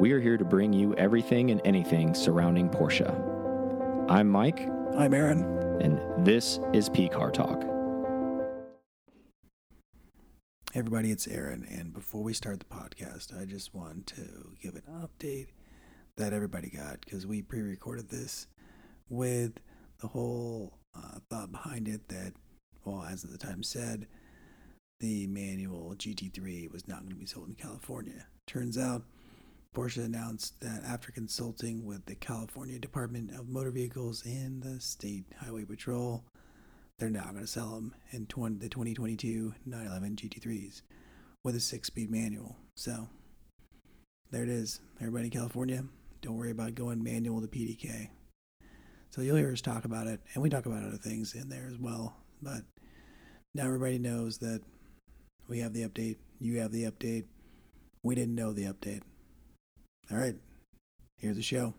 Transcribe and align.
we 0.00 0.12
are 0.12 0.20
here 0.20 0.38
to 0.38 0.46
bring 0.46 0.72
you 0.72 0.94
everything 0.94 1.50
and 1.50 1.60
anything 1.62 2.14
surrounding 2.14 2.70
Porsche. 2.70 3.06
I'm 4.08 4.30
Mike, 4.30 4.66
I'm 4.96 5.12
Aaron. 5.12 5.42
and 5.82 6.24
this 6.24 6.58
is 6.72 6.88
P 6.88 7.06
Car 7.06 7.30
Talk. 7.30 7.62
Hey 10.72 10.78
everybody, 10.78 11.10
it's 11.10 11.28
Aaron. 11.28 11.66
And 11.70 11.92
before 11.92 12.22
we 12.22 12.32
start 12.32 12.60
the 12.60 12.64
podcast, 12.64 13.38
I 13.38 13.44
just 13.44 13.74
want 13.74 14.06
to 14.06 14.54
give 14.62 14.74
an 14.74 14.84
update 14.90 15.48
that 16.16 16.32
everybody 16.32 16.70
got 16.70 17.02
because 17.02 17.26
we 17.26 17.42
pre 17.42 17.60
recorded 17.60 18.08
this 18.08 18.46
with 19.10 19.60
the 20.00 20.06
whole 20.06 20.78
uh, 20.96 21.18
thought 21.28 21.52
behind 21.52 21.88
it 21.88 22.08
that, 22.08 22.32
well, 22.86 23.04
as 23.04 23.22
at 23.22 23.30
the 23.30 23.38
time 23.38 23.62
said, 23.62 24.06
the 25.00 25.26
manual 25.26 25.94
GT3 25.94 26.72
was 26.72 26.88
not 26.88 27.00
going 27.00 27.10
to 27.10 27.16
be 27.16 27.26
sold 27.26 27.48
in 27.48 27.54
California. 27.54 28.28
Turns 28.46 28.78
out, 28.78 29.02
Porsche 29.74 30.04
announced 30.04 30.60
that 30.60 30.82
after 30.84 31.12
consulting 31.12 31.84
with 31.84 32.06
the 32.06 32.16
California 32.16 32.78
Department 32.78 33.30
of 33.30 33.48
Motor 33.48 33.70
Vehicles 33.70 34.24
and 34.26 34.62
the 34.62 34.80
State 34.80 35.26
Highway 35.40 35.64
Patrol, 35.64 36.24
they're 36.98 37.08
now 37.08 37.30
going 37.30 37.40
to 37.40 37.46
sell 37.46 37.76
them 37.76 37.94
in 38.10 38.26
20, 38.26 38.58
the 38.58 38.68
2022 38.68 39.54
911 39.64 40.16
GT3s 40.16 40.82
with 41.44 41.54
a 41.54 41.60
six 41.60 41.86
speed 41.86 42.10
manual. 42.10 42.56
So 42.74 43.08
there 44.32 44.42
it 44.42 44.48
is. 44.48 44.80
Everybody 44.98 45.26
in 45.26 45.30
California, 45.30 45.84
don't 46.20 46.36
worry 46.36 46.50
about 46.50 46.74
going 46.74 47.02
manual 47.02 47.40
to 47.40 47.46
PDK. 47.46 48.08
So 49.10 49.22
you'll 49.22 49.36
hear 49.36 49.52
us 49.52 49.60
talk 49.60 49.84
about 49.84 50.08
it, 50.08 50.20
and 50.34 50.42
we 50.42 50.50
talk 50.50 50.66
about 50.66 50.84
other 50.84 50.96
things 50.96 51.34
in 51.34 51.48
there 51.48 51.68
as 51.70 51.78
well. 51.78 52.16
But 52.42 52.62
now 53.54 53.66
everybody 53.66 53.98
knows 53.98 54.38
that 54.38 54.62
we 55.48 55.60
have 55.60 55.72
the 55.72 55.88
update, 55.88 56.16
you 56.40 56.58
have 56.58 56.72
the 56.72 56.84
update. 56.84 57.24
We 58.02 58.14
didn't 58.14 58.34
know 58.34 58.52
the 58.52 58.64
update. 58.64 59.02
All 60.12 60.18
right, 60.18 60.34
here's 61.18 61.36
the 61.36 61.42
show. 61.42 61.74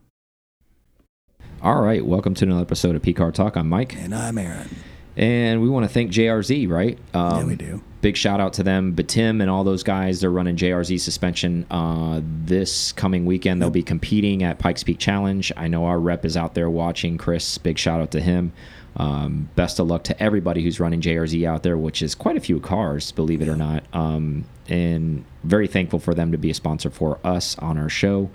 All 1.61 1.81
right, 1.81 2.05
welcome 2.05 2.33
to 2.35 2.45
another 2.45 2.61
episode 2.61 2.95
of 2.95 3.01
P 3.01 3.13
Car 3.13 3.31
Talk. 3.31 3.55
I'm 3.55 3.67
Mike, 3.69 3.95
And 3.97 4.15
I'm 4.15 4.37
Aaron. 4.37 4.69
and 5.17 5.61
we 5.61 5.69
want 5.69 5.83
to 5.85 5.89
thank 5.89 6.11
JRZ, 6.11 6.69
right? 6.69 6.97
Um, 7.13 7.37
yeah, 7.39 7.43
we 7.45 7.55
do. 7.55 7.83
Big 8.01 8.15
shout 8.17 8.39
out 8.39 8.53
to 8.53 8.63
them, 8.63 8.93
but 8.93 9.07
Tim 9.07 9.41
and 9.41 9.49
all 9.49 9.63
those 9.63 9.83
guys. 9.83 10.21
They're 10.21 10.31
running 10.31 10.55
JRZ 10.55 10.99
suspension 10.99 11.65
uh, 11.69 12.21
this 12.23 12.91
coming 12.93 13.25
weekend. 13.25 13.61
They'll 13.61 13.67
Yep. 13.67 13.73
be 13.73 13.83
competing 13.83 14.43
at 14.43 14.57
Pikes 14.59 14.83
Peak 14.83 14.97
Challenge. 14.97 15.51
I 15.57 15.67
know 15.67 15.85
our 15.85 15.99
rep 15.99 16.25
is 16.25 16.35
out 16.37 16.55
there 16.55 16.69
watching. 16.69 17.17
Chris, 17.17 17.57
big 17.59 17.77
shout 17.77 18.01
out 18.01 18.11
to 18.11 18.21
him. 18.21 18.53
Um, 18.97 19.49
best 19.55 19.79
of 19.79 19.87
luck 19.87 20.03
to 20.05 20.21
everybody 20.21 20.61
who's 20.63 20.79
running 20.79 20.99
JRZ 21.01 21.45
out 21.47 21.63
there, 21.63 21.77
which 21.77 22.01
is 22.01 22.13
quite 22.13 22.35
a 22.35 22.41
few 22.41 22.59
cars, 22.59 23.11
believe 23.13 23.41
it 23.41 23.47
or 23.47 23.55
not. 23.55 23.83
Um, 23.93 24.43
and 24.67 25.23
very 25.43 25.67
thankful 25.67 25.99
for 25.99 26.13
them 26.13 26.31
to 26.33 26.37
be 26.37 26.49
a 26.49 26.53
sponsor 26.53 26.89
for 26.89 27.17
us 27.23 27.57
on 27.59 27.77
our 27.77 27.87
show. 27.89 28.29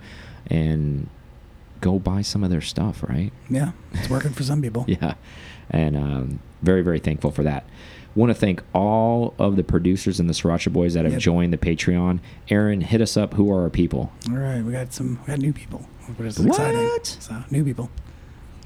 And 0.47 1.09
go 1.81 1.99
buy 1.99 2.21
some 2.23 2.43
of 2.43 2.49
their 2.49 2.61
stuff, 2.61 3.03
right? 3.03 3.31
Yeah, 3.49 3.71
it's 3.93 4.09
working 4.09 4.31
for 4.31 4.43
some 4.43 4.61
people. 4.61 4.85
Yeah, 4.87 5.13
and 5.69 5.95
um, 5.97 6.39
very 6.63 6.81
very 6.81 6.99
thankful 6.99 7.29
for 7.31 7.43
that. 7.43 7.65
Want 8.15 8.31
to 8.31 8.33
thank 8.33 8.63
all 8.73 9.35
of 9.37 9.57
the 9.57 9.63
producers 9.63 10.19
and 10.19 10.27
the 10.27 10.33
Sriracha 10.33 10.73
Boys 10.73 10.95
that 10.95 11.03
have 11.03 11.13
Yep. 11.13 11.21
joined 11.21 11.53
the 11.53 11.57
Patreon. 11.59 12.19
Aaron, 12.49 12.81
hit 12.81 12.99
us 12.99 13.15
up. 13.15 13.35
Who 13.35 13.51
are 13.51 13.61
our 13.61 13.69
people? 13.69 14.11
All 14.27 14.37
right, 14.37 14.63
we 14.63 14.71
got 14.71 14.91
some 14.91 15.19
we 15.21 15.27
got 15.27 15.37
new 15.39 15.53
people, 15.53 15.87
which 16.15 16.27
is 16.29 16.39
What? 16.39 16.47
exciting. 16.47 16.89
So 17.03 17.43
new 17.51 17.63
people. 17.63 17.91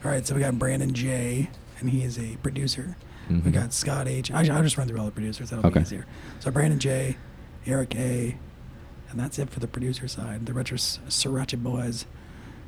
All 0.06 0.12
right, 0.12 0.26
so 0.26 0.34
we 0.36 0.40
got 0.42 0.58
Brandon 0.58 0.94
J, 0.94 1.50
and 1.82 1.90
he 1.90 2.04
is 2.04 2.18
a 2.18 2.38
producer. 2.44 2.96
We 3.30 3.36
Mhm. 3.38 3.54
got 3.54 3.74
Scott 3.74 4.08
H. 4.08 4.32
I, 4.32 4.40
I'll 4.54 4.64
just 4.64 4.78
run 4.78 4.88
through 4.88 5.00
all 5.00 5.06
the 5.06 5.12
producers. 5.12 5.50
That'll 5.50 5.66
Okay. 5.68 5.80
be 5.80 5.84
easier. 5.84 6.06
So 6.40 6.52
Brandon 6.52 6.80
J, 6.80 7.18
Eric 7.66 7.96
A, 7.96 8.36
and 9.10 9.20
that's 9.20 9.40
it 9.40 9.50
for 9.50 9.60
the 9.60 9.68
producer 9.68 10.08
side. 10.08 10.46
The 10.46 10.54
retro 10.54 10.78
Sriracha 10.78 11.62
Boys. 11.62 12.06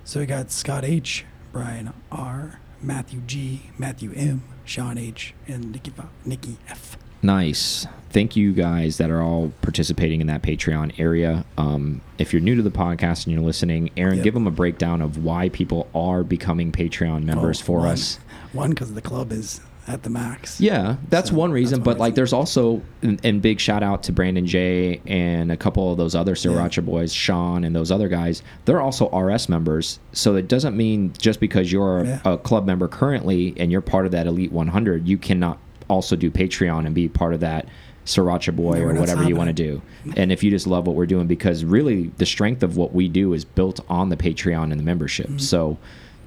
So 0.04 0.20
we 0.20 0.26
got 0.26 0.52
Scott 0.52 0.84
H, 0.86 1.26
Brian 1.52 1.92
R, 2.12 2.60
Matthew 2.82 3.22
G, 3.28 3.64
Matthew 3.78 4.14
M, 4.16 4.44
Sean 4.66 4.98
H, 4.98 5.34
and 5.48 5.72
Nikki 5.72 5.92
F- 5.98 6.06
Nikki 6.26 6.58
F. 6.70 6.98
Nice. 7.22 7.88
Thank 8.10 8.36
you 8.36 8.52
guys 8.54 8.98
that 8.98 9.10
are 9.10 9.22
all 9.22 9.54
participating 9.62 10.20
in 10.22 10.28
that 10.28 10.42
Patreon 10.44 10.94
area. 11.00 11.46
Um, 11.58 12.02
if 12.18 12.32
you're 12.34 12.42
new 12.42 12.56
to 12.56 12.62
the 12.62 12.70
podcast 12.70 13.26
and 13.26 13.34
you're 13.34 13.42
listening, 13.42 13.90
Aaron, 13.98 14.16
Yep. 14.18 14.24
give 14.24 14.34
them 14.34 14.46
a 14.46 14.52
breakdown 14.52 15.02
of 15.02 15.24
why 15.24 15.48
people 15.50 15.88
are 15.96 16.24
becoming 16.24 16.72
Patreon 16.72 17.24
members 17.24 17.62
Oh, 17.62 17.66
for 17.66 17.88
us. 17.88 18.20
One, 18.54 18.70
because 18.70 18.94
the 18.94 19.02
club 19.02 19.32
is 19.32 19.62
at 19.86 20.04
the 20.04 20.10
max. 20.10 20.62
Yeah, 20.62 20.96
that's 21.10 21.30
So, 21.30 21.36
one 21.36 21.52
reason. 21.52 21.80
that's 21.80 21.86
But 21.86 21.98
one 21.98 22.08
like, 22.08 22.16
there's 22.16 22.32
also 22.32 22.82
and, 23.02 23.20
and 23.26 23.42
big 23.42 23.60
shout 23.60 23.84
out 23.84 24.04
to 24.04 24.14
Brandon 24.14 24.46
J 24.48 25.02
and 25.06 25.52
a 25.52 25.58
couple 25.58 25.92
of 25.92 25.98
those 25.98 26.16
other 26.16 26.36
Sriracha 26.36 26.86
boys, 26.86 27.12
Sean 27.14 27.66
and 27.66 27.76
those 27.76 27.92
other 27.92 28.08
guys. 28.08 28.42
They're 28.64 28.80
also 28.82 29.10
RS 29.10 29.50
members, 29.50 30.00
so 30.14 30.36
it 30.36 30.48
doesn't 30.48 30.78
mean 30.78 31.12
just 31.18 31.42
because 31.42 31.70
you're 31.72 32.00
a, 32.00 32.06
Yeah. 32.08 32.20
a 32.24 32.38
club 32.38 32.66
member 32.66 32.88
currently 32.88 33.54
and 33.58 33.72
you're 33.74 33.82
part 33.82 34.06
of 34.06 34.14
that 34.14 34.26
Elite 34.26 34.54
100, 34.54 35.06
you 35.08 35.18
cannot 35.18 35.58
also 35.90 36.16
do 36.16 36.32
Patreon 36.32 36.86
and 36.86 36.96
be 36.96 37.10
part 37.10 37.34
of 37.34 37.42
that 37.42 37.68
Sriracha 38.06 38.56
boy 38.56 38.80
No, 38.80 38.86
or 38.86 38.94
whatever 38.94 39.24
you 39.26 39.36
want 39.36 39.50
to 39.50 39.54
do. 39.54 39.82
And 40.16 40.32
if 40.32 40.44
you 40.44 40.50
just 40.50 40.66
love 40.68 40.88
what 40.88 40.96
we're 40.96 41.06
doing, 41.06 41.28
because 41.28 41.66
really 41.66 42.12
the 42.20 42.26
strength 42.26 42.64
of 42.64 42.78
what 42.78 42.94
we 42.94 43.10
do 43.10 43.34
is 43.34 43.44
built 43.44 43.82
on 43.90 44.08
the 44.10 44.18
Patreon 44.18 44.72
and 44.72 44.80
the 44.80 44.84
membership. 44.84 45.28
Mm-hmm. 45.28 45.38
So 45.40 45.78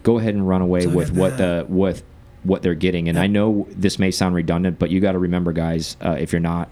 go 0.02 0.18
ahead 0.18 0.34
and 0.34 0.46
run 0.46 0.60
away. 0.62 0.82
So 0.82 0.90
with 0.90 1.12
what 1.12 1.38
the 1.38 1.64
with 1.68 2.02
what 2.46 2.62
they're 2.62 2.74
getting. 2.74 3.08
And 3.08 3.18
I 3.18 3.26
know 3.26 3.66
this 3.70 3.98
may 3.98 4.10
sound 4.10 4.34
redundant, 4.34 4.78
but 4.78 4.90
you 4.90 5.00
got 5.00 5.12
to 5.12 5.18
remember, 5.18 5.52
guys, 5.52 5.96
uh, 6.04 6.16
if 6.18 6.32
you're 6.32 6.40
not 6.40 6.68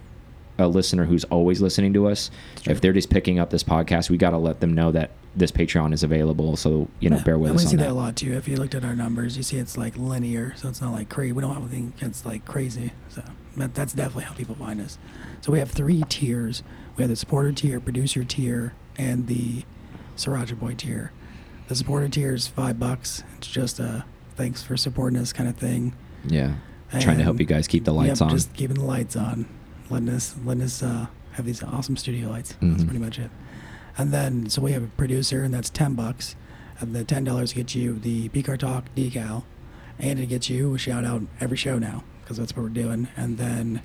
a 0.56 0.68
listener 0.68 1.04
who's 1.04 1.24
always 1.24 1.60
listening 1.60 1.92
to 1.94 2.06
us, 2.06 2.30
if 2.66 2.80
they're 2.80 2.92
just 2.92 3.10
picking 3.10 3.38
up 3.40 3.50
this 3.50 3.64
podcast, 3.64 4.08
we 4.08 4.16
got 4.16 4.30
to 4.30 4.38
let 4.38 4.60
them 4.60 4.72
know 4.72 4.92
that 4.92 5.10
this 5.34 5.50
Patreon 5.50 5.92
is 5.92 6.04
available. 6.04 6.56
So 6.56 6.88
you 7.00 7.10
know, 7.10 7.16
Yeah, 7.16 7.22
bear 7.24 7.38
with 7.38 7.50
and 7.50 7.58
us 7.58 7.64
we 7.64 7.70
see 7.70 7.76
that. 7.76 7.84
that. 7.84 7.90
a 7.90 7.94
lot 7.94 8.14
too. 8.14 8.34
If 8.34 8.46
you 8.46 8.56
looked 8.56 8.76
at 8.76 8.84
our 8.84 8.94
numbers, 8.94 9.36
you 9.36 9.42
see 9.42 9.56
it's 9.58 9.76
like 9.76 9.96
linear, 9.96 10.54
so 10.56 10.68
it's 10.68 10.80
not 10.80 10.92
like 10.92 11.08
crazy. 11.08 11.32
We 11.32 11.42
don't 11.42 11.54
have 11.54 11.62
anything 11.64 11.92
that's 12.00 12.24
like 12.24 12.44
crazy. 12.44 12.92
So 13.08 13.22
that, 13.56 13.74
that's 13.74 13.92
definitely 13.94 14.24
how 14.24 14.34
people 14.34 14.54
find 14.54 14.80
us. 14.80 14.96
So 15.40 15.50
we 15.50 15.58
have 15.58 15.72
three 15.72 16.04
tiers. 16.08 16.62
We 16.96 17.02
have 17.02 17.10
the 17.10 17.16
supporter 17.16 17.50
tier, 17.50 17.80
producer 17.80 18.22
tier, 18.22 18.74
and 18.96 19.26
the 19.26 19.64
Sriracha 20.16 20.56
Boy 20.56 20.74
tier. 20.76 21.10
The 21.66 21.74
supporter 21.74 22.08
tier 22.08 22.32
is 22.34 22.46
five 22.46 22.78
bucks. 22.78 23.24
It's 23.38 23.48
just 23.48 23.80
a 23.80 24.04
thanks 24.36 24.62
for 24.62 24.76
supporting 24.76 25.18
us 25.18 25.32
kind 25.32 25.48
of 25.48 25.56
thing. 25.56 25.94
Yeah, 26.26 26.54
trying 27.00 27.18
to 27.18 27.24
help 27.24 27.38
you 27.40 27.46
guys 27.46 27.66
keep 27.68 27.84
the 27.84 27.92
lights 27.92 28.20
yep, 28.20 28.28
on. 28.28 28.36
Just 28.36 28.54
keeping 28.54 28.76
the 28.76 28.84
lights 28.84 29.16
on, 29.16 29.46
letting 29.90 30.08
us 30.08 30.34
letting 30.44 30.62
us 30.62 30.82
uh, 30.82 31.06
have 31.32 31.44
these 31.46 31.62
awesome 31.62 31.96
studio 31.96 32.28
lights. 32.30 32.54
That's 32.62 32.82
Mhm. 32.82 32.86
pretty 32.86 33.00
much 33.04 33.18
it. 33.18 33.30
And 33.96 34.12
then 34.12 34.48
so 34.48 34.62
we 34.62 34.72
have 34.72 34.82
a 34.82 34.86
producer, 34.88 35.42
and 35.42 35.52
that's 35.54 35.70
ten 35.70 35.94
bucks. 35.94 36.36
And 36.80 36.94
the 36.94 37.04
ten 37.04 37.24
dollars 37.24 37.52
gets 37.52 37.74
you 37.74 37.98
the 37.98 38.28
P 38.30 38.42
Car 38.42 38.56
Talk 38.56 38.84
decal, 38.96 39.44
and 39.98 40.18
it 40.18 40.26
gets 40.26 40.50
you 40.50 40.74
a 40.74 40.78
shout 40.78 41.04
out 41.04 41.22
every 41.40 41.56
show 41.56 41.78
now 41.78 42.02
because 42.22 42.36
that's 42.36 42.56
what 42.56 42.62
we're 42.62 42.68
doing. 42.70 43.08
And 43.16 43.38
then 43.38 43.82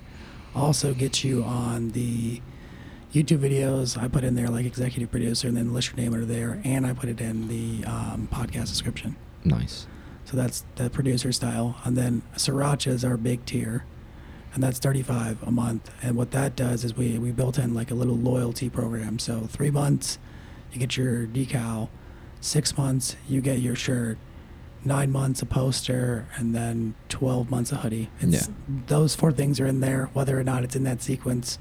also 0.54 0.94
gets 0.94 1.22
you 1.22 1.44
on 1.44 1.90
the 1.90 2.40
YouTube 3.14 3.38
videos. 3.38 3.96
I 4.00 4.08
put 4.08 4.24
in 4.24 4.34
there 4.34 4.48
like 4.48 4.66
executive 4.66 5.10
producer, 5.10 5.46
and 5.46 5.56
then 5.56 5.72
list 5.72 5.88
your 5.90 5.96
name 5.98 6.12
under 6.14 6.26
there, 6.26 6.60
and 6.64 6.84
I 6.86 6.92
put 6.92 7.08
it 7.08 7.20
in 7.20 7.46
the 7.48 7.84
um, 7.84 8.28
podcast 8.32 8.68
description. 8.68 9.14
nice. 9.44 9.86
So 10.24 10.36
that's 10.36 10.64
the 10.76 10.90
producer 10.90 11.32
style. 11.32 11.76
And 11.84 11.96
then 11.96 12.22
Sriracha 12.36 12.88
is 12.88 13.04
our 13.04 13.16
big 13.16 13.44
tier. 13.46 13.84
And 14.54 14.62
that's 14.62 14.78
35 14.78 15.42
a 15.44 15.50
month. 15.50 15.90
And 16.02 16.16
what 16.16 16.32
that 16.32 16.56
does 16.56 16.84
is 16.84 16.96
we, 16.96 17.18
we 17.18 17.30
built 17.30 17.58
in 17.58 17.72
like 17.74 17.90
a 17.90 17.94
little 17.94 18.16
loyalty 18.16 18.68
program. 18.68 19.18
So 19.18 19.42
three 19.48 19.70
months, 19.70 20.18
you 20.72 20.78
get 20.80 20.96
your 20.96 21.26
decal. 21.26 21.88
Six 22.40 22.76
months, 22.76 23.16
you 23.28 23.40
get 23.40 23.58
your 23.60 23.76
shirt. 23.76 24.18
Nine 24.84 25.10
months, 25.12 25.42
a 25.42 25.46
poster. 25.46 26.26
And 26.36 26.54
then 26.54 26.94
12 27.10 27.50
months, 27.50 27.70
a 27.70 27.76
hoodie. 27.76 28.08
It's, 28.20 28.48
Yeah. 28.48 28.54
Those 28.86 29.14
four 29.14 29.30
things 29.30 29.60
are 29.60 29.66
in 29.66 29.80
there, 29.80 30.10
whether 30.14 30.38
or 30.38 30.44
not 30.44 30.64
it's 30.64 30.74
in 30.74 30.84
that 30.84 31.00
sequence. 31.02 31.58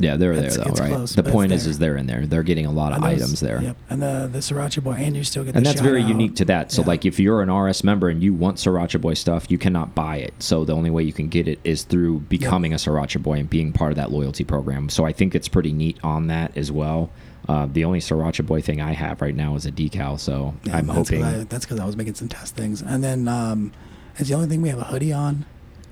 Yeah, 0.00 0.16
they're 0.16 0.32
It's- 0.32 0.56
there 0.56 0.64
though, 0.64 0.72
right? 0.74 0.92
close, 0.92 1.14
the 1.14 1.22
point 1.24 1.50
is, 1.52 1.64
there. 1.64 1.70
is 1.72 1.78
they're 1.78 1.96
in 1.96 2.06
there. 2.06 2.24
They're 2.26 2.42
getting 2.42 2.66
a 2.66 2.70
lot 2.70 2.92
of 2.92 3.02
items 3.02 3.40
there. 3.40 3.60
Yep. 3.62 3.76
And 3.90 4.02
the, 4.02 4.28
the 4.32 4.38
Sriracha 4.38 4.82
Boy, 4.82 4.92
and 4.92 5.16
you 5.16 5.24
still 5.24 5.44
get 5.44 5.56
and 5.56 5.66
that's 5.66 5.80
very 5.80 6.00
shout-out. 6.02 6.08
unique 6.16 6.36
to 6.36 6.44
that. 6.46 6.70
So, 6.70 6.82
Yeah. 6.82 6.88
like, 6.88 7.04
if 7.04 7.18
you're 7.18 7.42
an 7.42 7.50
RS 7.50 7.82
member 7.82 8.08
and 8.08 8.22
you 8.22 8.32
want 8.32 8.58
Sriracha 8.58 9.00
Boy 9.00 9.14
stuff, 9.14 9.50
you 9.50 9.58
cannot 9.58 9.94
buy 9.94 10.16
it. 10.16 10.34
So, 10.38 10.64
the 10.64 10.74
only 10.74 10.90
way 10.90 11.02
you 11.02 11.12
can 11.12 11.28
get 11.28 11.48
it 11.48 11.58
is 11.64 11.82
through 11.82 12.20
becoming 12.20 12.72
a 12.72 12.76
Sriracha 12.76 13.22
Boy 13.22 13.38
and 13.40 13.50
being 13.50 13.72
part 13.72 13.90
of 13.90 13.96
that 13.96 14.12
loyalty 14.12 14.44
program. 14.44 14.88
So, 14.88 15.04
I 15.04 15.12
think 15.12 15.34
it's 15.34 15.48
pretty 15.48 15.72
neat 15.72 15.98
on 16.04 16.28
that 16.28 16.56
as 16.56 16.70
well. 16.70 17.10
Uh, 17.48 17.66
the 17.72 17.84
only 17.84 17.98
Sriracha 17.98 18.44
Boy 18.46 18.60
thing 18.60 18.80
I 18.80 18.92
have 18.92 19.20
right 19.22 19.34
now 19.34 19.56
is 19.56 19.64
a 19.66 19.72
decal. 19.72 20.20
So, 20.20 20.54
Yeah, 20.64 20.76
I'm 20.76 20.86
that's 20.86 20.98
hoping. 21.08 21.24
I, 21.24 21.44
that's 21.44 21.64
because 21.64 21.80
I 21.80 21.84
was 21.86 21.96
making 21.96 22.14
some 22.14 22.28
test 22.28 22.54
things, 22.54 22.82
and 22.82 23.02
then 23.02 23.26
um, 23.26 23.72
it's 24.18 24.28
the 24.28 24.34
only 24.36 24.48
thing 24.48 24.60
we 24.62 24.68
have 24.68 24.78
a 24.78 24.84
hoodie 24.84 25.12
on. 25.12 25.44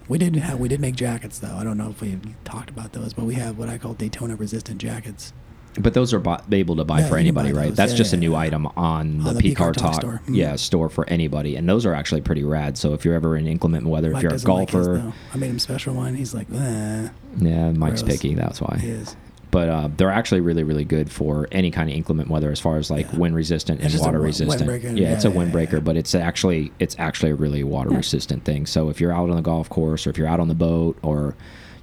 We 0.08 0.18
didn't 0.18 0.40
have. 0.40 0.58
We 0.60 0.68
did 0.68 0.80
make 0.80 0.94
jackets 0.94 1.38
though. 1.38 1.56
I 1.56 1.64
don't 1.64 1.76
know 1.78 1.90
if 1.90 2.00
we 2.00 2.18
talked 2.44 2.70
about 2.70 2.92
those, 2.92 3.12
but 3.12 3.24
we 3.24 3.34
have 3.34 3.58
what 3.58 3.68
I 3.68 3.78
call 3.78 3.94
Daytona 3.94 4.36
resistant 4.36 4.78
jackets. 4.78 5.32
But 5.78 5.92
those 5.92 6.14
are 6.14 6.22
able 6.52 6.76
to 6.76 6.84
buy 6.84 7.00
Yeah, 7.00 7.08
for 7.08 7.18
anybody, 7.18 7.52
buy 7.52 7.58
right? 7.58 7.68
those. 7.68 7.76
That's 7.76 7.92
Yeah, 7.92 7.98
just 7.98 8.12
a 8.14 8.16
new 8.16 8.32
yeah. 8.32 8.38
item 8.38 8.66
on 8.78 9.18
the, 9.18 9.28
On 9.28 9.34
the 9.34 9.40
P 9.42 9.48
P 9.50 9.54
Car 9.54 9.74
Car 9.74 9.92
Talk 9.92 9.94
store. 10.00 10.22
Mhm. 10.26 10.34
yeah, 10.36 10.56
store 10.56 10.88
for 10.88 11.06
anybody, 11.10 11.56
and 11.56 11.68
those 11.68 11.84
are 11.84 11.92
actually 11.92 12.22
pretty 12.22 12.44
rad. 12.44 12.78
So 12.78 12.94
if 12.94 13.04
you're 13.04 13.14
ever 13.14 13.36
in 13.36 13.46
inclement 13.46 13.86
weather, 13.86 14.10
Mike 14.10 14.20
if 14.20 14.22
you're 14.22 14.30
a 14.30 14.34
doesn't 14.36 14.50
like 14.50 14.70
his, 14.70 14.86
golfer. 14.86 15.12
I 15.34 15.36
made 15.36 15.50
him 15.50 15.58
special 15.58 15.92
one. 15.94 16.14
He's 16.14 16.32
like, 16.34 16.46
eh. 16.50 17.08
yeah, 17.38 17.72
Mike's 17.72 18.02
Gross. 18.02 18.16
picky. 18.16 18.34
That's 18.34 18.60
why. 18.60 18.78
He 18.80 18.88
is. 18.88 19.16
But 19.50 19.68
uh, 19.68 19.88
they're 19.96 20.10
actually 20.10 20.40
really 20.40 20.62
really 20.64 20.84
good 20.84 21.10
for 21.10 21.46
any 21.52 21.70
kind 21.70 21.88
of 21.88 21.96
inclement 21.96 22.28
weather 22.28 22.50
as 22.50 22.60
far 22.60 22.76
as 22.78 22.90
like 22.90 23.06
Yeah. 23.12 23.18
wind 23.18 23.34
resistant 23.34 23.78
and 23.80 23.86
It's 23.86 23.92
just 23.94 24.04
a 24.04 24.08
water 24.08 24.20
resistant 24.20 24.68
windbreaker. 24.70 24.98
yeah, 24.98 25.12
it's 25.14 25.24
a 25.24 25.28
Yeah, 25.28 25.34
yeah, 25.34 25.40
windbreaker 25.40 25.72
yeah. 25.74 25.78
but 25.80 25.96
it's 25.96 26.14
actually 26.14 26.72
it's 26.78 26.96
actually 26.98 27.30
a 27.32 27.34
really 27.36 27.62
water 27.64 27.90
Yeah. 27.90 27.98
resistant 27.98 28.44
thing 28.44 28.66
so 28.66 28.88
if 28.88 29.00
you're 29.00 29.12
out 29.12 29.30
on 29.30 29.36
the 29.36 29.42
golf 29.42 29.68
course 29.68 30.06
or 30.06 30.10
if 30.10 30.18
you're 30.18 30.28
out 30.28 30.40
on 30.40 30.48
the 30.48 30.54
boat 30.54 30.96
or 31.02 31.34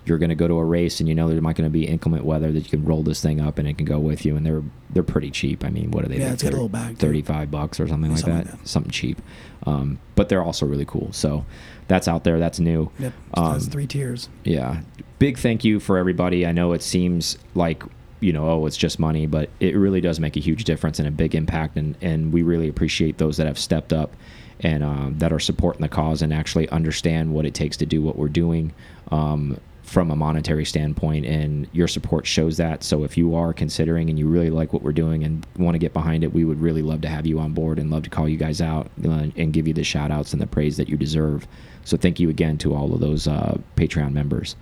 you're 0.05 0.17
going 0.17 0.29
to 0.29 0.35
go 0.35 0.47
to 0.47 0.55
a 0.55 0.63
race 0.65 0.99
and 0.99 1.07
you 1.09 1.15
know 1.15 1.27
there 1.29 1.41
might 1.41 1.55
going 1.55 1.69
to 1.69 1.73
be 1.73 1.87
inclement 1.87 2.25
weather 2.25 2.51
that 2.51 2.59
you 2.63 2.69
can 2.69 2.83
roll 2.85 3.03
this 3.03 3.21
thing 3.21 3.39
up 3.39 3.57
and 3.57 3.67
it 3.67 3.77
can 3.77 3.85
go 3.85 3.99
with 3.99 4.25
you 4.25 4.35
and 4.35 4.45
they're 4.45 4.61
they're 4.89 5.01
pretty 5.03 5.31
cheap 5.31 5.63
i 5.63 5.69
mean 5.69 5.91
what 5.91 6.03
are 6.03 6.07
they 6.09 6.17
Yeah, 6.17 6.25
like, 6.25 6.33
it's 6.33 6.43
got 6.43 6.49
a 6.49 6.51
little 6.53 6.69
bag, 6.69 6.99
too. 6.99 7.05
35 7.07 7.49
bucks 7.51 7.79
or 7.79 7.87
something 7.87 8.11
like 8.11 8.19
Something 8.19 8.37
that 8.39 8.45
like 8.51 8.59
that. 8.61 8.67
something 8.67 8.91
cheap 8.91 9.21
um, 9.65 9.99
but 10.15 10.27
they're 10.29 10.43
also 10.43 10.65
really 10.65 10.85
cool 10.85 11.11
so 11.13 11.45
that's 11.87 12.07
out 12.07 12.23
there 12.23 12.39
that's 12.39 12.59
new 12.59 12.89
Yep. 12.99 13.13
So 13.35 13.41
that's 13.53 13.65
Um, 13.65 13.69
three 13.71 13.87
tiers. 13.87 14.29
yeah. 14.43 14.81
Big 15.19 15.37
thank 15.37 15.63
you 15.63 15.79
for 15.79 15.97
everybody. 15.97 16.45
I 16.45 16.51
know 16.51 16.73
it 16.73 16.81
seems 16.81 17.37
like, 17.55 17.83
you 18.19 18.33
know, 18.33 18.49
oh, 18.49 18.65
it's 18.65 18.75
just 18.75 18.99
money, 18.99 19.25
but 19.25 19.49
it 19.61 19.73
really 19.77 20.01
does 20.01 20.19
make 20.19 20.35
a 20.35 20.41
huge 20.41 20.65
difference 20.65 20.99
and 20.99 21.07
a 21.07 21.11
big 21.11 21.33
impact. 21.33 21.77
And, 21.77 21.95
and 22.01 22.33
we 22.33 22.41
really 22.43 22.67
appreciate 22.67 23.19
those 23.19 23.37
that 23.37 23.47
have 23.47 23.57
stepped 23.57 23.93
up 23.93 24.13
and 24.59 24.83
um, 24.83 25.15
that 25.19 25.31
are 25.31 25.39
supporting 25.39 25.81
the 25.81 25.87
cause 25.87 26.21
and 26.21 26.33
actually 26.33 26.67
understand 26.69 27.33
what 27.33 27.45
it 27.45 27.53
takes 27.53 27.77
to 27.77 27.85
do 27.85 28.01
what 28.01 28.17
we're 28.17 28.27
doing 28.27 28.73
um, 29.11 29.57
from 29.83 30.09
a 30.09 30.15
monetary 30.15 30.65
standpoint. 30.65 31.25
And 31.25 31.67
your 31.73 31.87
support 31.87 32.25
shows 32.25 32.57
that. 32.57 32.83
So 32.83 33.03
if 33.03 33.17
you 33.17 33.35
are 33.35 33.53
considering 33.53 34.09
and 34.09 34.17
you 34.17 34.27
really 34.27 34.49
like 34.49 34.73
what 34.73 34.81
we're 34.81 34.93
doing 34.93 35.23
and 35.23 35.45
want 35.57 35.75
to 35.75 35.79
get 35.79 35.93
behind 35.93 36.23
it, 36.23 36.33
we 36.33 36.45
would 36.45 36.59
really 36.59 36.81
love 36.81 37.01
to 37.01 37.09
have 37.09 37.25
you 37.25 37.39
on 37.39 37.53
board 37.53 37.79
and 37.79 37.91
love 37.91 38.03
to 38.03 38.09
call 38.09 38.27
you 38.27 38.37
guys 38.37 38.61
out 38.61 38.89
uh, 39.05 39.27
and 39.35 39.53
give 39.53 39.67
you 39.67 39.73
the 39.73 39.83
shout 39.83 40.09
outs 40.09 40.33
and 40.33 40.41
the 40.41 40.47
praise 40.47 40.77
that 40.77 40.89
you 40.89 40.97
deserve. 40.97 41.47
So 41.83 41.97
thank 41.97 42.19
you 42.19 42.29
again 42.29 42.57
to 42.59 42.73
all 42.73 42.93
of 42.93 43.01
those 43.01 43.27
uh, 43.27 43.57
Patreon 43.75 44.13
members. 44.13 44.55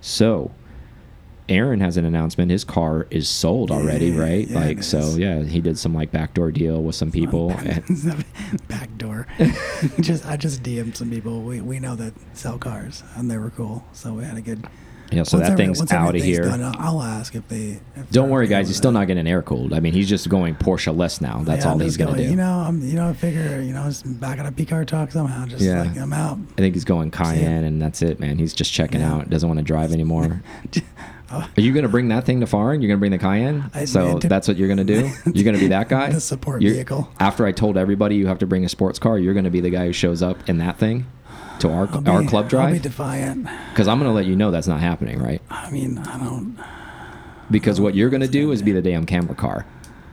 So, 0.00 0.50
Aaron 1.48 1.80
has 1.80 1.96
an 1.96 2.04
announcement. 2.06 2.50
His 2.50 2.64
car 2.64 3.06
is 3.10 3.28
sold 3.28 3.70
already, 3.70 4.06
Yeah, 4.06 4.20
right? 4.20 4.48
yeah, 4.48 4.58
like, 4.58 4.82
so 4.82 4.98
is. 4.98 5.18
yeah, 5.18 5.42
he 5.42 5.60
did 5.60 5.78
some 5.78 5.92
like 5.94 6.10
backdoor 6.10 6.50
deal 6.52 6.82
with 6.82 6.94
some 6.94 7.10
people. 7.12 7.50
and- 7.52 8.24
back 8.68 8.96
door. 8.96 9.26
just 10.00 10.24
I 10.26 10.36
just 10.36 10.62
DM'd 10.62 10.96
some 10.96 11.10
people. 11.10 11.42
We 11.42 11.60
we 11.60 11.80
know 11.80 11.96
that 11.96 12.14
sell 12.32 12.58
cars, 12.58 13.02
and 13.16 13.30
they 13.30 13.36
were 13.36 13.50
cool. 13.50 13.84
So 13.92 14.14
we 14.14 14.24
had 14.24 14.36
a 14.38 14.40
good. 14.40 14.66
yeah, 15.12 15.22
so 15.22 15.36
once 15.36 15.48
that 15.48 15.52
every- 15.52 15.66
thing's 15.74 15.92
out 15.92 16.16
of 16.16 16.22
here. 16.22 16.44
Done, 16.44 16.62
I'll, 16.78 17.02
ask 17.02 17.34
if 17.34 17.46
they. 17.48 17.78
If 17.94 18.10
Don't 18.10 18.30
worry, 18.30 18.46
guys. 18.48 18.68
He's 18.68 18.78
still 18.78 18.92
not 18.92 19.06
getting 19.06 19.26
air 19.26 19.42
cooled. 19.42 19.74
I 19.74 19.80
mean, 19.80 19.92
he's 19.92 20.08
just 20.08 20.28
going 20.30 20.54
Porsche 20.54 20.96
less 20.96 21.20
now. 21.20 21.42
That's 21.42 21.66
Yeah, 21.66 21.72
all 21.72 21.78
he's 21.78 21.98
gonna 21.98 22.16
do. 22.16 22.22
You 22.22 22.36
know, 22.36 22.64
I'm 22.66 22.80
you 22.80 22.94
know 22.94 23.10
I 23.10 23.12
figure 23.12 23.60
you 23.60 23.74
know 23.74 23.84
just 23.84 24.18
back 24.18 24.38
on 24.38 24.46
a 24.46 24.52
P 24.52 24.64
car 24.64 24.86
talk 24.86 25.12
somehow. 25.12 25.44
Just 25.44 25.62
Yeah. 25.62 25.82
like 25.82 25.96
I'm 25.98 26.12
out. 26.14 26.38
I 26.52 26.56
think 26.56 26.74
he's 26.74 26.84
going 26.86 27.10
Cayenne, 27.10 27.64
and 27.64 27.82
that's 27.82 28.00
it, 28.00 28.18
man. 28.18 28.38
He's 28.38 28.54
just 28.54 28.72
checking 28.72 29.02
out. 29.02 29.28
Doesn't 29.28 29.46
want 29.48 29.58
to 29.58 29.64
drive 29.64 29.92
anymore. 29.98 30.42
Are 31.40 31.60
you 31.60 31.72
gonna 31.72 31.88
bring 31.88 32.08
that 32.08 32.24
thing 32.24 32.40
to 32.40 32.46
foreign? 32.46 32.80
You're 32.82 32.88
gonna 32.88 32.98
bring 33.00 33.10
the 33.12 33.18
Cayenne? 33.18 33.70
I- 33.74 33.84
so 33.84 34.18
to- 34.18 34.28
that's 34.28 34.46
what 34.48 34.56
you're 34.56 34.68
gonna 34.68 34.84
do. 34.84 35.10
You're 35.32 35.44
gonna 35.44 35.58
be 35.58 35.68
that 35.68 35.88
guy. 35.88 36.10
The 36.12 36.20
support 36.20 36.62
You're- 36.62 36.74
vehicle. 36.76 37.08
After 37.20 37.46
I 37.46 37.52
told 37.52 37.76
everybody 37.76 38.16
you 38.16 38.26
have 38.26 38.38
to 38.40 38.46
bring 38.46 38.64
a 38.64 38.68
sports 38.68 38.98
car, 38.98 39.18
you're 39.18 39.34
gonna 39.34 39.50
be 39.50 39.60
the 39.60 39.70
guy 39.70 39.86
who 39.86 39.92
shows 39.92 40.22
up 40.22 40.48
in 40.48 40.58
that 40.58 40.78
thing 40.78 41.06
to 41.60 41.70
our 41.70 41.86
be, 41.86 42.10
our 42.10 42.24
club 42.24 42.48
drive, 42.48 42.66
I'll 42.68 42.72
be 42.74 42.78
defiant. 42.80 43.48
Because 43.70 43.86
I'm 43.88 43.98
gonna 43.98 44.12
let 44.12 44.26
you 44.26 44.36
know 44.36 44.50
that's 44.50 44.66
not 44.66 44.80
happening, 44.80 45.22
right? 45.22 45.40
I 45.50 45.70
mean, 45.70 45.98
I 45.98 46.18
don't. 46.18 46.58
Because 47.50 47.80
what 47.80 47.94
you're 47.94 48.10
gonna 48.10 48.26
do 48.28 48.52
is 48.52 48.62
be 48.62 48.72
the 48.72 48.82
damn 48.82 49.06
camera 49.06 49.34
car, 49.34 49.66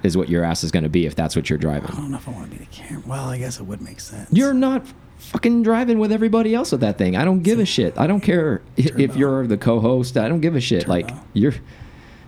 is 0.04 0.16
what 0.18 0.30
your 0.30 0.44
ass 0.44 0.64
is 0.64 0.72
gonna 0.72 0.90
be 0.90 1.06
if 1.06 1.16
that's 1.16 1.36
what 1.36 1.50
you're 1.50 1.58
driving. 1.60 1.90
I 1.92 1.96
don't 1.96 2.12
know 2.12 2.18
if 2.18 2.28
I 2.28 2.32
want 2.32 2.52
to 2.52 2.58
be 2.58 2.64
the 2.64 2.72
camera. 2.72 3.04
Well, 3.08 3.30
I 3.30 3.38
guess 3.38 3.60
it 3.60 3.64
would 3.64 3.82
make 3.82 4.00
sense. 4.00 4.30
You're 4.32 4.54
not 4.54 4.86
fucking 5.22 5.64
driving 5.64 6.00
with 6.00 6.12
everybody 6.12 6.54
else 6.54 6.72
with 6.72 6.82
that 6.82 6.98
thing. 6.98 7.16
I 7.16 7.24
don't 7.26 7.42
give 7.42 7.60
a 7.60 7.66
shit. 7.66 7.98
I 7.98 8.08
don't 8.08 8.22
care 8.22 8.62
i- 8.78 8.82
if 8.98 9.16
you're 9.16 9.48
the 9.48 9.58
co-host. 9.58 10.18
I 10.18 10.28
don't 10.28 10.42
give 10.42 10.56
a 10.56 10.62
shit. 10.62 10.88
Like 10.88 11.08
Turbo. 11.08 11.22
you're 11.34 11.54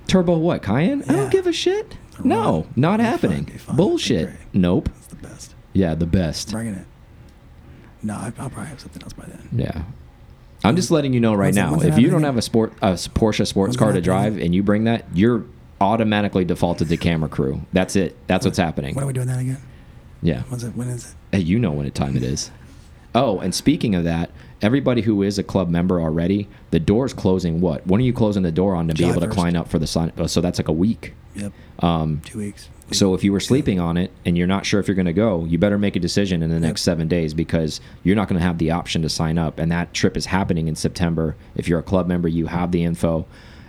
turbo 0.07 0.37
what 0.37 0.61
Cayenne? 0.63 1.03
I 1.09 1.13
don't 1.13 1.31
give 1.31 1.47
a 1.47 1.53
shit. 1.53 1.97
Turbo. 2.11 2.29
No, 2.29 2.67
not 2.75 2.97
Be 2.99 3.03
happening. 3.05 3.43
be 3.45 3.53
fun, 3.57 3.75
Bullshit. 3.75 4.29
Nope. 4.53 4.89
It's 4.97 5.07
the 5.07 5.15
best. 5.15 5.55
Yeah, 5.73 5.95
the 5.95 6.05
best. 6.05 6.51
Bringing 6.51 6.75
it. 6.75 6.85
No, 8.01 8.13
I, 8.15 8.25
I'll 8.37 8.49
probably 8.49 8.67
have 8.67 8.79
something 8.79 9.01
else 9.01 9.13
by 9.13 9.25
then. 9.25 9.49
Yeah. 9.51 9.83
I'm 10.65 10.75
just 10.75 10.91
letting 10.91 11.13
you 11.13 11.19
know 11.19 11.33
right 11.33 11.47
When's 11.53 11.55
now. 11.55 11.75
it 11.79 11.85
If 11.87 11.97
you 11.99 12.09
don't 12.09 12.23
have 12.23 12.37
a 12.37 12.41
sport 12.41 12.73
a 12.81 12.91
Porsche 12.93 13.45
sports 13.47 13.75
car 13.75 13.91
to 13.91 13.99
drive 14.01 14.37
and 14.37 14.53
you 14.55 14.63
bring 14.63 14.85
that, 14.85 15.05
you're 15.13 15.43
automatically 15.81 16.45
defaulted 16.45 16.87
to 16.89 16.95
camera 16.97 17.27
crew. 17.27 17.61
That's 17.73 17.95
it. 17.97 18.15
That's 18.27 18.45
what's 18.45 18.57
happening. 18.57 18.95
When 18.95 19.03
are 19.03 19.07
we 19.07 19.13
doing 19.13 19.27
that 19.27 19.39
again? 19.39 19.57
Yeah. 20.21 20.43
When's 20.43 20.63
it? 20.63 20.73
When 20.75 20.87
is 20.87 21.05
it? 21.05 21.37
Hey, 21.37 21.43
you 21.43 21.59
know 21.59 21.71
when 21.71 21.85
it 21.85 21.95
time 21.95 22.15
it 22.15 22.23
is. 22.23 22.49
Oh, 23.15 23.39
and 23.39 23.53
speaking 23.53 23.93
of 23.95 24.03
that, 24.05 24.31
everybody 24.61 25.01
who 25.01 25.21
is 25.21 25.37
a 25.37 25.43
club 25.43 25.69
member 25.69 26.01
already, 26.01 26.47
the 26.71 26.79
door's 26.79 27.13
closing. 27.13 27.61
What? 27.61 27.85
When 27.85 28.01
are 28.01 28.03
you 28.03 28.13
closing 28.13 28.43
the 28.43 28.51
door 28.51 28.75
on 28.75 28.87
to 28.87 28.93
be 28.93 28.99
July 28.99 29.11
able 29.11 29.21
to 29.21 29.27
1st. 29.27 29.31
climb 29.31 29.55
up 29.55 29.67
for 29.69 29.77
the 29.79 29.87
sun? 29.87 30.11
Oh, 30.17 30.27
so 30.27 30.41
that's 30.41 30.57
like 30.59 30.67
a 30.67 30.73
week. 30.73 31.13
Yep. 31.35 31.51
Um, 31.79 32.21
Two 32.25 32.39
weeks. 32.39 32.69
so 32.91 33.13
if 33.13 33.23
you 33.23 33.31
were 33.31 33.39
sleeping 33.39 33.79
on 33.79 33.97
it 33.97 34.11
and 34.25 34.37
you're 34.37 34.47
not 34.47 34.65
sure 34.65 34.79
if 34.79 34.87
you're 34.87 34.95
going 34.95 35.05
to 35.05 35.13
go, 35.13 35.45
you 35.45 35.57
better 35.57 35.77
make 35.77 35.95
a 35.95 35.99
decision 35.99 36.41
in 36.43 36.49
the 36.49 36.59
next 36.59 36.81
seven 36.83 37.07
days 37.07 37.33
because 37.33 37.81
you're 38.03 38.15
not 38.15 38.27
going 38.27 38.39
to 38.39 38.45
have 38.45 38.57
the 38.57 38.71
option 38.71 39.01
to 39.03 39.09
sign 39.09 39.37
up. 39.37 39.59
And 39.59 39.71
that 39.71 39.93
trip 39.93 40.15
is 40.17 40.27
happening 40.27 40.67
in 40.67 40.75
September. 40.75 41.35
If 41.55 41.67
you're 41.67 41.79
a 41.79 41.83
club 41.83 42.07
member, 42.07 42.27
you 42.27 42.47
have 42.47 42.71
the 42.71 42.83
info. 42.83 43.25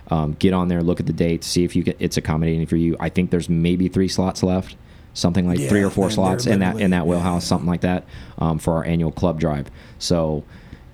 Um, 0.09 0.33
get 0.33 0.53
on 0.53 0.67
there, 0.67 0.83
look 0.83 0.99
at 0.99 1.07
the 1.07 1.13
dates, 1.13 1.47
see 1.47 1.63
if 1.63 1.75
you 1.75 1.81
get 1.81 1.97
it's 1.99 2.15
accommodating 2.17 2.67
for 2.67 2.75
you. 2.75 2.95
I 2.99 3.09
think 3.09 3.31
there's 3.31 3.49
maybe 3.49 3.87
three 3.87 4.07
slots 4.07 4.43
left, 4.43 4.75
something 5.15 5.47
like 5.47 5.59
three 5.67 5.83
or 5.83 5.89
four 5.89 6.11
slots 6.11 6.45
in 6.45 6.59
that 6.59 6.79
in 6.79 6.91
that 6.91 7.07
wheelhouse, 7.07 7.43
yeah. 7.43 7.47
something 7.49 7.67
like 7.67 7.81
that, 7.81 8.05
um, 8.37 8.59
for 8.59 8.73
our 8.73 8.85
annual 8.85 9.11
club 9.11 9.39
drive. 9.39 9.71
So 9.97 10.43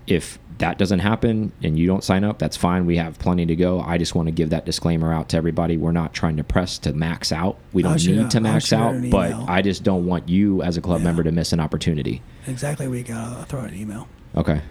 if 0.07 0.39
that 0.59 0.77
doesn't 0.77 0.99
happen 0.99 1.51
and 1.63 1.77
you 1.77 1.87
don't 1.87 2.03
sign 2.03 2.23
up, 2.23 2.37
that's 2.37 2.55
fine. 2.55 2.85
We 2.85 2.97
have 2.97 3.17
plenty 3.17 3.47
to 3.47 3.55
go. 3.55 3.81
I 3.81 3.97
just 3.97 4.13
want 4.13 4.27
to 4.27 4.31
give 4.31 4.51
that 4.51 4.63
disclaimer 4.63 5.11
out 5.11 5.29
to 5.29 5.37
everybody. 5.37 5.75
We're 5.75 5.91
not 5.91 6.13
trying 6.13 6.37
to 6.37 6.43
press 6.43 6.77
to 6.79 6.93
max 6.93 7.31
out. 7.31 7.57
We 7.73 7.81
don't 7.81 8.03
need 8.05 8.29
to 8.31 8.39
max 8.39 8.71
out 8.71 9.09
but. 9.09 9.33
I 9.49 9.63
just 9.63 9.83
don't 9.83 10.05
want 10.05 10.29
you 10.29 10.61
as 10.61 10.77
a 10.77 10.81
club 10.81 10.99
Yeah. 10.99 11.05
member 11.05 11.23
to 11.23 11.31
miss 11.31 11.51
an 11.51 11.59
opportunity. 11.59 12.21
Exactly 12.45 12.85
a 12.85 12.89
week. 12.89 13.09
I'll, 13.09 13.37
I'll 13.37 13.43
throw 13.45 13.61
out 13.61 13.69
an 13.69 13.75
email. 13.75 14.07
Okay. 14.35 14.61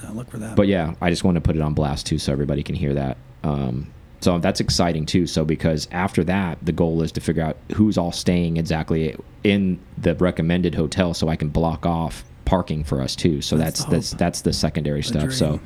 So 0.00 0.10
look 0.12 0.30
for 0.30 0.38
that. 0.38 0.56
But 0.56 0.66
yeah, 0.66 0.94
I 1.02 1.10
just 1.10 1.24
want 1.24 1.34
to 1.34 1.40
put 1.42 1.56
it 1.56 1.62
on 1.62 1.74
blast 1.74 2.06
too 2.06 2.18
so 2.18 2.32
everybody 2.32 2.62
can 2.62 2.74
hear 2.74 2.94
that. 2.94 3.18
Um, 3.42 3.92
so 4.24 4.38
that's 4.38 4.60
exciting 4.60 5.04
too. 5.06 5.26
So 5.26 5.44
because 5.44 5.86
after 5.92 6.24
that, 6.24 6.58
the 6.62 6.72
goal 6.72 7.02
is 7.02 7.12
to 7.12 7.20
figure 7.20 7.42
out 7.42 7.56
who's 7.74 7.98
all 7.98 8.10
staying 8.12 8.56
exactly 8.56 9.14
in 9.44 9.78
the 9.98 10.14
recommended 10.14 10.74
hotel 10.74 11.12
so 11.14 11.28
I 11.28 11.36
can 11.36 11.50
block 11.50 11.84
off 11.84 12.24
parking 12.46 12.84
for 12.84 13.00
us 13.02 13.14
too. 13.14 13.42
So 13.42 13.56
That's 13.56 13.84
that's 13.84 13.84
the 13.84 13.90
that's 13.96 14.10
that's 14.14 14.40
the 14.42 14.52
secondary 14.52 15.02
The 15.02 15.08
stuff. 15.08 15.32
So 15.32 15.60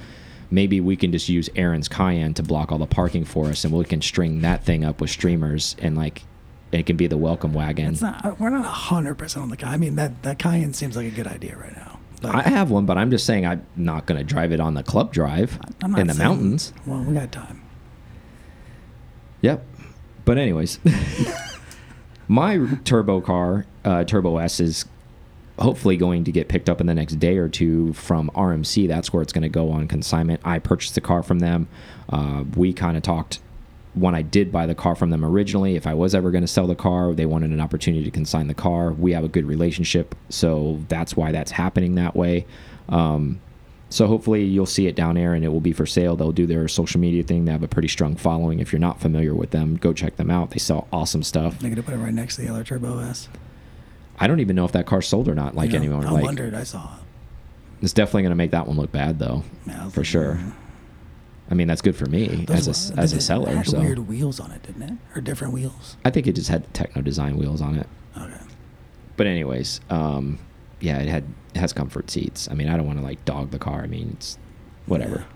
maybe 0.50 0.81
we 0.81 0.96
can 0.96 1.12
just 1.12 1.28
use 1.28 1.49
Aaron's 1.55 1.88
Cayenne 1.88 2.34
to 2.34 2.43
block 2.43 2.72
all 2.72 2.78
the 2.78 2.87
parking 2.87 3.25
for 3.25 3.46
us 3.46 3.64
and 3.64 3.72
we 3.72 3.84
can 3.84 4.02
string 4.02 4.40
that 4.43 4.64
thing 4.64 4.84
up 4.84 5.00
with 5.00 5.10
streamers 5.10 5.76
and 5.81 5.96
like 5.96 6.22
it 6.72 6.84
can 6.84 6.96
be 6.96 7.06
the 7.06 7.16
welcome 7.16 7.55
wagon. 7.55 7.93
it's 7.93 8.02
not. 8.02 8.38
We're 8.40 8.50
not 8.50 8.64
hundred 8.66 9.14
percent 9.14 9.44
on 9.44 9.49
the. 9.50 9.56
Ca- 9.56 9.69
I 9.69 9.77
mean 9.77 9.94
that 9.94 10.22
that 10.24 10.38
Cayenne 10.38 10.74
seems 10.74 10.96
like 10.96 11.06
a 11.06 11.10
good 11.10 11.27
idea 11.29 11.56
right 11.56 11.77
now. 11.77 11.98
I 12.24 12.43
have 12.43 12.70
one, 12.72 12.84
but 12.84 12.98
I'm 12.98 13.10
just 13.12 13.24
saying 13.24 13.46
I'm 13.46 13.65
not 13.77 14.06
going 14.06 14.19
to 14.19 14.24
drive 14.24 14.50
it 14.50 14.58
on 14.58 14.74
the 14.74 14.82
club 14.82 15.12
drive 15.12 15.56
in 15.84 16.08
the 16.08 16.15
saying- 16.15 16.19
mountains. 16.29 16.72
Well, 16.84 17.00
we 17.05 17.15
got 17.15 17.31
time. 17.31 17.62
Yep. 19.43 19.65
But 20.25 20.39
anyways, 20.39 20.79
my 22.29 22.67
turbo 22.85 23.21
car, 23.21 23.67
uh, 23.85 24.05
Turbo 24.05 24.39
S, 24.39 24.61
is 24.61 24.85
hopefully 25.59 25.97
going 25.97 26.25
to 26.25 26.33
get 26.33 26.49
picked 26.49 26.69
up 26.69 26.81
in 26.81 26.87
the 26.87 26.95
next 26.95 27.15
day 27.15 27.37
or 27.39 27.49
two 27.49 27.93
from 27.95 28.31
RMC. 28.35 28.87
That's 28.87 29.13
where 29.13 29.23
it's 29.23 29.33
going 29.33 29.43
to 29.43 29.49
go 29.49 29.71
on 29.71 29.89
consignment. 29.89 30.41
I 30.45 30.59
purchased 30.59 30.95
the 30.95 31.01
car 31.01 31.23
from 31.23 31.41
them. 31.41 31.69
Uh, 32.09 32.45
we 32.57 32.73
kind 32.73 32.97
of 32.97 33.03
talked 33.03 33.41
when 33.95 34.15
I 34.15 34.23
did 34.23 34.53
buy 34.53 34.67
the 34.67 34.75
car 34.75 34.95
from 34.95 35.11
them 35.11 35.25
originally. 35.25 35.75
If 35.75 35.87
I 35.87 35.95
was 35.95 36.15
ever 36.15 36.31
going 36.31 36.45
to 36.45 36.49
sell 36.49 36.67
the 36.67 36.77
car, 36.77 37.13
they 37.15 37.27
wanted 37.27 37.51
an 37.51 37.61
opportunity 37.61 38.05
to 38.05 38.11
consign 38.11 38.47
the 38.47 38.55
car. 38.55 38.93
We 38.93 39.13
have 39.13 39.25
a 39.25 39.29
good 39.29 39.47
relationship, 39.47 40.15
so 40.29 40.81
that's 40.89 41.17
why 41.17 41.33
that's 41.33 41.51
happening 41.51 41.97
that 41.97 42.15
way. 42.15 42.47
Um, 42.89 43.41
so 43.91 44.07
hopefully 44.07 44.45
you'll 44.45 44.67
see 44.67 44.87
it 44.87 44.95
down 44.95 45.15
there 45.15 45.35
and 45.35 45.45
it 45.45 45.49
will 45.49 45.61
be 45.61 45.73
for 45.73 45.87
sale. 45.87 46.15
They'll 46.17 46.33
do 46.33 46.47
their 46.47 46.69
social 46.69 47.01
media 47.01 47.23
thing. 47.23 47.45
They 47.47 47.53
have 47.53 47.63
a 47.63 47.69
pretty 47.69 47.89
strong 47.89 48.17
following. 48.17 48.61
If 48.61 48.73
you're 48.73 48.81
not 48.81 49.01
familiar 49.01 49.35
with 49.35 49.51
them, 49.51 49.77
go 49.77 49.93
check 49.93 50.17
them 50.17 50.31
out. 50.31 50.51
They 50.51 50.59
sell 50.59 50.87
awesome 50.93 51.23
stuff. 51.23 51.59
They're 51.59 51.71
gonna 51.71 51.83
put 51.83 51.95
it 51.95 51.99
right 51.99 52.13
next 52.15 52.37
to 52.37 52.43
the 52.43 52.49
other 52.49 52.65
Turbo 52.65 52.99
S. 52.99 53.29
I 54.19 54.27
don't 54.27 54.41
even 54.41 54.57
know 54.57 54.65
if 54.65 54.73
that 54.73 54.85
car 54.87 55.01
sold 55.01 55.29
or 55.29 55.35
not. 55.35 55.55
Like 55.55 55.71
You 55.73 55.79
know, 55.79 55.85
anyone, 55.85 56.07
I 56.07 56.11
like 56.11 56.25
wondered. 56.25 56.53
I 56.55 56.65
saw 56.65 56.83
it. 56.97 57.03
it's 57.85 57.93
definitely 57.93 58.23
going 58.23 58.31
to 58.33 58.37
make 58.37 58.51
that 58.51 58.67
one 58.67 58.77
look 58.77 58.91
bad 58.93 59.19
though, 59.19 59.45
Yeah, 59.67 59.89
for 59.91 60.03
sure. 60.05 60.35
mm. 60.35 60.53
I 61.51 61.55
mean 61.55 61.67
that's 61.67 61.81
good 61.81 61.97
for 61.97 62.05
me 62.05 62.45
Those 62.45 62.69
as 62.69 62.91
a 62.91 63.01
as 63.01 63.13
a 63.15 63.17
it 63.17 63.21
seller. 63.23 63.55
had 63.57 63.67
So 63.67 63.81
weird 63.81 64.01
wheels 64.01 64.39
on 64.39 64.51
it, 64.51 64.63
didn't 64.65 64.83
it? 64.83 64.93
Or 65.17 65.23
different 65.23 65.55
wheels? 65.55 65.97
I 66.05 66.11
think 66.11 66.27
it 66.27 66.35
just 66.35 66.51
had 66.51 66.73
techno 66.75 67.01
design 67.01 67.39
wheels 67.39 67.63
on 67.63 67.77
it. 67.79 67.87
Okay. 68.19 68.35
But 69.17 69.27
anyways, 69.29 69.81
um, 69.89 70.39
yeah, 70.81 70.99
it 70.99 71.09
had 71.09 71.25
it 71.47 71.47
has 71.58 71.72
comfort 71.72 72.10
seats. 72.10 72.48
I 72.50 72.55
mean 72.55 72.69
I 72.69 72.77
don't 72.77 72.86
want 72.86 72.98
to 72.98 73.05
like 73.05 73.24
dog 73.24 73.50
the 73.50 73.58
car. 73.58 73.82
I 73.82 73.86
mean 73.86 74.10
it's 74.15 74.38
whatever. 74.86 75.27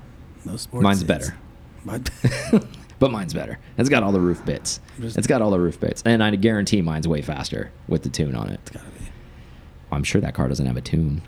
Yeah. 0.44 0.52
No 0.52 0.56
sports. 0.56 0.82
Mine's 0.82 0.98
seats. 1.00 1.08
better. 1.08 1.36
But 1.84 2.10
but 3.00 3.10
mine's 3.10 3.34
better. 3.34 3.58
It's 3.76 3.88
got 3.88 4.04
all 4.04 4.12
the 4.12 4.20
roof 4.20 4.44
bits. 4.44 4.78
It's 5.00 5.26
got 5.26 5.42
all 5.42 5.50
the 5.50 5.58
roof 5.58 5.80
bits, 5.80 6.00
and 6.06 6.22
I 6.22 6.30
guarantee 6.36 6.80
mine's 6.80 7.08
way 7.08 7.22
faster 7.22 7.72
with 7.88 8.04
the 8.04 8.08
tune 8.08 8.36
on 8.36 8.48
it. 8.50 8.60
it's 8.62 8.70
gotta 8.70 8.86
be. 9.00 9.06
I'm 9.90 10.04
sure 10.04 10.20
that 10.20 10.32
car 10.34 10.46
doesn't 10.46 10.64
have 10.66 10.76
a 10.76 10.80
tune, 10.80 11.22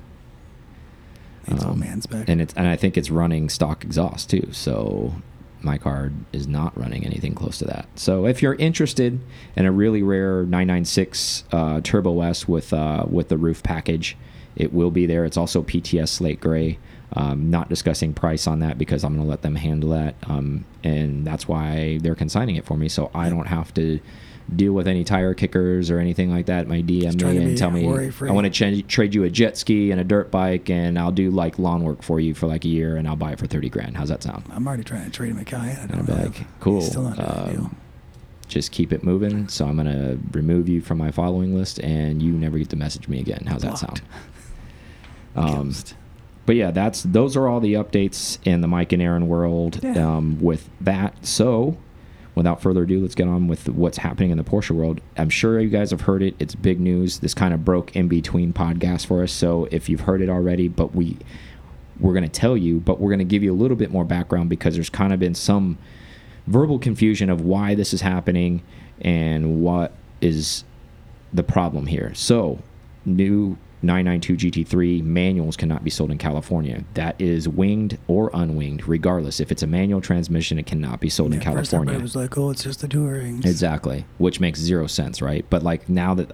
It's 1.48 1.62
all 1.64 1.72
Um, 1.72 1.80
man 1.80 2.00
spec. 2.00 2.28
and 2.28 2.40
it's 2.40 2.54
and 2.54 2.66
I 2.68 2.76
think 2.76 2.96
it's 2.96 3.10
running 3.10 3.48
stock 3.48 3.82
exhaust 3.84 4.30
too. 4.30 4.48
So 4.52 5.14
my 5.60 5.76
car 5.76 6.12
is 6.32 6.46
not 6.46 6.78
running 6.78 7.04
anything 7.04 7.34
close 7.34 7.58
to 7.58 7.64
that. 7.64 7.88
So 7.96 8.26
if 8.26 8.42
you're 8.42 8.54
interested 8.54 9.18
in 9.56 9.66
a 9.66 9.72
really 9.72 10.02
rare 10.02 10.44
996 10.44 11.44
uh, 11.52 11.80
Turbo 11.82 12.20
S 12.20 12.46
with 12.46 12.72
uh, 12.72 13.06
with 13.10 13.28
the 13.28 13.36
roof 13.36 13.62
package, 13.62 14.16
it 14.56 14.72
will 14.72 14.90
be 14.90 15.06
there. 15.06 15.24
It's 15.24 15.36
also 15.36 15.62
PTS 15.62 16.08
slate 16.08 16.40
gray. 16.40 16.78
Um, 17.16 17.48
not 17.48 17.68
discussing 17.68 18.12
price 18.12 18.48
on 18.48 18.58
that 18.60 18.76
because 18.76 19.04
I'm 19.04 19.14
going 19.14 19.24
to 19.24 19.30
let 19.30 19.42
them 19.42 19.54
handle 19.54 19.90
that, 19.90 20.16
um, 20.26 20.64
and 20.82 21.24
that's 21.24 21.46
why 21.46 21.98
they're 22.02 22.16
consigning 22.16 22.56
it 22.56 22.64
for 22.64 22.76
me, 22.76 22.88
so 22.88 23.08
I 23.14 23.28
don't 23.28 23.46
have 23.46 23.72
to 23.74 24.00
deal 24.54 24.72
with 24.72 24.86
any 24.86 25.04
tire 25.04 25.34
kickers 25.34 25.90
or 25.90 25.98
anything 25.98 26.30
like 26.30 26.46
that. 26.46 26.68
My 26.68 26.82
DM 26.82 27.22
me 27.22 27.44
and 27.44 27.58
tell 27.58 27.70
me 27.70 27.86
I 27.86 28.32
want 28.32 28.52
to 28.52 28.82
trade 28.82 29.14
you 29.14 29.24
a 29.24 29.30
jet 29.30 29.56
ski 29.56 29.90
and 29.90 30.00
a 30.00 30.04
dirt 30.04 30.30
bike, 30.30 30.70
and 30.70 30.98
I'll 30.98 31.12
do 31.12 31.30
like 31.30 31.58
lawn 31.58 31.82
work 31.82 32.02
for 32.02 32.20
you 32.20 32.34
for 32.34 32.46
like 32.46 32.64
a 32.64 32.68
year, 32.68 32.96
and 32.96 33.08
I'll 33.08 33.16
buy 33.16 33.32
it 33.32 33.38
for 33.38 33.46
thirty 33.46 33.68
grand. 33.68 33.96
How's 33.96 34.08
that 34.08 34.22
sound? 34.22 34.44
I'm 34.50 34.66
already 34.66 34.84
trying 34.84 35.04
to 35.04 35.10
trade 35.10 35.30
him 35.30 35.38
a 35.38 35.44
Cayenne. 35.44 35.90
I 35.90 35.94
don't 35.94 36.08
know. 36.08 36.14
Like, 36.14 36.60
cool. 36.60 36.80
Still 36.80 37.02
not 37.02 37.18
um, 37.18 37.76
just 38.48 38.72
keep 38.72 38.92
it 38.92 39.02
moving. 39.02 39.48
So 39.48 39.66
I'm 39.66 39.76
gonna 39.76 40.18
remove 40.32 40.68
you 40.68 40.80
from 40.80 40.98
my 40.98 41.10
following 41.10 41.54
list, 41.54 41.78
and 41.80 42.22
you 42.22 42.32
never 42.32 42.58
get 42.58 42.70
to 42.70 42.76
message 42.76 43.08
me 43.08 43.20
again. 43.20 43.44
How's 43.46 43.62
Blocked. 43.62 43.80
that 43.80 43.86
sound? 43.86 44.02
Um, 45.36 45.74
but 46.46 46.56
yeah, 46.56 46.70
that's 46.70 47.02
those 47.02 47.36
are 47.36 47.48
all 47.48 47.60
the 47.60 47.74
updates 47.74 48.38
in 48.44 48.60
the 48.60 48.68
Mike 48.68 48.92
and 48.92 49.02
Aaron 49.02 49.28
world 49.28 49.80
yeah. 49.82 50.16
um, 50.16 50.38
with 50.40 50.68
that. 50.80 51.24
So 51.24 51.76
without 52.34 52.60
further 52.60 52.82
ado, 52.82 53.00
let's 53.00 53.14
get 53.14 53.28
on 53.28 53.48
with 53.48 53.68
what's 53.68 53.98
happening 53.98 54.30
in 54.30 54.38
the 54.38 54.44
Porsche 54.44 54.72
world. 54.72 55.00
I'm 55.16 55.30
sure 55.30 55.60
you 55.60 55.70
guys 55.70 55.90
have 55.90 56.02
heard 56.02 56.22
it. 56.22 56.34
It's 56.38 56.54
big 56.54 56.80
news. 56.80 57.20
This 57.20 57.34
kind 57.34 57.54
of 57.54 57.64
broke 57.64 57.94
in 57.96 58.08
between 58.08 58.52
podcasts 58.52 59.06
for 59.06 59.22
us. 59.22 59.32
So 59.32 59.68
if 59.70 59.88
you've 59.88 60.02
heard 60.02 60.20
it 60.20 60.28
already, 60.28 60.68
but 60.68 60.94
we 60.94 61.16
we're 62.00 62.12
going 62.12 62.24
to 62.24 62.28
tell 62.28 62.56
you, 62.56 62.80
but 62.80 63.00
we're 63.00 63.10
going 63.10 63.20
to 63.20 63.24
give 63.24 63.42
you 63.42 63.52
a 63.52 63.56
little 63.56 63.76
bit 63.76 63.90
more 63.90 64.04
background 64.04 64.50
because 64.50 64.74
there's 64.74 64.90
kind 64.90 65.12
of 65.12 65.20
been 65.20 65.34
some 65.34 65.78
verbal 66.46 66.78
confusion 66.78 67.30
of 67.30 67.40
why 67.40 67.74
this 67.74 67.94
is 67.94 68.00
happening 68.00 68.62
and 69.00 69.62
what 69.62 69.92
is 70.20 70.64
the 71.32 71.42
problem 71.42 71.86
here. 71.86 72.12
So, 72.14 72.58
new 73.04 73.56
992 73.84 74.64
GT3 74.64 75.02
manuals 75.02 75.56
cannot 75.56 75.84
be 75.84 75.90
sold 75.90 76.10
in 76.10 76.18
California. 76.18 76.84
That 76.94 77.20
is 77.20 77.48
winged 77.48 77.98
or 78.08 78.30
unwinged, 78.32 78.88
regardless. 78.88 79.40
If 79.40 79.52
it's 79.52 79.62
a 79.62 79.66
manual 79.66 80.00
transmission, 80.00 80.58
it 80.58 80.66
cannot 80.66 81.00
be 81.00 81.08
sold 81.08 81.30
yeah, 81.30 81.38
in 81.38 81.42
California. 81.42 81.94
First 81.94 82.00
it 82.00 82.02
was 82.02 82.16
like, 82.16 82.38
oh, 82.38 82.50
it's 82.50 82.64
just 82.64 82.80
the 82.80 82.88
touring. 82.88 83.38
Exactly, 83.38 84.06
which 84.18 84.40
makes 84.40 84.58
zero 84.58 84.86
sense, 84.86 85.22
right? 85.22 85.44
But 85.50 85.62
like 85.62 85.88
now 85.88 86.14
that 86.14 86.32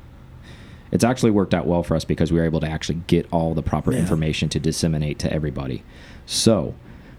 it's 0.93 1.05
actually 1.05 1.31
worked 1.31 1.55
out 1.55 1.67
well 1.67 1.83
for 1.83 1.95
us 1.95 2.05
because 2.05 2.33
we 2.33 2.39
were 2.39 2.45
able 2.45 2.61
to 2.61 2.69
actually 2.69 3.03
get 3.07 3.27
all 3.31 3.55
the 3.55 3.63
proper 3.63 3.93
yeah. 3.93 3.99
information 3.99 4.49
to 4.51 4.61
disseminate 4.61 5.19
to 5.21 5.33
everybody. 5.33 5.83
So 6.27 6.75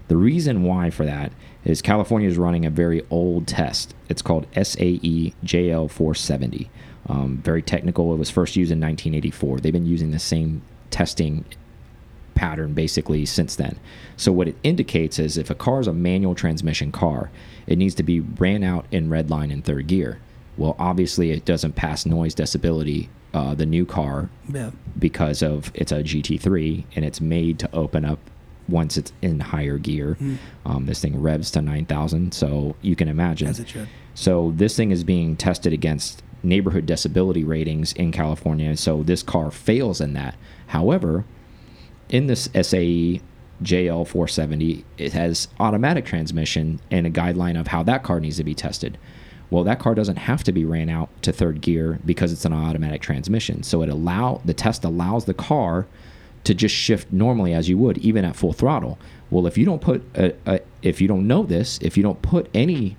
the 0.08 0.16
reason 0.16 0.62
why 0.62 0.90
for 0.90 1.04
that 1.06 1.32
is 1.64 1.80
California 1.80 2.28
is 2.28 2.36
running 2.36 2.66
a 2.66 2.70
very 2.70 3.06
old 3.10 3.46
test. 3.46 3.94
It's 4.08 4.22
called 4.22 4.46
SAE 4.54 5.34
J1470. 5.44 6.68
Um, 7.08 7.38
very 7.38 7.62
technical. 7.62 8.12
It 8.12 8.18
was 8.18 8.30
first 8.30 8.56
used 8.56 8.70
in 8.70 8.80
1984. 8.80 9.58
They've 9.58 9.72
been 9.72 9.86
using 9.86 10.12
the 10.12 10.18
same 10.18 10.62
testing 10.90 11.44
pattern 12.34 12.72
basically 12.74 13.26
since 13.26 13.56
then. 13.56 13.78
So 14.16 14.32
what 14.32 14.48
it 14.48 14.56
indicates 14.62 15.18
is 15.18 15.36
if 15.36 15.50
a 15.50 15.54
car 15.54 15.80
is 15.80 15.86
a 15.86 15.92
manual 15.92 16.34
transmission 16.34 16.92
car, 16.92 17.30
it 17.66 17.78
needs 17.78 17.94
to 17.96 18.02
be 18.02 18.20
ran 18.20 18.64
out 18.64 18.86
in 18.90 19.10
red 19.10 19.30
line 19.30 19.50
in 19.50 19.62
third 19.62 19.86
gear. 19.86 20.18
Well, 20.56 20.76
obviously 20.78 21.30
it 21.30 21.44
doesn't 21.44 21.74
pass 21.74 22.04
noise 22.04 22.34
decibelity, 22.34 23.08
uh, 23.32 23.54
the 23.54 23.66
new 23.66 23.86
car, 23.86 24.28
yeah. 24.48 24.70
because 24.98 25.42
of 25.42 25.72
it's 25.74 25.92
a 25.92 26.02
GT3 26.02 26.84
and 26.94 27.04
it's 27.04 27.20
made 27.20 27.58
to 27.60 27.74
open 27.74 28.04
up 28.04 28.18
once 28.68 28.96
it's 28.96 29.12
in 29.22 29.40
higher 29.40 29.78
gear. 29.78 30.16
Mm. 30.20 30.38
Um, 30.66 30.86
this 30.86 31.00
thing 31.00 31.20
revs 31.20 31.50
to 31.52 31.62
9,000, 31.62 32.32
so 32.32 32.76
you 32.82 32.94
can 32.96 33.08
imagine. 33.08 33.48
As 33.48 33.60
it 33.60 33.68
should. 33.68 33.88
So 34.14 34.52
this 34.56 34.76
thing 34.76 34.90
is 34.90 35.04
being 35.04 35.36
tested 35.36 35.72
against 35.72 36.22
neighborhood 36.42 36.86
disability 36.86 37.44
ratings 37.44 37.92
in 37.92 38.12
California. 38.12 38.76
So 38.76 39.02
this 39.02 39.22
car 39.22 39.50
fails 39.50 40.00
in 40.00 40.12
that. 40.14 40.36
However, 40.68 41.24
in 42.08 42.26
this 42.26 42.48
SAE 42.54 43.20
J1470, 43.62 44.84
it 44.98 45.12
has 45.12 45.48
automatic 45.60 46.04
transmission 46.04 46.80
and 46.90 47.06
a 47.06 47.10
guideline 47.10 47.58
of 47.58 47.68
how 47.68 47.82
that 47.84 48.02
car 48.02 48.20
needs 48.20 48.36
to 48.38 48.44
be 48.44 48.54
tested. 48.54 48.98
Well, 49.50 49.64
that 49.64 49.78
car 49.78 49.94
doesn't 49.94 50.16
have 50.16 50.42
to 50.44 50.52
be 50.52 50.64
ran 50.64 50.88
out 50.88 51.10
to 51.22 51.32
third 51.32 51.60
gear 51.60 51.98
because 52.06 52.32
it's 52.32 52.46
an 52.46 52.54
automatic 52.54 53.02
transmission. 53.02 53.62
So 53.62 53.82
it 53.82 53.88
allow 53.88 54.40
the 54.44 54.54
test 54.54 54.84
allows 54.84 55.26
the 55.26 55.34
car 55.34 55.86
to 56.44 56.54
just 56.54 56.74
shift 56.74 57.12
normally 57.12 57.52
as 57.52 57.68
you 57.68 57.78
would, 57.78 57.98
even 57.98 58.24
at 58.24 58.34
full 58.34 58.52
throttle. 58.52 58.98
Well, 59.30 59.46
if 59.46 59.56
you 59.56 59.64
don't 59.64 59.80
put 59.80 60.02
a, 60.14 60.34
a 60.46 60.60
if 60.80 61.00
you 61.00 61.08
don't 61.08 61.26
know 61.26 61.42
this, 61.42 61.78
if 61.82 61.96
you 61.96 62.02
don't 62.02 62.20
put 62.22 62.48
any 62.54 62.96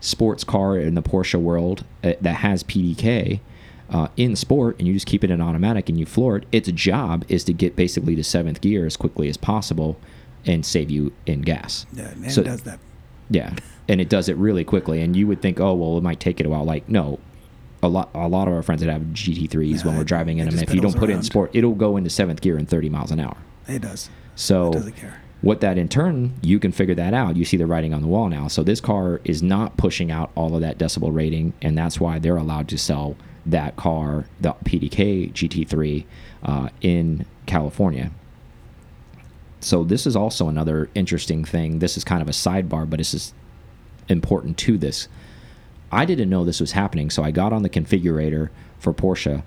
sports 0.00 0.44
car 0.44 0.78
in 0.78 0.94
the 0.94 1.02
Porsche 1.02 1.40
world 1.40 1.84
uh, 2.04 2.12
that 2.20 2.36
has 2.36 2.62
PDK 2.62 3.40
uh, 3.90 4.08
in 4.16 4.36
sport 4.36 4.78
and 4.78 4.86
you 4.86 4.94
just 4.94 5.06
keep 5.06 5.24
it 5.24 5.30
in 5.30 5.40
automatic 5.40 5.88
and 5.88 5.98
you 5.98 6.06
floor 6.06 6.36
it, 6.36 6.46
its 6.52 6.70
job 6.72 7.24
is 7.28 7.44
to 7.44 7.52
get 7.52 7.74
basically 7.74 8.14
to 8.14 8.22
seventh 8.22 8.60
gear 8.60 8.86
as 8.86 8.96
quickly 8.96 9.28
as 9.28 9.36
possible 9.36 9.98
and 10.44 10.64
save 10.64 10.90
you 10.90 11.12
in 11.26 11.42
gas. 11.42 11.86
Yeah, 11.92 12.08
and 12.08 12.30
so, 12.30 12.42
it 12.42 12.44
does 12.44 12.62
that. 12.62 12.78
Yeah, 13.30 13.54
and 13.88 14.00
it 14.00 14.08
does 14.08 14.28
it 14.28 14.36
really 14.36 14.64
quickly. 14.64 15.02
And 15.02 15.16
you 15.16 15.26
would 15.26 15.42
think, 15.42 15.60
oh 15.60 15.74
well, 15.74 15.98
it 15.98 16.02
might 16.02 16.20
take 16.20 16.40
it 16.40 16.46
a 16.46 16.48
while. 16.48 16.64
Like 16.64 16.88
no, 16.88 17.18
a 17.82 17.88
lot 17.88 18.10
a 18.14 18.28
lot 18.28 18.48
of 18.48 18.54
our 18.54 18.62
friends 18.62 18.82
that 18.82 18.90
have 18.90 19.02
GT3s 19.02 19.84
when 19.84 19.96
we're 19.96 20.04
driving 20.04 20.38
in 20.38 20.48
them, 20.48 20.58
if 20.58 20.74
you 20.74 20.80
don't 20.80 20.92
put 20.92 21.08
around. 21.08 21.10
it 21.10 21.16
in 21.16 21.22
sport, 21.22 21.50
it'll 21.54 21.74
go 21.74 21.96
into 21.96 22.10
seventh 22.10 22.40
gear 22.40 22.58
in 22.58 22.66
30 22.66 22.88
miles 22.88 23.10
an 23.10 23.20
hour. 23.20 23.36
It 23.66 23.82
does. 23.82 24.08
So 24.36 24.68
it 24.68 24.74
doesn't 24.74 24.96
care 24.96 25.20
what 25.40 25.60
that 25.60 25.78
in 25.78 25.88
turn, 25.88 26.34
you 26.42 26.58
can 26.58 26.72
figure 26.72 26.94
that 26.96 27.14
out. 27.14 27.36
You 27.36 27.44
see 27.44 27.56
the 27.56 27.66
writing 27.66 27.94
on 27.94 28.02
the 28.02 28.08
wall 28.08 28.28
now. 28.28 28.48
So 28.48 28.62
this 28.62 28.80
car 28.80 29.20
is 29.24 29.42
not 29.42 29.76
pushing 29.76 30.10
out 30.10 30.30
all 30.34 30.54
of 30.54 30.60
that 30.62 30.78
decibel 30.78 31.14
rating, 31.14 31.52
and 31.62 31.78
that's 31.78 32.00
why 32.00 32.18
they're 32.18 32.36
allowed 32.36 32.68
to 32.68 32.78
sell 32.78 33.16
that 33.46 33.76
car, 33.76 34.26
the 34.40 34.52
PDK 34.64 35.32
GT3, 35.32 36.04
uh, 36.42 36.68
in 36.80 37.24
California. 37.46 38.10
So 39.60 39.84
this 39.84 40.06
is 40.06 40.16
also 40.16 40.48
another 40.48 40.88
interesting 40.94 41.44
thing. 41.44 41.78
This 41.78 41.96
is 41.96 42.04
kind 42.04 42.22
of 42.22 42.28
a 42.28 42.32
sidebar, 42.32 42.88
but 42.88 42.98
this 42.98 43.14
is 43.14 43.32
important 44.08 44.58
to 44.58 44.76
this. 44.76 45.08
I 45.90 46.04
didn't 46.04 46.30
know 46.30 46.44
this 46.44 46.60
was 46.60 46.72
happening, 46.72 47.10
so 47.10 47.22
I 47.22 47.30
got 47.30 47.52
on 47.52 47.62
the 47.62 47.70
configurator 47.70 48.50
for 48.78 48.92
Porsche. 48.92 49.42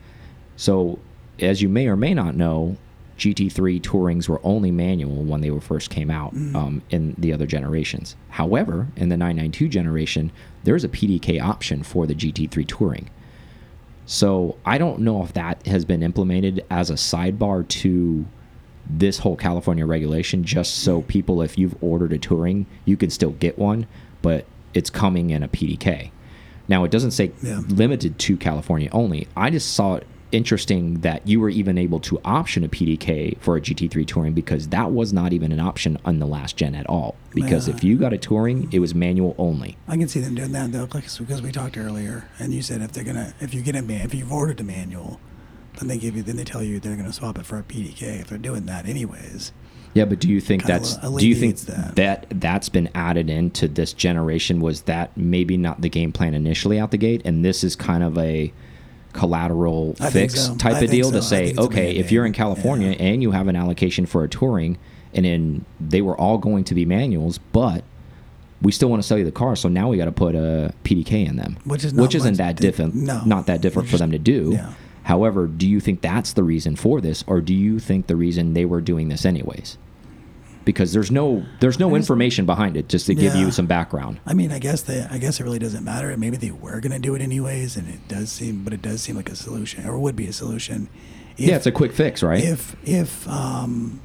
So 0.56 1.00
as 1.40 1.62
you 1.62 1.70
may 1.70 1.88
or 1.88 1.96
may 1.96 2.14
not 2.14 2.36
know, 2.36 2.78
GT3 3.22 3.80
Tourings 3.82 4.28
were 4.28 4.42
only 4.44 4.72
manual 4.72 5.24
when 5.24 5.42
they 5.42 5.52
were 5.52 5.62
first 5.62 5.92
came 5.92 6.10
out 6.10 6.34
mm. 6.34 6.56
um, 6.56 6.82
in 6.90 7.14
the 7.20 7.32
other 7.32 7.46
generations. 7.46 8.16
However, 8.30 8.88
in 8.96 9.10
the 9.10 9.18
992 9.18 9.68
generation, 9.68 10.32
there's 10.64 10.84
a 10.84 10.90
PDK 10.90 11.40
option 11.40 11.84
for 11.84 12.08
the 12.08 12.16
GT3 12.16 12.68
Touring. 12.68 13.12
So 14.08 14.58
I 14.66 14.80
don't 14.80 15.02
know 15.02 15.24
if 15.24 15.34
that 15.34 15.64
has 15.68 15.86
been 15.86 16.02
implemented 16.02 16.66
as 16.72 16.90
a 16.90 16.96
sidebar 16.96 17.68
to 17.68 18.26
this 18.90 19.20
whole 19.20 19.36
California 19.36 19.86
regulation, 19.86 20.44
just 20.44 20.80
so 20.80 21.04
people, 21.04 21.44
if 21.44 21.60
you've 21.60 21.76
ordered 21.80 22.14
a 22.14 22.18
Touring, 22.18 22.66
you 22.86 22.98
can 22.98 23.12
still 23.12 23.34
get 23.34 23.60
one, 23.60 23.86
but 24.24 24.48
it's 24.74 24.90
coming 24.90 25.30
in 25.30 25.44
a 25.44 25.48
PDK. 25.48 26.10
Now, 26.68 26.84
it 26.86 26.90
doesn't 26.90 27.12
say 27.12 27.34
yeah. 27.44 27.62
limited 27.68 28.18
to 28.18 28.36
California 28.36 28.90
only. 28.92 29.28
I 29.38 29.52
just 29.52 29.76
saw 29.76 29.96
it 29.96 30.08
interesting 30.32 31.02
that 31.02 31.28
you 31.28 31.40
were 31.40 31.50
even 31.50 31.78
able 31.78 32.00
to 32.02 32.20
option 32.24 32.64
a 32.64 32.68
PDK 32.70 33.38
for 33.40 33.58
a 33.58 33.62
GT3 33.62 34.06
Touring 34.06 34.34
because 34.34 34.70
that 34.70 34.92
was 34.92 35.14
not 35.14 35.34
even 35.34 35.52
an 35.52 35.60
option 35.60 35.98
on 36.06 36.20
the 36.20 36.26
last 36.26 36.58
gen 36.58 36.76
at 36.76 36.88
all. 36.88 37.16
Because 37.34 37.68
if 37.68 37.84
you 37.84 37.98
got 37.98 38.14
a 38.14 38.18
Touring, 38.18 38.68
it 38.72 38.80
was 38.80 38.94
manual 38.94 39.36
only. 39.38 39.78
I 39.88 39.98
can 39.98 40.08
see 40.08 40.20
them 40.20 40.36
doing 40.36 40.52
that 40.52 40.72
though, 40.72 40.86
because 40.88 41.42
we 41.42 41.52
talked 41.52 41.78
earlier, 41.78 42.28
and 42.40 42.54
you 42.54 42.62
said 42.62 42.82
if 42.82 42.92
they're 42.92 43.04
gonna, 43.04 43.34
if 43.40 43.54
you 43.54 43.62
get 43.62 43.76
a 43.76 43.82
man, 43.82 44.06
if 44.06 44.14
you've 44.14 44.32
ordered 44.32 44.60
a 44.60 44.64
manual, 44.64 45.20
then 45.80 45.88
they 45.88 45.98
give 45.98 46.16
you, 46.16 46.24
then 46.24 46.36
they 46.36 46.44
tell 46.44 46.64
you 46.64 46.80
they're 46.80 46.96
gonna 46.96 47.14
swap 47.14 47.38
it 47.38 47.46
for 47.46 47.58
a 47.58 47.64
PDK 47.64 48.22
if 48.22 48.28
they're 48.28 48.38
doing 48.38 48.66
that 48.66 48.88
anyways. 48.88 49.54
Yeah, 49.94 50.06
but 50.06 50.20
do 50.20 50.30
you 50.30 50.40
think 50.40 50.64
that's 50.64 50.96
do 50.96 51.28
you 51.28 51.36
think 51.36 51.58
that. 51.62 51.96
that 51.98 52.26
that's 52.30 52.70
been 52.70 52.90
added 52.96 53.30
into 53.30 53.68
this 53.68 53.92
generation? 53.92 54.62
Was 54.62 54.84
that 54.84 55.16
maybe 55.18 55.58
not 55.58 55.82
the 55.82 55.90
game 55.90 56.12
plan 56.12 56.34
initially 56.34 56.80
out 56.80 56.92
the 56.92 56.98
gate, 56.98 57.22
and 57.26 57.44
this 57.44 57.64
is 57.64 57.76
kind 57.76 58.04
of 58.04 58.18
a 58.18 58.54
collateral 59.14 59.96
I 60.00 60.10
fix 60.10 60.48
so. 60.48 60.56
type 60.56 60.76
I 60.76 60.82
of 60.82 60.92
deal 60.92 61.12
so. 61.12 61.18
to 61.18 61.22
say, 61.22 61.54
okay, 61.58 61.96
if 61.96 62.12
you're 62.12 62.26
in 62.26 62.34
California 62.34 62.90
yeah. 62.90 63.04
and 63.04 63.22
you 63.22 63.32
have 63.32 63.48
an 63.48 63.56
allocation 63.56 64.06
for 64.06 64.24
a 64.24 64.30
touring, 64.30 64.78
and 65.14 65.26
then 65.26 65.66
they 65.80 66.02
were 66.02 66.18
all 66.18 66.38
going 66.38 66.64
to 66.66 66.76
be 66.76 66.86
manuals, 66.86 67.38
but 67.38 67.84
we 68.62 68.72
still 68.72 68.90
want 68.90 69.02
to 69.02 69.08
sell 69.08 69.18
you 69.18 69.26
the 69.26 69.32
car, 69.32 69.56
so 69.56 69.68
now 69.70 69.90
we 69.90 69.98
got 69.98 70.06
to 70.06 70.12
put 70.12 70.36
a 70.36 70.74
PDK 70.84 71.28
in 71.28 71.36
them, 71.36 71.58
which 71.66 71.84
is 71.84 71.94
which 71.94 72.16
isn't 72.16 72.38
that 72.38 72.56
different, 72.56 72.96
no, 72.96 73.22
not 73.26 73.48
that 73.48 73.62
different 73.62 73.90
for 73.90 73.98
them 73.98 74.12
to 74.12 74.20
do. 74.20 74.52
Yeah. 74.54 74.74
However, 75.04 75.48
do 75.48 75.68
you 75.68 75.80
think 75.80 76.02
that's 76.02 76.34
the 76.34 76.44
reason 76.44 76.76
for 76.76 77.02
this, 77.02 77.24
or 77.28 77.42
do 77.42 77.54
you 77.54 77.80
think 77.80 78.08
the 78.08 78.16
reason 78.16 78.54
they 78.54 78.66
were 78.66 78.82
doing 78.82 79.10
this 79.10 79.26
anyways? 79.26 79.78
Because 80.66 80.94
there's 80.94 81.12
no 81.12 81.46
there's 81.60 81.80
no 81.80 81.96
information 81.96 82.46
behind 82.46 82.78
it 82.78 82.88
just 82.88 83.06
to 83.08 83.16
give 83.16 83.36
yeah. 83.36 83.46
you 83.46 83.52
some 83.52 83.66
background. 83.66 84.20
I 84.26 84.34
mean, 84.34 84.52
I 84.52 84.60
guess 84.60 84.82
they 84.84 85.06
I 85.10 85.18
guess 85.18 85.40
it 85.40 85.44
really 85.44 85.60
doesn't 85.60 85.84
matter. 85.84 86.16
Maybe 86.18 86.38
they 86.38 86.52
were 86.52 86.80
going 86.80 86.92
to 86.92 87.00
do 87.00 87.16
it 87.16 87.22
anyways, 87.22 87.78
and 87.78 87.88
it 87.90 88.08
does 88.08 88.32
seem, 88.32 88.64
but 88.64 88.74
it 88.74 88.82
does 88.82 89.02
seem 89.02 89.16
like 89.16 89.30
a 89.30 89.36
solution, 89.36 89.88
or 89.88 89.98
would 89.98 90.16
be 90.16 90.28
a 90.28 90.34
solution. 90.34 90.90
If, 91.38 91.48
yeah, 91.48 91.56
it's 91.56 91.66
a 91.66 91.72
quick 91.72 91.94
fix, 91.94 92.22
right? 92.22 92.44
If 92.44 92.76
if 92.88 93.28
um, 93.28 94.02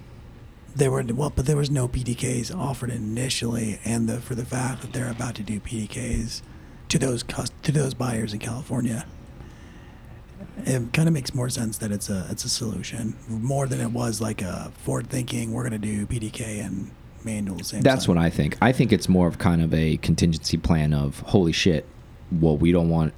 There 0.75 0.91
were 0.91 1.03
well, 1.03 1.33
but 1.35 1.47
there 1.47 1.57
was 1.57 1.71
no 1.71 1.89
PDKs 1.89 2.55
offered 2.55 2.91
initially, 2.91 3.81
and 3.85 4.09
the 4.09 4.21
for 4.21 4.35
the 4.35 4.45
fact 4.45 4.83
that 4.83 4.93
they're 4.93 5.11
about 5.11 5.35
to 5.37 5.43
do 5.43 5.61
PDKs 5.61 6.43
to 6.89 6.99
those 6.99 7.25
to 7.63 7.73
those 7.73 7.95
buyers 7.95 8.33
in 8.33 8.39
California, 8.39 9.07
it 10.65 10.93
kind 10.93 11.09
of 11.09 11.15
makes 11.15 11.35
more 11.35 11.49
sense 11.49 11.79
that 11.79 11.93
it's 11.93 12.09
a 12.09 12.27
it's 12.31 12.45
a 12.45 12.49
solution 12.49 13.15
more 13.29 13.67
than 13.67 13.81
it 13.81 13.93
was 13.93 14.21
like 14.21 14.43
a 14.43 14.73
forward 14.79 15.09
thinking. 15.09 15.53
We're 15.53 15.63
gonna 15.63 15.79
do 15.79 16.07
PDK 16.07 16.65
and 16.65 16.91
manual 17.25 17.63
same. 17.63 17.83
That's 17.83 18.07
time. 18.07 18.17
what 18.17 18.25
I 18.25 18.31
think. 18.31 18.57
I 18.63 18.73
think 18.73 18.93
it's 18.93 19.09
more 19.09 19.27
of 19.27 19.39
kind 19.39 19.63
of 19.63 19.75
a 19.75 19.99
contingency 19.99 20.57
plan 20.57 20.95
of 20.95 21.21
holy 21.21 21.53
shit. 21.53 21.87
Well, 22.33 22.57
we 22.57 22.73
don't 22.73 22.89
want 22.89 23.13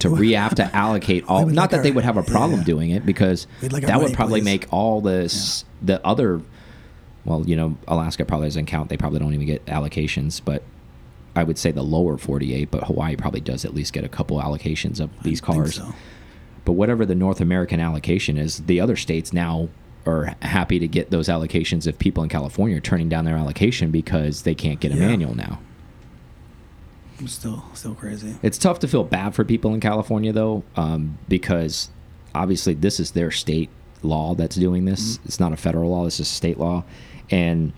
to 0.00 0.10
re 0.10 0.32
have 0.32 0.56
to 0.56 0.64
allocate 0.76 1.24
all. 1.28 1.46
Not 1.46 1.56
like 1.56 1.70
that 1.70 1.82
they 1.82 1.92
would 1.92 2.04
have 2.04 2.16
a 2.16 2.22
problem 2.22 2.60
yeah. 2.60 2.66
doing 2.66 2.90
it 2.90 3.06
because 3.06 3.46
like 3.62 3.86
that 3.86 4.00
would 4.00 4.12
probably 4.14 4.40
please. 4.40 4.44
make 4.44 4.66
all 4.72 5.00
this 5.00 5.64
the 5.82 6.04
other. 6.04 6.40
Well, 7.24 7.44
you 7.46 7.56
know, 7.56 7.76
Alaska 7.88 8.24
probably 8.24 8.46
doesn't 8.46 8.66
count. 8.66 8.88
They 8.88 8.96
probably 8.96 9.18
don't 9.18 9.34
even 9.34 9.46
get 9.46 9.64
allocations, 9.66 10.40
but 10.44 10.62
I 11.34 11.42
would 11.42 11.58
say 11.58 11.72
the 11.72 11.82
lower 11.82 12.18
48. 12.18 12.70
But 12.70 12.84
Hawaii 12.84 13.16
probably 13.16 13.40
does 13.40 13.64
at 13.64 13.74
least 13.74 13.92
get 13.92 14.04
a 14.04 14.08
couple 14.08 14.40
allocations 14.40 15.00
of 15.00 15.10
these 15.22 15.42
I 15.42 15.46
think 15.46 15.56
cars. 15.56 15.74
so. 15.76 15.94
But 16.66 16.72
whatever 16.72 17.06
the 17.06 17.14
North 17.14 17.40
American 17.40 17.80
allocation 17.80 18.36
is, 18.36 18.58
the 18.58 18.80
other 18.80 18.96
states 18.96 19.32
now 19.32 19.68
are 20.04 20.36
happy 20.42 20.78
to 20.78 20.86
get 20.86 21.10
those 21.10 21.28
allocations 21.28 21.86
if 21.86 21.98
people 21.98 22.22
in 22.22 22.28
California 22.28 22.76
are 22.76 22.80
turning 22.80 23.08
down 23.08 23.24
their 23.24 23.36
allocation 23.36 23.90
because 23.90 24.42
they 24.42 24.54
can't 24.54 24.78
get 24.80 24.92
a 24.92 24.96
Yeah. 24.96 25.06
manual 25.08 25.34
now. 25.34 25.60
I'm 27.18 27.28
still 27.28 27.64
still 27.72 27.94
crazy. 27.94 28.34
It's 28.42 28.58
tough 28.58 28.78
to 28.80 28.88
feel 28.88 29.02
bad 29.04 29.34
for 29.34 29.42
people 29.44 29.72
in 29.72 29.80
California 29.80 30.32
though, 30.32 30.64
um, 30.76 31.16
because 31.28 31.88
obviously 32.34 32.74
this 32.74 33.00
is 33.00 33.12
their 33.12 33.30
state 33.30 33.70
law 34.02 34.34
that's 34.34 34.56
doing 34.56 34.84
this. 34.84 35.18
It's 35.24 35.40
not 35.40 35.52
a 35.52 35.56
federal 35.56 35.90
law. 35.90 36.04
This 36.04 36.20
is 36.20 36.28
state 36.28 36.58
law, 36.58 36.84
and 37.30 37.72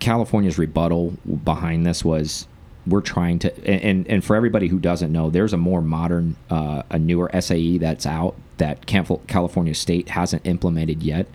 California's 0.00 0.58
rebuttal 0.58 1.14
behind 1.44 1.86
this 1.86 2.04
was 2.04 2.46
we're 2.86 3.00
trying 3.00 3.38
to 3.40 3.52
and 3.68 4.06
and, 4.08 4.24
for 4.24 4.36
everybody 4.36 4.68
who 4.68 4.78
doesn't 4.78 5.10
know, 5.12 5.28
there's 5.30 5.52
a 5.52 5.56
more 5.56 5.82
modern, 5.82 6.36
uh, 6.50 6.82
a 6.90 6.98
newer 6.98 7.30
SAE 7.40 7.78
that's 7.78 8.06
out 8.06 8.36
that 8.58 8.86
California 8.86 9.74
State 9.74 10.10
hasn't 10.10 10.46
implemented 10.46 11.02
yet. 11.02 11.26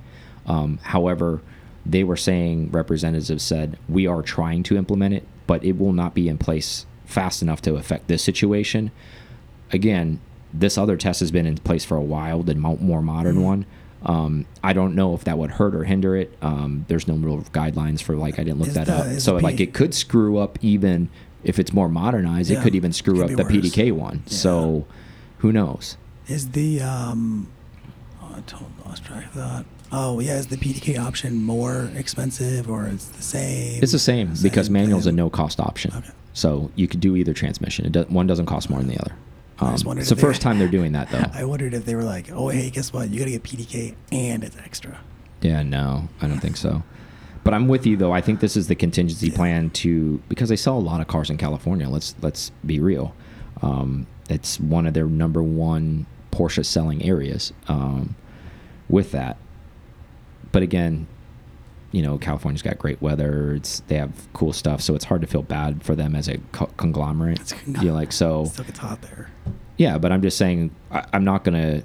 Um, 0.47 0.79
however, 0.83 1.41
they 1.85 2.03
were 2.03 2.15
saying 2.17 2.71
representatives 2.71 3.27
have 3.29 3.41
said 3.41 3.77
we 3.89 4.07
are 4.07 4.21
trying 4.21 4.63
to 4.63 4.77
implement 4.77 5.13
it, 5.13 5.27
but 5.47 5.63
it 5.63 5.77
will 5.77 5.93
not 5.93 6.13
be 6.13 6.27
in 6.29 6.37
place 6.37 6.85
fast 7.05 7.41
enough 7.41 7.61
to 7.63 7.75
affect 7.75 8.07
this 8.07 8.23
situation. 8.23 8.91
Again, 9.71 10.19
this 10.53 10.77
other 10.77 10.97
test 10.97 11.19
has 11.21 11.31
been 11.31 11.45
in 11.45 11.55
place 11.57 11.85
for 11.85 11.95
a 11.97 12.01
while, 12.01 12.43
the 12.43 12.55
more 12.55 13.01
modern 13.01 13.35
Mm-hmm. 13.35 13.43
one. 13.43 13.65
Um, 14.03 14.45
I 14.63 14.73
don't 14.73 14.95
know 14.95 15.13
if 15.13 15.25
that 15.25 15.37
would 15.37 15.51
hurt 15.51 15.75
or 15.75 15.83
hinder 15.83 16.15
it. 16.15 16.35
Um, 16.41 16.85
there's 16.87 17.07
no 17.07 17.13
real 17.13 17.37
guidelines 17.53 18.01
for 18.01 18.15
like 18.15 18.39
I 18.39 18.43
didn't 18.43 18.59
look 18.59 18.69
that 18.69 18.87
the- 18.87 18.93
up. 18.95 19.19
So 19.19 19.35
like 19.37 19.59
it 19.59 19.73
could 19.75 19.93
screw 19.93 20.37
up 20.39 20.57
even 20.61 21.09
if 21.43 21.59
it's 21.59 21.73
more 21.73 21.89
modernized. 21.89 22.51
It 22.51 22.61
could 22.61 22.75
even 22.75 22.93
screw 22.93 23.15
could 23.15 23.31
up 23.31 23.37
the 23.37 23.43
worse. 23.43 23.51
PDK 23.51 23.91
one. 23.91 24.23
Yeah. 24.25 24.33
So 24.33 24.85
who 25.39 25.51
knows? 25.51 25.97
Is 26.27 26.51
the 26.51 26.81
um, 26.81 27.51
oh, 28.21 28.33
I 28.37 28.41
totally 28.41 28.69
lost 28.85 29.03
track 29.03 29.25
of 29.25 29.33
that. 29.35 29.65
Oh 29.91 30.19
yeah, 30.19 30.37
is 30.37 30.47
the 30.47 30.57
PDK 30.57 30.97
option 30.97 31.43
more 31.43 31.91
expensive 31.95 32.69
or 32.69 32.87
it's 32.87 33.07
the 33.07 33.21
same? 33.21 33.83
It's 33.83 33.91
the 33.91 33.99
same, 33.99 34.33
because 34.41 34.69
manual's 34.69 35.05
a 35.05 35.11
no 35.11 35.29
cost 35.29 35.59
option. 35.59 35.91
Okay. 35.93 36.11
So 36.33 36.71
you 36.75 36.87
could 36.87 37.01
do 37.01 37.17
either 37.17 37.33
transmission. 37.33 37.85
It 37.85 37.91
does, 37.91 38.07
one 38.07 38.25
doesn't 38.25 38.45
cost 38.45 38.69
more 38.69 38.79
than 38.79 38.87
the 38.87 38.99
other. 38.99 39.15
Um, 39.59 39.75
it's 39.97 40.09
the 40.09 40.15
first 40.15 40.41
time 40.41 40.57
they're 40.59 40.67
doing 40.69 40.93
that 40.93 41.09
though. 41.11 41.25
I 41.33 41.43
wondered 41.43 41.73
if 41.73 41.85
they 41.85 41.95
were 41.95 42.03
like, 42.03 42.31
oh 42.31 42.47
hey, 42.49 42.69
guess 42.69 42.93
what? 42.93 43.09
You 43.09 43.19
gotta 43.19 43.31
get 43.31 43.43
PDK 43.43 43.95
and 44.11 44.43
it's 44.43 44.57
extra. 44.57 44.99
Yeah, 45.41 45.63
no, 45.63 46.07
I 46.21 46.27
don't 46.27 46.39
think 46.39 46.55
so. 46.55 46.83
But 47.43 47.53
I'm 47.53 47.67
with 47.67 47.85
you 47.87 47.97
though. 47.97 48.11
I 48.11 48.21
think 48.21 48.39
this 48.39 48.55
is 48.55 48.67
the 48.67 48.75
contingency 48.75 49.31
plan 49.31 49.71
to 49.71 50.21
because 50.29 50.49
they 50.49 50.55
sell 50.55 50.77
a 50.77 50.79
lot 50.79 51.01
of 51.01 51.07
cars 51.07 51.29
in 51.29 51.37
California. 51.37 51.89
Let's 51.89 52.15
let's 52.21 52.51
be 52.65 52.79
real. 52.79 53.15
Um, 53.61 54.07
it's 54.29 54.59
one 54.59 54.85
of 54.85 54.93
their 54.93 55.07
number 55.07 55.41
one 55.41 56.05
Porsche 56.31 56.65
selling 56.65 57.03
areas. 57.03 57.51
Um, 57.67 58.15
with 58.89 59.11
that, 59.11 59.37
but 60.51 60.61
again, 60.63 61.07
you 61.91 62.01
know, 62.01 62.17
California's 62.17 62.61
got 62.61 62.77
great 62.77 63.01
weather. 63.01 63.55
It's 63.55 63.81
they 63.87 63.95
have 63.95 64.11
cool 64.33 64.53
stuff, 64.53 64.81
so 64.81 64.95
it's 64.95 65.05
hard 65.05 65.21
to 65.21 65.27
feel 65.27 65.43
bad 65.43 65.83
for 65.83 65.95
them 65.95 66.15
as 66.15 66.27
a 66.27 66.37
co 66.51 66.67
conglomerate. 66.77 67.39
It's 67.39 67.53
you 67.65 67.73
know, 67.73 67.93
like 67.93 68.11
so. 68.11 68.45
Still 68.45 68.65
gets 68.65 68.79
hot 68.79 69.01
there. 69.01 69.29
Yeah, 69.77 69.97
but 69.97 70.11
I'm 70.11 70.21
just 70.21 70.37
saying 70.37 70.75
I, 70.91 71.05
I'm 71.13 71.23
not 71.23 71.43
gonna 71.43 71.83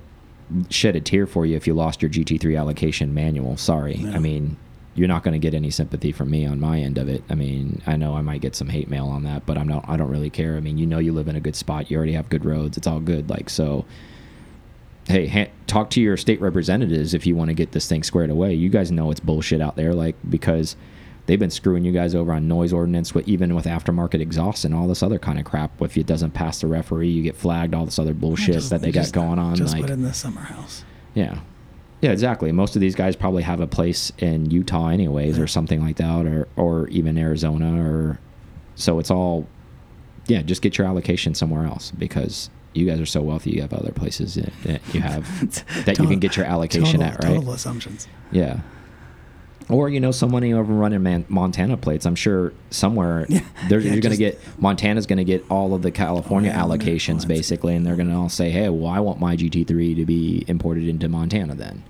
shed 0.71 0.95
a 0.97 1.01
tear 1.01 1.27
for 1.27 1.45
you 1.45 1.57
if 1.57 1.67
you 1.67 1.75
lost 1.75 2.03
your 2.03 2.11
GT3 2.11 2.59
allocation 2.59 3.15
manual. 3.15 3.57
Sorry. 3.57 3.97
No. 3.97 4.13
I 4.13 4.19
mean, 4.19 4.57
you're 4.97 5.09
not 5.09 5.23
gonna 5.23 5.39
get 5.39 5.55
any 5.55 5.71
sympathy 5.71 6.11
from 6.11 6.31
me 6.31 6.45
on 6.47 6.59
my 6.59 6.81
end 6.81 6.99
of 6.99 7.09
it. 7.09 7.23
I 7.31 7.35
mean, 7.35 7.83
I 7.87 7.97
know 7.97 8.15
I 8.17 8.23
might 8.23 8.41
get 8.41 8.57
some 8.57 8.69
hate 8.69 8.89
mail 8.89 9.07
on 9.07 9.23
that, 9.25 9.47
but 9.47 9.57
I'm 9.57 9.69
not. 9.69 9.85
I 9.89 9.97
don't 9.97 10.11
really 10.11 10.31
care. 10.31 10.57
I 10.57 10.61
mean, 10.61 10.79
you 10.79 10.87
know, 10.87 10.99
you 10.99 11.13
live 11.13 11.29
in 11.29 11.37
a 11.37 11.41
good 11.41 11.55
spot. 11.55 11.91
You 11.91 11.97
already 11.99 12.15
have 12.15 12.29
good 12.29 12.45
roads. 12.45 12.77
It's 12.77 12.87
all 12.87 13.01
good. 13.01 13.31
Like 13.31 13.49
so. 13.51 13.85
Hey, 15.09 15.53
talk 15.69 15.91
to 15.91 16.01
your 16.01 16.17
state 16.17 16.41
representatives 16.41 17.15
if 17.15 17.27
you 17.29 17.37
want 17.37 17.49
to 17.51 17.55
get 17.55 17.71
this 17.71 17.89
thing 17.89 18.03
squared 18.03 18.29
away. 18.29 18.55
You 18.55 18.69
guys 18.69 18.91
know 18.91 19.13
it's 19.13 19.21
bullshit 19.21 19.61
out 19.61 19.77
there, 19.77 19.95
like 19.95 20.17
because 20.29 20.75
they've 21.27 21.39
been 21.39 21.51
screwing 21.51 21.85
you 21.85 21.93
guys 21.93 22.13
over 22.15 22.33
on 22.33 22.49
noise 22.49 22.73
ordinance, 22.73 23.15
with, 23.15 23.29
even 23.29 23.55
with 23.55 23.67
aftermarket 23.67 24.21
exhaust 24.21 24.65
and 24.65 24.75
all 24.75 24.89
this 24.89 25.05
other 25.05 25.21
kind 25.21 25.39
of 25.39 25.45
crap. 25.45 25.81
If 25.81 25.97
it 25.97 26.07
doesn't 26.07 26.33
pass 26.33 26.61
the 26.61 26.67
referee, 26.67 27.11
you 27.11 27.23
get 27.23 27.37
flagged. 27.37 27.73
All 27.73 27.85
this 27.85 28.01
other 28.01 28.15
bullshit 28.15 28.55
Just- 28.55 28.71
that 28.71 28.81
they 28.81 28.91
got 28.91 29.13
going 29.13 29.39
on. 29.39 29.55
Just 29.55 29.75
like, 29.75 29.83
put 29.83 29.91
in 29.91 30.03
the 30.03 30.13
summer 30.13 30.41
house. 30.41 30.85
yeah. 31.15 31.39
Yeah, 32.07 32.13
exactly. 32.13 32.53
Most 32.53 32.77
of 32.77 32.81
these 32.81 32.95
guys 32.95 33.17
probably 33.17 33.43
have 33.43 33.59
a 33.59 33.67
place 33.67 34.13
in 34.19 34.49
Utah 34.49 34.89
anyways 34.91 35.41
or 35.41 35.49
something 35.49 35.83
like 35.83 35.97
that 35.97 36.25
or 36.25 36.47
or 36.55 36.87
even 36.89 37.19
Arizona 37.19 37.83
or 37.85 38.21
so 38.77 39.01
it's 39.01 39.11
all 39.11 39.49
yeah, 40.29 40.43
just 40.43 40.63
get 40.63 40.79
your 40.79 40.87
allocation 40.87 41.35
somewhere 41.35 41.67
else 41.67 41.91
because 41.91 42.49
you 42.75 42.87
guys 42.87 43.01
are 43.01 43.07
so 43.07 43.23
wealthy 43.23 43.51
you 43.51 43.61
have 43.61 43.73
other 43.73 43.91
places 43.91 44.35
that, 44.37 44.53
that 44.63 44.95
you 44.95 45.01
have 45.01 45.27
that 45.85 45.99
you 45.99 46.07
can 46.07 46.21
get 46.21 46.37
your 46.37 46.47
allocation 46.47 47.01
total, 47.01 47.15
at, 47.15 47.25
right? 47.25 47.35
Total 47.35 47.53
assumptions. 47.53 48.07
Yeah. 48.31 48.61
Or 49.69 49.89
you 49.89 49.99
know 49.99 50.13
somebody 50.13 50.55
over 50.55 50.73
running 50.73 51.03
Man 51.03 51.25
Montana 51.29 51.77
plates. 51.77 52.07
I'm 52.07 52.15
sure 52.15 52.53
somewhere 52.71 53.27
Yeah. 53.29 53.41
Yeah, 53.69 53.79
you're 53.79 54.01
going 54.01 54.13
to 54.13 54.17
get 54.17 54.39
Montana's 54.61 55.07
going 55.07 55.19
to 55.19 55.25
get 55.25 55.45
all 55.51 55.75
of 55.75 55.83
the 55.83 55.91
California 55.91 56.53
Oh, 56.53 56.55
yeah, 56.55 56.63
allocations 56.63 57.27
basically, 57.27 57.75
and 57.75 57.85
they're 57.85 57.97
going 57.97 58.09
to 58.09 58.15
all 58.15 58.29
say, 58.29 58.51
"Hey, 58.51 58.69
well, 58.69 58.93
I 58.93 59.01
want 59.01 59.19
my 59.19 59.37
GT3 59.37 59.97
to 59.97 60.05
be 60.05 60.45
imported 60.47 60.87
into 60.87 61.09
Montana 61.09 61.57
then, 61.57 61.83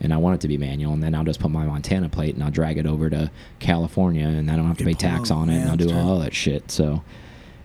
and 0.00 0.12
I 0.12 0.16
want 0.16 0.36
it 0.36 0.40
to 0.42 0.48
be 0.48 0.56
manual, 0.58 0.92
and 0.92 1.02
then 1.02 1.14
I'll 1.14 1.24
just 1.24 1.40
put 1.40 1.50
my 1.50 1.64
Montana 1.64 2.08
plate 2.08 2.34
and 2.34 2.42
I'll 2.42 2.50
drag 2.50 2.78
it 2.78 2.86
over 2.86 3.10
to 3.10 3.30
California, 3.58 4.26
and 4.26 4.50
I 4.50 4.56
don't 4.56 4.66
have 4.66 4.78
to 4.78 4.84
pay 4.84 4.94
tax 4.94 5.30
on 5.30 5.48
it, 5.50 5.54
Yeah, 5.54 5.60
and 5.62 5.70
I'll 5.70 5.76
do 5.76 5.92
all 5.94 6.18
that 6.20 6.34
shit." 6.34 6.70
So. 6.70 7.02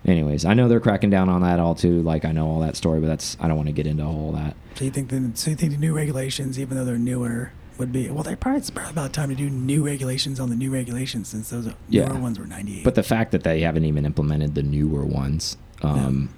Anyways, 0.04 0.44
I 0.44 0.54
know 0.54 0.68
they're 0.68 0.78
cracking 0.78 1.10
down 1.10 1.28
on 1.28 1.42
that 1.42 1.58
all 1.58 1.74
too. 1.74 2.00
Like 2.02 2.24
I 2.24 2.30
know 2.30 2.46
all 2.46 2.60
that 2.60 2.76
story, 2.76 3.00
but 3.00 3.08
that's 3.08 3.36
I 3.40 3.48
don't 3.48 3.56
want 3.56 3.66
to 3.68 3.72
get 3.72 3.88
into 3.88 4.04
all 4.04 4.30
that. 4.32 4.54
So 4.76 4.84
you 4.84 4.92
think 4.92 5.08
the 5.08 5.32
so 5.34 5.50
you 5.50 5.56
think 5.56 5.72
the 5.72 5.78
new 5.78 5.92
regulations, 5.92 6.60
even 6.60 6.76
though 6.76 6.84
they're 6.84 6.96
newer, 6.96 7.50
would 7.76 7.90
be 7.90 8.08
well? 8.08 8.22
They're 8.22 8.36
probably 8.36 8.58
it's 8.60 8.70
probably 8.70 8.92
about 8.92 9.12
time 9.12 9.30
to 9.30 9.34
do 9.34 9.50
new 9.50 9.84
regulations 9.84 10.38
on 10.38 10.48
the 10.48 10.54
new 10.54 10.70
regulations 10.70 11.26
since 11.26 11.50
those 11.50 11.70
Yeah. 11.88 12.06
newer 12.06 12.20
ones 12.20 12.38
were 12.38 12.46
ninety 12.46 12.78
eight. 12.78 12.84
But 12.84 12.94
the 12.94 13.02
fact 13.02 13.32
that 13.32 13.42
they 13.42 13.62
haven't 13.62 13.84
even 13.84 14.06
implemented 14.06 14.54
the 14.54 14.62
newer 14.62 15.04
ones, 15.04 15.56
um, 15.82 16.28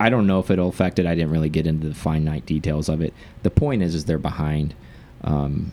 I 0.00 0.10
don't 0.10 0.26
know 0.26 0.38
if 0.38 0.50
it'll 0.50 0.68
affect 0.68 0.98
it. 0.98 1.06
I 1.06 1.14
didn't 1.14 1.30
really 1.30 1.48
get 1.48 1.66
into 1.66 1.88
the 1.88 1.94
finite 1.94 2.46
details 2.46 2.88
of 2.88 3.00
it. 3.02 3.12
The 3.42 3.50
point 3.50 3.82
is, 3.82 3.94
is 3.94 4.04
they're 4.04 4.18
behind. 4.18 4.74
Um, 5.24 5.72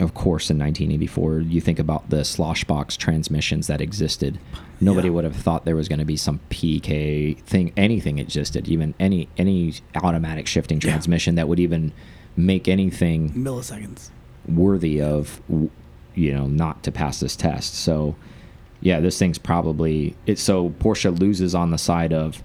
of 0.00 0.14
course, 0.14 0.50
in 0.50 0.58
1984, 0.58 1.40
you 1.42 1.60
think 1.60 1.78
about 1.78 2.10
the 2.10 2.24
slosh 2.24 2.64
box 2.64 2.96
transmissions 2.96 3.68
that 3.68 3.80
existed. 3.80 4.38
Nobody 4.80 5.06
Yeah. 5.08 5.14
would 5.14 5.24
have 5.24 5.36
thought 5.36 5.64
there 5.64 5.76
was 5.76 5.88
going 5.88 6.00
to 6.00 6.04
be 6.04 6.16
some 6.16 6.40
PK 6.50 7.34
thing, 7.42 7.72
anything 7.76 8.18
existed, 8.18 8.66
even 8.68 8.94
any 8.98 9.28
any 9.38 9.74
automatic 9.94 10.48
shifting 10.48 10.78
Yeah. 10.78 10.90
transmission 10.90 11.36
that 11.36 11.46
would 11.46 11.60
even 11.60 11.92
make 12.36 12.66
anything 12.66 13.30
milliseconds. 13.34 14.08
worthy 14.48 15.00
of 15.00 15.40
you 16.16 16.32
know 16.32 16.46
not 16.48 16.82
to 16.82 16.90
pass 16.90 17.20
this 17.20 17.36
test 17.36 17.74
so 17.74 18.16
yeah 18.80 18.98
this 19.00 19.18
thing's 19.18 19.36
probably 19.38 20.16
it's 20.26 20.42
so 20.42 20.70
porsche 20.80 21.16
loses 21.20 21.54
on 21.54 21.70
the 21.70 21.78
side 21.78 22.12
of 22.12 22.42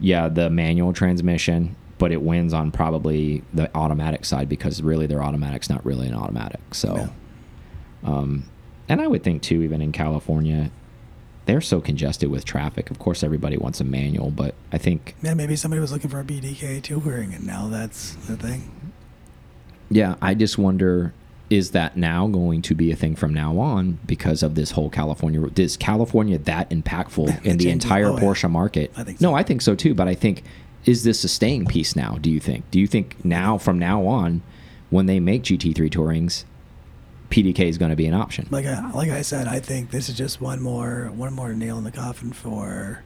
yeah 0.00 0.28
the 0.28 0.50
manual 0.50 0.92
transmission 0.92 1.74
but 1.98 2.12
it 2.12 2.20
wins 2.20 2.52
on 2.52 2.70
probably 2.70 3.42
the 3.54 3.74
automatic 3.76 4.24
side 4.24 4.48
because 4.48 4.82
really 4.82 5.06
their 5.06 5.22
automatic's 5.22 5.70
not 5.70 5.84
really 5.84 6.06
an 6.08 6.14
automatic 6.14 6.60
so 6.74 7.08
um 8.04 8.44
and 8.88 9.00
i 9.00 9.06
would 9.06 9.22
think 9.22 9.42
too 9.42 9.62
even 9.62 9.80
in 9.80 9.92
california 9.92 10.70
they're 11.46 11.60
so 11.60 11.80
congested 11.80 12.28
with 12.30 12.44
traffic 12.44 12.90
of 12.90 12.98
course 12.98 13.22
everybody 13.22 13.56
wants 13.56 13.80
a 13.80 13.84
manual 13.84 14.30
but 14.30 14.54
i 14.72 14.78
think 14.78 15.14
Yeah, 15.22 15.34
maybe 15.34 15.56
somebody 15.56 15.80
was 15.80 15.92
looking 15.92 16.10
for 16.10 16.20
a 16.20 16.24
PDK 16.24 16.82
touring, 16.82 17.32
and 17.32 17.46
now 17.46 17.68
that's 17.68 18.14
the 18.26 18.36
thing. 18.36 18.92
Yeah, 19.88 20.16
I 20.20 20.34
just 20.34 20.58
wonder 20.58 21.14
is 21.48 21.70
that 21.70 21.96
now 21.96 22.26
going 22.26 22.62
to 22.62 22.74
be 22.74 22.90
a 22.90 22.96
thing 22.96 23.14
from 23.14 23.32
now 23.32 23.58
on 23.58 23.98
because 24.06 24.42
of 24.42 24.54
this 24.54 24.72
whole 24.72 24.90
California? 24.90 25.48
Is 25.56 25.76
California 25.76 26.38
that 26.38 26.70
impactful 26.70 27.44
in 27.44 27.56
the 27.58 27.70
entire 27.70 28.08
oh. 28.08 28.16
Porsche 28.16 28.50
market? 28.50 28.92
I 28.96 29.04
think 29.04 29.20
No. 29.20 29.34
I 29.34 29.42
think 29.42 29.62
so 29.62 29.74
too. 29.74 29.94
But 29.94 30.08
I 30.08 30.14
think 30.14 30.42
is 30.84 31.04
this 31.04 31.24
a 31.24 31.28
staying 31.28 31.66
piece 31.66 31.96
now? 31.96 32.18
Do 32.20 32.30
you 32.30 32.40
think? 32.40 32.70
Do 32.70 32.80
you 32.80 32.86
think 32.86 33.24
now 33.24 33.58
from 33.58 33.78
now 33.78 34.06
on, 34.06 34.42
when 34.90 35.06
they 35.06 35.20
make 35.20 35.42
GT3 35.42 35.90
tourings, 35.90 36.44
PDK 37.30 37.60
is 37.68 37.78
going 37.78 37.90
to 37.90 37.96
be 37.96 38.06
an 38.06 38.14
option. 38.14 38.46
Like 38.50 38.66
I, 38.66 38.88
like 38.92 39.10
I 39.10 39.22
said, 39.22 39.48
I 39.48 39.58
think 39.58 39.90
this 39.90 40.08
is 40.08 40.16
just 40.16 40.40
one 40.40 40.60
more 40.60 41.10
one 41.14 41.32
more 41.32 41.52
nail 41.54 41.78
in 41.78 41.84
the 41.84 41.92
coffin 41.92 42.32
for. 42.32 43.02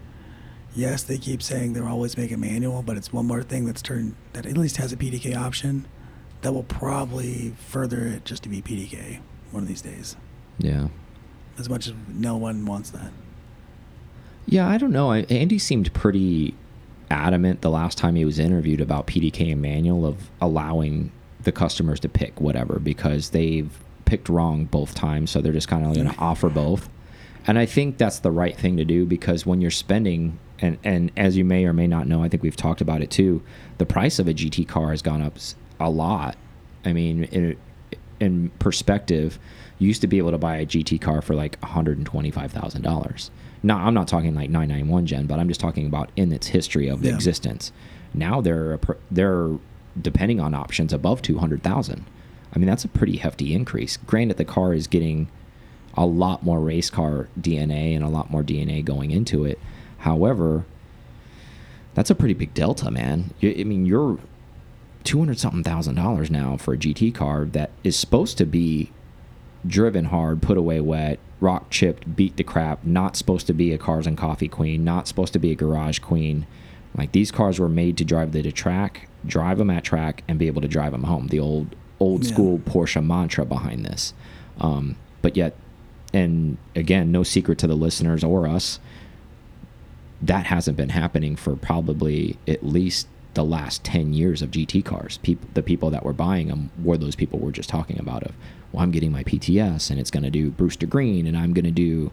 Yes, 0.76 1.03
they 1.03 1.18
keep 1.18 1.42
saying 1.42 1.72
they're 1.72 1.88
always 1.88 2.16
making 2.16 2.38
manual, 2.38 2.83
but 2.83 2.96
it's 2.96 3.12
one 3.12 3.26
more 3.26 3.42
thing 3.42 3.64
that's 3.64 3.83
turned 3.83 4.14
that 4.35 4.46
at 4.46 4.57
least 4.57 4.76
has 4.76 4.92
a 4.92 4.96
PDK 4.96 5.35
option 5.37 5.85
that 6.42 6.53
will 6.53 6.64
probably 6.64 7.55
further 7.66 8.07
it 8.07 8.24
just 8.24 8.42
to 8.44 8.48
be 8.48 8.62
PDK 8.62 9.20
one 9.50 9.62
of 9.62 9.68
these 9.68 9.83
days. 9.83 10.16
Yeah. 10.59 10.88
As 11.59 11.68
much 11.68 11.87
as 11.87 11.94
no 12.09 12.37
one 12.37 12.64
wants 12.64 12.90
that. 12.90 13.12
Yeah, 14.46 14.68
I 14.68 14.79
don't 14.79 14.92
know. 14.92 15.12
I, 15.12 15.20
Andy 15.29 15.59
seemed 15.59 15.92
pretty 15.92 16.55
adamant 17.11 17.61
the 17.61 17.70
last 17.70 17.98
time 17.98 18.14
he 18.14 18.24
was 18.24 18.38
interviewed 18.38 18.81
about 18.81 19.07
PDK 19.07 19.53
and 19.53 19.61
manual 19.61 20.07
of 20.07 20.31
allowing 20.40 21.12
the 21.42 21.53
customers 21.53 22.00
to 22.00 22.09
pick 22.09 22.40
whatever 22.40 22.79
because 22.79 23.31
they've 23.31 23.70
picked 24.05 24.29
wrong 24.29 24.64
both 24.64 24.94
times, 24.94 25.31
so 25.31 25.40
they're 25.40 25.53
just 25.53 25.68
kind 25.68 25.87
of 25.87 25.94
going 25.94 26.09
to 26.09 26.18
offer 26.18 26.48
both. 26.48 26.88
And 27.46 27.59
I 27.59 27.66
think 27.66 27.98
that's 27.98 28.18
the 28.18 28.31
right 28.31 28.57
thing 28.57 28.76
to 28.76 28.85
do 28.85 29.07
because 29.07 29.46
when 29.46 29.61
you're 29.61 29.70
spending 29.70 30.38
and 30.59 30.76
and 30.85 31.11
as 31.16 31.37
you 31.38 31.44
may 31.44 31.64
or 31.64 31.72
may 31.72 31.87
not 31.87 32.07
know, 32.07 32.22
I 32.22 32.29
think 32.29 32.42
we've 32.42 32.57
talked 32.57 32.81
about 32.81 33.03
it 33.03 33.11
too. 33.11 33.42
The 33.79 33.87
price 33.87 34.18
of 34.18 34.29
a 34.29 34.35
GT 34.35 34.68
car 34.68 34.90
has 34.90 35.00
gone 35.00 35.22
up 35.22 35.38
a 35.80 35.90
lot. 35.90 36.36
I 36.84 36.92
mean, 36.92 37.24
in, 37.24 37.56
in 38.20 38.50
perspective, 38.58 39.38
you 39.78 39.88
used 39.88 40.00
to 40.02 40.06
be 40.06 40.18
able 40.18 40.30
to 40.30 40.38
buy 40.38 40.56
a 40.58 40.66
GT 40.66 41.00
car 41.00 41.22
for 41.22 41.34
like 41.34 41.56
one 41.60 41.72
hundred 41.72 41.96
and 41.98 42.06
twenty 42.06 42.30
five 42.30 42.52
thousand 42.52 42.82
dollars. 42.82 43.30
Now, 43.62 43.76
I'm 43.78 43.92
not 43.92 44.08
talking 44.08 44.34
like 44.34 44.48
991 44.48 45.04
gen, 45.04 45.26
but 45.26 45.38
I'm 45.38 45.46
just 45.48 45.60
talking 45.60 45.84
about 45.86 46.08
in 46.16 46.32
its 46.32 46.46
history 46.46 46.88
of 46.88 47.04
Yeah. 47.04 47.14
existence. 47.14 47.72
Now 48.14 48.40
they're 48.40 48.78
they're 49.10 49.50
depending 50.00 50.40
on 50.40 50.54
options 50.54 50.92
above 50.94 51.20
200,000. 51.20 52.04
I 52.54 52.58
mean, 52.58 52.66
that's 52.66 52.84
a 52.84 52.88
pretty 52.88 53.18
hefty 53.18 53.52
increase. 53.54 53.96
Granted, 53.98 54.38
the 54.38 54.44
car 54.46 54.72
is 54.72 54.86
getting 54.86 55.28
a 55.94 56.06
lot 56.06 56.42
more 56.42 56.60
race 56.60 56.88
car 56.88 57.28
DNA 57.38 57.94
and 57.94 58.02
a 58.04 58.08
lot 58.08 58.30
more 58.30 58.42
DNA 58.42 58.82
going 58.84 59.10
into 59.10 59.44
it. 59.44 59.58
However, 59.98 60.64
that's 61.94 62.08
a 62.10 62.14
pretty 62.14 62.34
big 62.34 62.54
delta, 62.54 62.90
man. 62.90 63.34
I 63.42 63.64
mean, 63.64 63.84
you're 63.84 64.18
200 65.04 65.38
something 65.38 65.64
thousand 65.64 65.94
dollars 65.94 66.30
now 66.30 66.56
for 66.56 66.74
a 66.74 66.76
GT 66.78 67.14
car 67.14 67.44
that 67.46 67.70
is 67.84 67.96
supposed 67.96 68.36
to 68.38 68.46
be 68.46 68.90
driven 69.66 70.06
hard, 70.06 70.42
put 70.42 70.56
away 70.56 70.80
wet, 70.80 71.18
rock 71.40 71.70
chipped, 71.70 72.16
beat 72.16 72.36
the 72.36 72.44
crap, 72.44 72.84
not 72.84 73.16
supposed 73.16 73.46
to 73.46 73.52
be 73.52 73.72
a 73.72 73.78
cars 73.78 74.06
and 74.06 74.16
coffee 74.16 74.48
queen, 74.48 74.84
not 74.84 75.08
supposed 75.08 75.32
to 75.32 75.38
be 75.38 75.50
a 75.52 75.54
garage 75.54 75.98
queen. 75.98 76.46
Like 76.96 77.12
these 77.12 77.30
cars 77.30 77.58
were 77.58 77.68
made 77.68 77.96
to 77.98 78.04
drive 78.04 78.32
the 78.32 78.42
to 78.42 78.52
track, 78.52 79.08
drive 79.24 79.58
them 79.58 79.70
at 79.70 79.84
track, 79.84 80.22
and 80.28 80.38
be 80.38 80.46
able 80.48 80.62
to 80.62 80.68
drive 80.68 80.92
them 80.92 81.04
home. 81.04 81.28
The 81.28 81.40
old 81.40 81.74
old 81.98 82.24
Yeah. 82.24 82.32
school 82.32 82.58
Porsche 82.58 83.04
mantra 83.04 83.44
behind 83.44 83.84
this. 83.84 84.14
Um, 84.60 84.96
but 85.22 85.36
yet, 85.36 85.54
and 86.12 86.56
again, 86.74 87.12
no 87.12 87.22
secret 87.22 87.58
to 87.58 87.66
the 87.66 87.74
listeners 87.76 88.24
or 88.24 88.46
us, 88.48 88.80
that 90.22 90.46
hasn't 90.46 90.76
been 90.76 90.88
happening 90.90 91.36
for 91.36 91.56
probably 91.56 92.36
at 92.48 92.64
least 92.66 93.06
the 93.34 93.44
last 93.44 93.84
10 93.84 94.12
years 94.12 94.42
of 94.42 94.50
GT 94.50 94.84
cars. 94.84 95.18
People, 95.18 95.48
the 95.54 95.62
people 95.62 95.90
that 95.90 96.04
were 96.04 96.12
buying 96.12 96.48
them 96.48 96.70
were 96.82 96.96
those 96.96 97.14
people 97.14 97.38
we're 97.38 97.50
just 97.52 97.68
talking 97.68 97.98
about 97.98 98.22
of, 98.24 98.32
well, 98.72 98.82
I'm 98.82 98.90
getting 98.90 99.12
my 99.12 99.22
PTS 99.24 99.90
and 99.90 100.00
it's 100.00 100.10
going 100.10 100.22
to 100.24 100.30
do 100.30 100.50
Brewster 100.50 100.86
Green 100.86 101.26
and 101.26 101.36
I'm 101.36 101.52
going 101.52 101.64
to 101.64 101.70
do 101.70 102.10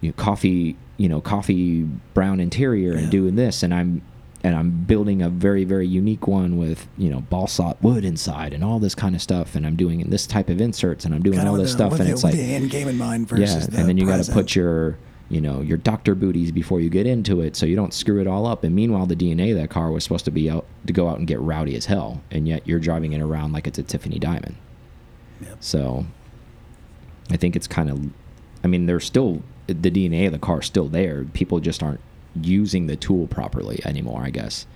you 0.00 0.10
know, 0.10 0.12
coffee, 0.16 0.76
you 0.98 1.08
know, 1.08 1.20
coffee 1.20 1.82
brown 2.14 2.38
interior 2.38 2.92
Yeah. 2.92 2.98
and 3.00 3.10
doing 3.10 3.34
this 3.36 3.62
and 3.62 3.72
I'm 3.74 4.02
and 4.44 4.54
I'm 4.54 4.70
building 4.84 5.22
a 5.22 5.30
very 5.30 5.64
very 5.64 5.86
unique 5.88 6.28
one 6.28 6.58
with, 6.58 6.86
you 6.98 7.08
know, 7.10 7.24
balsat 7.32 7.76
wood 7.82 8.04
inside 8.04 8.52
and 8.52 8.62
all 8.62 8.78
this 8.78 8.94
kind 8.94 9.14
of 9.16 9.22
stuff 9.22 9.54
and 9.56 9.66
I'm 9.66 9.74
doing 9.74 9.98
this 10.10 10.26
type 10.26 10.48
of 10.50 10.60
inserts 10.60 11.04
and 11.04 11.14
I'm 11.14 11.22
doing 11.22 11.38
Kinda 11.38 11.50
all 11.50 11.56
this 11.56 11.70
the- 11.72 11.76
stuff 11.88 11.98
and 11.98 12.08
the, 12.08 12.12
it's 12.12 12.22
like 12.22 12.34
the 12.34 12.42
end 12.54 12.70
game 12.70 12.86
in 12.88 12.98
mind 12.98 13.28
yeah, 13.32 13.36
versus 13.38 13.66
the 13.68 13.78
and 13.78 13.88
then 13.88 13.96
you 13.96 14.06
got 14.06 14.22
to 14.22 14.30
put 14.30 14.54
your, 14.54 14.98
you 15.28 15.40
know, 15.40 15.60
your 15.60 15.76
doctor 15.76 16.14
booties 16.14 16.52
before 16.52 16.80
you 16.80 16.88
get 16.88 17.06
into 17.06 17.40
it, 17.40 17.56
so 17.56 17.66
you 17.66 17.76
don't 17.76 17.92
screw 17.92 18.20
it 18.20 18.26
all 18.26 18.46
up. 18.46 18.62
And 18.62 18.74
meanwhile, 18.74 19.06
the 19.06 19.16
DNA 19.16 19.50
of 19.50 19.58
that 19.58 19.70
car 19.70 19.90
was 19.90 20.04
supposed 20.04 20.24
to 20.26 20.30
be 20.30 20.48
out 20.48 20.66
to 20.86 20.92
go 20.92 21.08
out 21.08 21.18
and 21.18 21.26
get 21.26 21.40
rowdy 21.40 21.74
as 21.76 21.86
hell, 21.86 22.22
and 22.30 22.46
yet 22.46 22.66
you're 22.66 22.78
driving 22.78 23.12
it 23.12 23.20
around 23.20 23.52
like 23.52 23.66
it's 23.66 23.78
a 23.78 23.82
Tiffany 23.82 24.18
diamond. 24.18 24.56
Yep. 25.40 25.56
So, 25.60 26.06
I 27.30 27.36
think 27.36 27.56
it's 27.56 27.66
kind 27.66 27.90
of, 27.90 28.00
I 28.62 28.68
mean, 28.68 28.86
there's 28.86 29.04
still 29.04 29.42
the 29.66 29.74
DNA 29.74 30.26
of 30.26 30.32
the 30.32 30.38
car 30.38 30.62
still 30.62 30.88
there. 30.88 31.24
People 31.24 31.58
just 31.60 31.82
aren't 31.82 32.00
using 32.40 32.86
the 32.86 32.96
tool 32.96 33.26
properly 33.26 33.80
anymore. 33.84 34.22
I 34.22 34.30
guess 34.30 34.66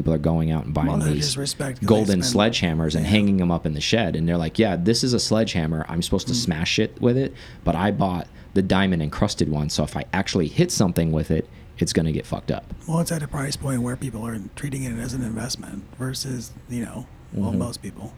people 0.00 0.14
are 0.14 0.18
going 0.18 0.50
out 0.50 0.64
and 0.64 0.72
buying 0.72 0.88
Well, 0.88 0.98
these 0.98 1.26
just 1.26 1.36
respect 1.36 1.80
'cause 1.80 1.80
they 1.80 1.86
golden 1.86 2.20
sledgehammers 2.20 2.94
and 2.94 3.04
Yeah. 3.04 3.10
hanging 3.10 3.36
them 3.36 3.50
up 3.50 3.66
in 3.66 3.74
the 3.74 3.80
shed 3.82 4.16
and 4.16 4.26
they're 4.26 4.38
like 4.38 4.58
yeah 4.58 4.74
this 4.76 5.04
is 5.04 5.12
a 5.12 5.20
sledgehammer 5.20 5.84
i'm 5.90 6.00
supposed 6.00 6.26
Mm. 6.26 6.30
to 6.30 6.34
smash 6.36 6.78
it 6.78 6.96
with 7.02 7.18
it 7.18 7.34
but 7.64 7.74
i 7.76 7.90
bought 7.90 8.26
the 8.54 8.62
diamond 8.62 9.02
encrusted 9.02 9.50
one 9.50 9.68
so 9.68 9.84
if 9.84 9.94
i 9.96 10.04
actually 10.14 10.48
hit 10.48 10.70
something 10.72 11.12
with 11.12 11.30
it 11.30 11.46
it's 11.78 11.92
going 11.92 12.06
to 12.06 12.12
get 12.12 12.24
fucked 12.26 12.50
up 12.50 12.64
Well, 12.86 13.00
it's 13.00 13.12
at 13.12 13.22
a 13.22 13.28
price 13.28 13.56
point 13.56 13.82
where 13.82 13.94
people 13.96 14.26
are 14.26 14.38
treating 14.56 14.84
it 14.84 14.98
as 14.98 15.12
an 15.14 15.22
investment 15.22 15.82
versus, 15.98 16.52
you 16.68 16.82
know, 16.82 17.06
well, 17.32 17.52
Mhm. 17.52 17.58
most 17.58 17.80
people. 17.82 18.12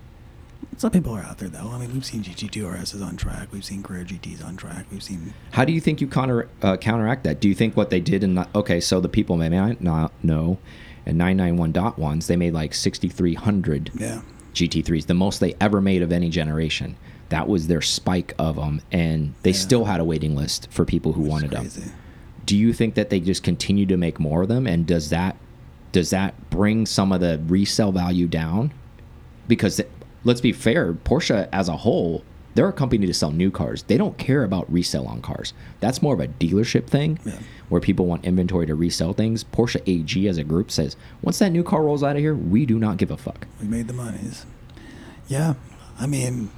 Some 0.79 0.91
people 0.91 1.15
are 1.17 1.23
out 1.23 1.39
there 1.39 1.49
though. 1.49 1.71
I 1.73 1.79
mean, 1.79 1.93
we've 1.93 2.05
seen 2.05 2.23
GT2 2.25 2.65
RSs 2.67 3.03
on 3.03 3.17
track. 3.17 3.49
We've 3.53 3.65
seen 3.65 3.83
Carrera 3.85 4.05
GTs 4.05 4.43
on 4.45 4.57
track. 4.57 4.87
We've 4.91 5.03
seen 5.03 5.35
how 5.53 5.65
do 5.65 5.73
you 5.73 5.81
think 5.81 6.01
you 6.01 6.07
counter 6.09 6.49
uh, 6.63 6.77
counteract 6.77 7.23
that 7.25 7.41
do 7.41 7.49
you 7.49 7.55
think 7.55 7.77
what 7.77 7.91
they 7.91 8.01
did 8.01 8.25
in 8.25 8.35
the, 8.37 8.47
okay 8.55 8.81
so 8.81 9.01
the 9.01 9.09
people 9.09 9.37
may 9.37 9.49
not 9.49 10.25
know 10.25 10.59
and 11.07 11.21
991.1s 11.21 12.27
they 12.27 12.37
made 12.37 12.53
like 12.53 12.75
6300 12.75 13.91
yeah, 13.99 14.21
GT3s, 14.55 15.07
the 15.07 15.15
most 15.15 15.41
they 15.41 15.55
ever 15.61 15.81
made 15.81 16.03
of 16.03 16.13
any 16.13 16.29
generation. 16.31 16.97
That 17.31 17.49
was 17.49 17.67
their 17.67 17.81
spike 17.81 18.35
of 18.39 18.57
them, 18.57 18.83
and 18.93 19.33
they 19.43 19.51
Yeah. 19.51 19.57
still 19.57 19.85
had 19.87 20.01
a 20.01 20.05
waiting 20.05 20.37
list 20.37 20.69
for 20.71 20.85
people 20.85 21.15
who 21.15 21.23
which 21.23 21.31
wanted 21.31 21.51
them. 21.51 21.69
Do 22.45 22.57
you 22.57 22.73
think 22.73 22.95
that 22.95 23.09
they 23.09 23.21
just 23.21 23.43
continue 23.43 23.87
to 23.87 23.97
make 23.97 24.21
more 24.21 24.43
of 24.43 24.49
them, 24.49 24.67
and 24.67 24.87
does 24.87 25.11
that 25.11 25.37
does 25.93 26.09
that 26.11 26.49
bring 26.49 26.87
some 26.87 27.13
of 27.13 27.21
the 27.21 27.39
resale 27.49 27.93
value 27.93 28.27
down? 28.27 28.73
Because 29.47 29.79
let's 30.25 30.41
be 30.41 30.51
fair, 30.53 30.95
Porsche 30.95 31.49
as 31.53 31.69
a 31.69 31.77
whole, 31.79 32.25
they're 32.55 32.69
a 32.69 32.73
company 32.73 33.07
to 33.07 33.13
sell 33.13 33.31
new 33.31 33.51
cars. 33.51 33.83
They 33.83 33.99
don't 33.99 34.17
care 34.17 34.43
about 34.43 34.73
resale 34.73 35.05
on 35.07 35.21
cars. 35.21 35.53
That's 35.81 36.01
more 36.01 36.15
of 36.15 36.21
a 36.21 36.29
dealership 36.29 36.87
thing 36.87 37.19
Yeah. 37.27 37.39
Where 37.73 37.81
people 37.81 38.05
want 38.05 38.23
inventory 38.25 38.67
to 38.67 38.75
resell 38.75 39.15
things. 39.15 39.43
Porsche 39.45 39.81
AG 39.87 40.29
as 40.29 40.37
a 40.37 40.45
group 40.45 40.71
says, 40.71 40.95
once 41.23 41.39
that 41.39 41.51
new 41.51 41.65
car 41.65 41.83
rolls 41.83 42.03
out 42.03 42.17
of 42.17 42.21
here, 42.21 42.35
we 42.35 42.67
do 42.67 42.79
not 42.79 42.99
give 42.99 43.11
a 43.11 43.17
fuck. 43.17 43.47
We 43.61 43.67
made 43.67 43.89
the 43.89 43.95
monies. 43.95 44.45
Yeah, 45.27 45.55
I 45.99 46.07
mean, 46.07 46.51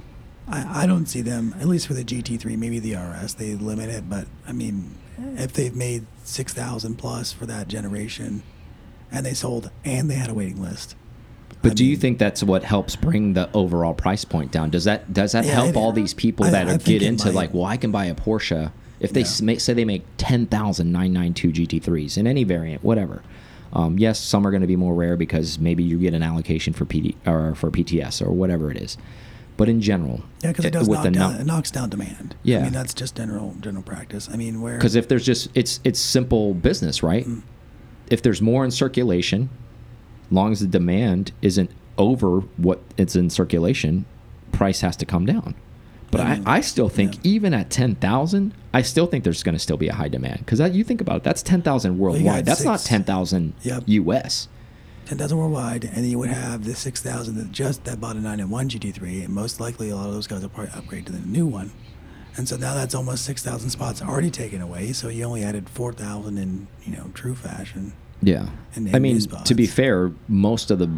I, 0.47 0.83
I 0.83 0.85
don't 0.85 1.05
see 1.05 1.21
them 1.21 1.55
at 1.59 1.67
least 1.67 1.87
for 1.87 1.93
the 1.93 2.03
GT3, 2.03 2.57
maybe 2.57 2.79
the 2.79 2.95
RS. 2.95 3.35
They 3.35 3.55
limit 3.55 3.89
it, 3.89 4.09
but 4.09 4.27
I 4.45 4.51
mean, 4.51 4.97
if 5.37 5.53
they've 5.53 5.73
made 5.75 6.05
six 6.25 6.53
thousand 6.53 6.95
plus 6.97 7.31
for 7.31 7.45
that 7.45 7.69
generation, 7.69 8.43
and 9.09 9.25
they 9.25 9.33
sold 9.33 9.71
and 9.85 10.11
they 10.11 10.15
had 10.15 10.29
a 10.29 10.33
waiting 10.33 10.61
list. 10.61 10.95
But 11.61 11.71
I 11.71 11.75
do 11.75 11.85
you 11.85 11.95
think 11.95 12.19
that's 12.19 12.43
what 12.43 12.63
helps 12.65 12.97
bring 12.97 13.33
the 13.33 13.49
overall 13.53 13.93
price 13.93 14.25
point 14.25 14.51
down? 14.51 14.69
Does 14.69 14.83
that 14.83 15.13
does 15.13 15.31
that 15.31 15.45
Yeah, 15.45 15.53
help 15.53 15.77
all 15.77 15.93
these 15.93 16.13
people 16.13 16.45
I- 16.47 16.51
that 16.51 16.67
I 16.67 16.73
are 16.73 16.77
get 16.77 17.01
into 17.01 17.27
might. 17.27 17.35
like, 17.35 17.53
well, 17.53 17.63
I 17.65 17.77
can 17.77 17.91
buy 17.91 18.05
a 18.05 18.15
Porsche 18.15 18.71
if 18.99 19.11
they 19.13 19.21
Yeah. 19.21 19.27
make, 19.43 19.59
say 19.59 19.73
they 19.73 19.85
make 19.85 20.03
10,000 20.17 20.91
992 20.91 21.51
GT3s 21.51 22.17
in 22.17 22.27
any 22.27 22.43
variant, 22.43 22.83
whatever. 22.83 23.21
Um, 23.73 23.99
yes, 23.99 24.19
some 24.19 24.45
are 24.47 24.51
going 24.51 24.61
to 24.61 24.67
be 24.67 24.75
more 24.77 24.93
rare 24.93 25.17
because 25.17 25.59
maybe 25.59 25.83
you 25.83 25.97
get 25.99 26.13
an 26.13 26.23
allocation 26.23 26.71
for 26.73 26.85
PD 26.85 27.15
or 27.25 27.55
for 27.55 27.69
PTS 27.71 28.21
or 28.25 28.31
whatever 28.31 28.71
it 28.71 28.77
is. 28.77 28.97
But 29.57 29.69
in 29.69 29.79
general, 29.81 30.21
Yeah, 30.43 30.51
because 30.51 30.65
it 30.65 30.71
does 30.71 30.87
with 30.89 30.97
knock 30.97 31.03
the 31.05 31.11
down, 31.11 31.35
it 31.35 31.45
knocks 31.45 31.71
down 31.71 31.89
demand. 31.89 32.35
Yeah. 32.43 32.59
I 32.59 32.63
mean 32.63 32.73
that's 32.73 32.93
just 32.93 33.15
general 33.15 33.55
general 33.61 33.83
practice. 33.83 34.29
I 34.31 34.35
mean 34.35 34.61
where 34.61 34.77
because 34.77 34.95
if 34.95 35.07
there's 35.07 35.25
just 35.25 35.49
it's 35.55 35.79
it's 35.83 35.99
simple 35.99 36.53
business, 36.53 37.01
right? 37.01 37.25
Mm. 37.25 37.41
If 38.09 38.21
there's 38.21 38.41
more 38.41 38.63
in 38.65 38.71
circulation, 38.71 39.49
long 40.29 40.51
as 40.51 40.59
the 40.59 40.67
demand 40.67 41.31
isn't 41.41 41.69
over 41.97 42.41
what 42.57 42.81
it's 42.97 43.15
in 43.15 43.29
circulation, 43.29 44.05
price 44.51 44.81
has 44.81 44.95
to 44.97 45.05
come 45.05 45.25
down. 45.25 45.55
But 46.17 46.25
I 46.47 46.57
I, 46.57 46.61
still 46.61 46.89
think 46.89 47.15
yeah. 47.15 47.21
even 47.35 47.53
at 47.53 47.69
ten 47.69 47.95
thousand, 47.95 48.53
I 48.73 48.81
still 48.81 49.07
think 49.07 49.23
there's 49.23 49.43
going 49.43 49.55
to 49.55 49.59
still 49.59 49.77
be 49.77 49.87
a 49.87 49.93
high 49.93 50.07
demand 50.09 50.39
because 50.39 50.59
you 50.75 50.83
think 50.83 51.01
about 51.01 51.17
it, 51.17 51.23
that's 51.23 51.41
ten 51.41 51.61
thousand 51.61 51.97
worldwide. 51.97 52.45
that's 52.45 52.63
not 52.63 52.79
ten 52.81 53.03
thousand 53.03 53.53
Yep. 53.63 53.83
U.S. 53.87 54.47
ten 55.05 55.17
thousand 55.17 55.37
worldwide, 55.37 55.83
and 55.85 55.95
then 55.97 56.05
you 56.05 56.17
would 56.19 56.29
have 56.29 56.63
the 56.65 56.75
six 56.75 57.01
thousand 57.01 57.35
that 57.35 57.51
just 57.51 57.83
that 57.85 57.99
bought 57.99 58.15
a 58.15 58.19
nine 58.19 58.39
and 58.39 58.49
one 58.51 58.69
GT3, 58.69 59.25
and 59.25 59.33
most 59.33 59.59
likely 59.59 59.89
a 59.89 59.95
lot 59.95 60.07
of 60.07 60.13
those 60.13 60.27
guys 60.27 60.41
will 60.41 60.49
probably 60.49 60.73
upgrade 60.73 61.05
to 61.07 61.11
the 61.11 61.19
new 61.25 61.45
one. 61.45 61.71
And 62.37 62.49
so 62.49 62.57
now 62.57 62.73
that's 62.73 62.93
almost 62.93 63.23
six 63.23 63.41
thousand 63.43 63.69
spots 63.69 64.01
already 64.01 64.29
taken 64.29 64.61
away. 64.61 64.91
So 64.93 65.07
you 65.09 65.23
only 65.23 65.43
added 65.43 65.69
four 65.69 65.93
thousand 65.93 66.37
in 66.37 66.67
you 66.85 66.95
know 66.95 67.11
true 67.13 67.35
fashion. 67.35 67.93
Yeah. 68.21 68.49
And- 68.75 68.95
I 68.95 68.99
mean, 68.99 69.19
to 69.19 69.53
be 69.55 69.67
fair, 69.67 70.11
most 70.27 70.71
of 70.71 70.79
the 70.79 70.89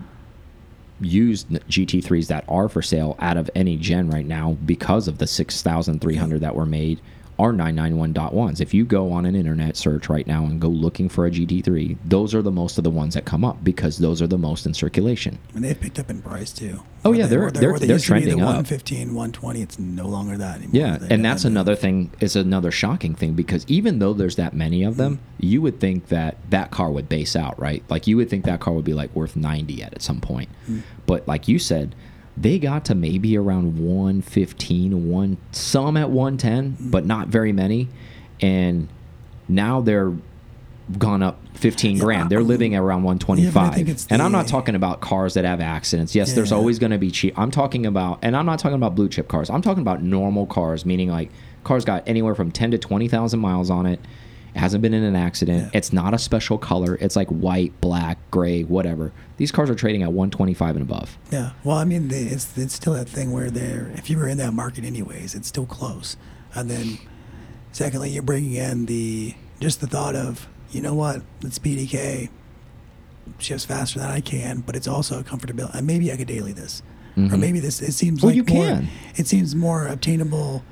used 0.99 1.49
GT3s 1.49 2.27
that 2.27 2.45
are 2.47 2.69
for 2.69 2.81
sale 2.81 3.15
out 3.19 3.37
of 3.37 3.49
any 3.55 3.77
gen 3.77 4.09
right 4.09 4.25
now, 4.25 4.57
because 4.65 5.07
of 5.07 5.17
the 5.17 5.27
6,300 5.27 6.41
that 6.41 6.55
were 6.55 6.65
made, 6.65 6.99
are 7.39 7.53
991.1s. 7.53 8.61
If 8.61 8.73
you 8.73 8.83
go 8.83 9.11
on 9.11 9.25
an 9.25 9.35
internet 9.35 9.77
search 9.77 10.09
right 10.09 10.25
now 10.25 10.45
and 10.45 10.59
go 10.59 10.69
looking 10.69 11.07
for 11.07 11.25
a 11.27 11.31
GT3, 11.31 11.97
those 12.05 12.33
are 12.33 12.41
the 12.41 12.51
most 12.51 12.77
of 12.77 12.83
the 12.83 12.89
ones 12.89 13.13
that 13.13 13.25
come 13.25 13.45
up 13.45 13.63
because 13.63 13.97
those 13.99 14.21
are 14.21 14.27
the 14.27 14.37
most 14.37 14.65
in 14.65 14.73
circulation. 14.73 15.37
And 15.53 15.63
they've 15.63 15.79
picked 15.79 15.99
up 15.99 16.09
in 16.09 16.21
price 16.21 16.51
too. 16.51 16.79
Oh, 17.05 17.11
Or 17.11 17.15
yeah, 17.15 17.23
they- 17.27 17.29
they're- 17.35 17.51
they- 17.51 17.59
they're- 17.59 17.79
they 17.79 17.87
they're 17.87 17.95
used 17.97 18.05
to 18.07 18.13
be 18.13 18.19
the 18.21 18.25
trending 18.25 18.41
up. 18.41 18.47
115, 18.47 19.13
120. 19.13 19.61
It's 19.61 19.77
no 19.77 20.07
longer 20.07 20.35
that 20.37 20.57
anymore. 20.57 20.71
Yeah, 20.73 20.97
They- 20.97 21.13
and 21.13 21.23
that's 21.23 21.45
another 21.45 21.75
thing. 21.75 22.09
Is 22.19 22.35
another 22.35 22.71
shocking 22.71 23.13
thing 23.13 23.33
because 23.33 23.65
even 23.67 23.99
though 23.99 24.13
there's 24.13 24.35
that 24.37 24.55
many 24.55 24.83
of 24.83 24.97
them, 24.97 25.19
you 25.39 25.61
would 25.61 25.79
think 25.79 26.07
that 26.07 26.37
that 26.49 26.71
car 26.71 26.91
would 26.91 27.07
base 27.07 27.35
out, 27.35 27.59
right? 27.59 27.83
Like 27.89 28.07
you 28.07 28.17
would 28.17 28.29
think 28.29 28.45
that 28.45 28.59
car 28.59 28.73
would 28.73 28.85
be 28.85 28.93
like 28.93 29.15
worth 29.15 29.35
90 29.35 29.83
at 29.83 29.93
at 29.93 30.01
some 30.01 30.19
point. 30.19 30.49
Hmm. 30.65 30.79
But 31.05 31.27
like 31.27 31.47
you 31.47 31.59
said, 31.59 31.93
they 32.39 32.59
got 32.59 32.85
to 32.85 32.95
maybe 32.95 33.35
around 33.37 33.79
115, 33.79 35.09
one 35.09 35.37
some 35.51 35.97
at 35.97 36.09
110, 36.09 36.89
but 36.91 37.05
not 37.05 37.27
very 37.29 37.51
many. 37.51 37.89
And 38.39 38.87
now 39.47 39.81
they're 39.81 40.13
gone 40.97 41.21
up 41.21 41.39
15 41.55 41.97
Yeah, 41.97 42.03
grand. 42.03 42.29
They're 42.29 42.43
living 42.43 42.75
at 42.75 42.81
around 42.81 43.03
125. 43.03 43.53
but 43.53 43.61
I 43.89 44.13
and 44.13 44.21
I'm 44.21 44.31
not 44.31 44.47
talking 44.47 44.75
about 44.75 45.01
cars 45.01 45.33
that 45.33 45.43
have 45.43 45.59
accidents. 45.59 46.15
Yes, 46.15 46.33
there's 46.33 46.51
always 46.51 46.79
going 46.79 46.91
to 46.91 46.97
be 46.97 47.11
cheap. 47.11 47.37
I'm 47.37 47.51
talking 47.51 47.85
about 47.85 48.19
and 48.21 48.37
I'm 48.37 48.45
not 48.45 48.59
talking 48.59 48.75
about 48.75 48.95
blue 48.95 49.09
chip 49.09 49.27
cars. 49.27 49.49
I'm 49.49 49.61
talking 49.61 49.81
about 49.81 50.01
normal 50.01 50.45
cars, 50.45 50.85
meaning 50.85 51.09
like 51.09 51.31
cars 51.63 51.83
got 51.83 52.07
anywhere 52.07 52.35
from 52.35 52.51
10 52.51 52.71
to 52.71 52.77
20,000 52.77 53.39
miles 53.39 53.69
on 53.69 53.85
it. 53.85 53.99
It 54.57 54.61
hasn't 54.61 54.81
been 54.81 54.95
in 54.95 55.03
an 55.03 55.15
accident. 55.15 55.65
Yeah. 55.65 55.77
It's 55.77 55.93
not 55.93 56.15
a 56.15 56.17
special 56.17 56.57
color. 56.57 56.97
It's 56.99 57.15
like 57.15 57.27
white, 57.27 57.79
black, 57.79 58.17
gray, 58.31 58.63
whatever. 58.63 59.13
These 59.37 59.51
cars 59.51 59.69
are 59.69 59.75
trading 59.75 60.01
at 60.01 60.07
125 60.11 60.77
and 60.77 60.81
above. 60.81 61.15
Yeah. 61.31 61.51
Well, 61.63 61.77
I 61.77 61.85
mean, 61.85 62.09
it's 62.11 62.57
it's 62.57 62.73
still 62.73 62.93
that 62.93 63.07
thing 63.07 63.31
where 63.31 63.51
they're 63.51 63.91
if 63.95 64.09
you 64.09 64.17
were 64.17 64.27
in 64.27 64.39
that 64.39 64.53
market 64.55 64.83
anyways, 64.83 65.35
it's 65.35 65.47
still 65.47 65.67
close. 65.67 66.17
And 66.55 66.71
then, 66.71 66.97
secondly, 67.71 68.09
you're 68.09 68.23
bringing 68.23 68.53
in 68.55 68.87
the 68.87 69.35
just 69.59 69.79
the 69.79 69.85
thought 69.85 70.15
of 70.15 70.47
you 70.71 70.81
know 70.81 70.95
what, 70.95 71.21
it's 71.41 71.59
PDK 71.59 72.29
shifts 73.37 73.63
faster 73.65 73.99
than 73.99 74.09
I 74.09 74.21
can, 74.21 74.61
but 74.61 74.75
it's 74.75 74.87
also 74.87 75.19
a 75.19 75.23
comfortability. 75.23 75.75
And 75.75 75.85
maybe 75.85 76.11
I 76.11 76.17
could 76.17 76.27
daily 76.27 76.51
this, 76.51 76.81
or 77.15 77.21
Mhm. 77.21 77.39
maybe 77.39 77.59
this. 77.59 77.79
It 77.79 77.91
seems 77.93 78.23
Well, 78.23 78.29
like 78.35 78.37
you 78.37 78.55
more, 78.55 78.65
can. 78.65 78.87
It 79.17 79.27
seems 79.27 79.53
more 79.53 79.85
obtainable 79.85 80.63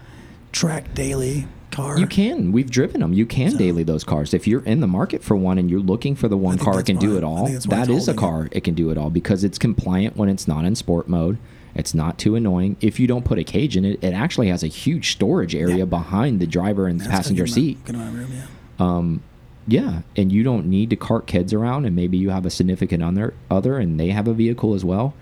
track 0.56 0.94
daily 0.94 1.46
car. 1.70 2.00
You 2.00 2.08
can. 2.08 2.54
We've 2.54 2.72
driven 2.72 3.02
them. 3.02 3.12
You 3.12 3.26
can 3.26 3.52
So- 3.52 3.58
daily 3.58 3.84
those 3.84 4.06
cars. 4.06 4.34
If 4.34 4.48
you're 4.48 4.62
in 4.64 4.80
the 4.80 4.88
market 4.88 5.22
for 5.22 5.36
one 5.36 5.58
and 5.58 5.70
you're 5.70 5.82
looking 5.82 6.16
for 6.16 6.30
the 6.30 6.38
one 6.38 6.58
car 6.58 6.76
that 6.78 6.86
can 6.86 6.98
do 6.98 7.18
it 7.18 7.24
all, 7.26 7.48
that 7.48 7.90
is 7.90 8.08
a 8.08 8.14
holding 8.14 8.14
it. 8.14 8.18
car 8.18 8.48
it 8.52 8.64
can 8.64 8.74
do 8.74 8.90
it 8.90 8.98
all 8.98 9.10
because 9.10 9.44
it's 9.44 9.58
compliant 9.60 10.16
when 10.16 10.30
it's 10.30 10.48
not 10.48 10.64
in 10.64 10.74
sport 10.76 11.10
mode. 11.10 11.38
It's 11.76 11.94
not 11.94 12.18
too 12.18 12.36
annoying. 12.36 12.78
If 12.80 13.02
you 13.02 13.06
don't 13.08 13.26
put 13.26 13.38
a 13.38 13.44
cage 13.44 13.76
in 13.76 13.84
it, 13.84 14.02
it 14.02 14.14
actually 14.14 14.48
has 14.48 14.64
a 14.64 14.68
huge 14.68 15.12
storage 15.12 15.54
area 15.54 15.80
Yeah. 15.80 15.86
behind 15.86 16.40
the 16.40 16.48
driver 16.48 16.88
and 16.88 17.02
That's 17.02 17.10
a 17.10 17.12
passenger 17.12 17.46
seat. 17.48 17.84
Good 17.84 17.96
amount 17.96 18.16
room, 18.16 18.30
yeah. 18.34 18.46
Um, 18.80 19.20
yeah, 19.68 20.02
and 20.16 20.32
you 20.32 20.42
don't 20.44 20.68
need 20.68 20.90
to 20.92 20.96
cart 20.96 21.28
kids 21.28 21.52
around, 21.52 21.84
and 21.86 21.94
maybe 21.94 22.18
you 22.18 22.30
have 22.30 22.46
a 22.46 22.50
significant 22.50 23.04
other, 23.04 23.34
other, 23.52 23.78
and 23.78 24.00
they 24.00 24.12
have 24.12 24.28
a 24.30 24.34
vehicle 24.34 24.74
as 24.74 24.86
well. 24.86 25.14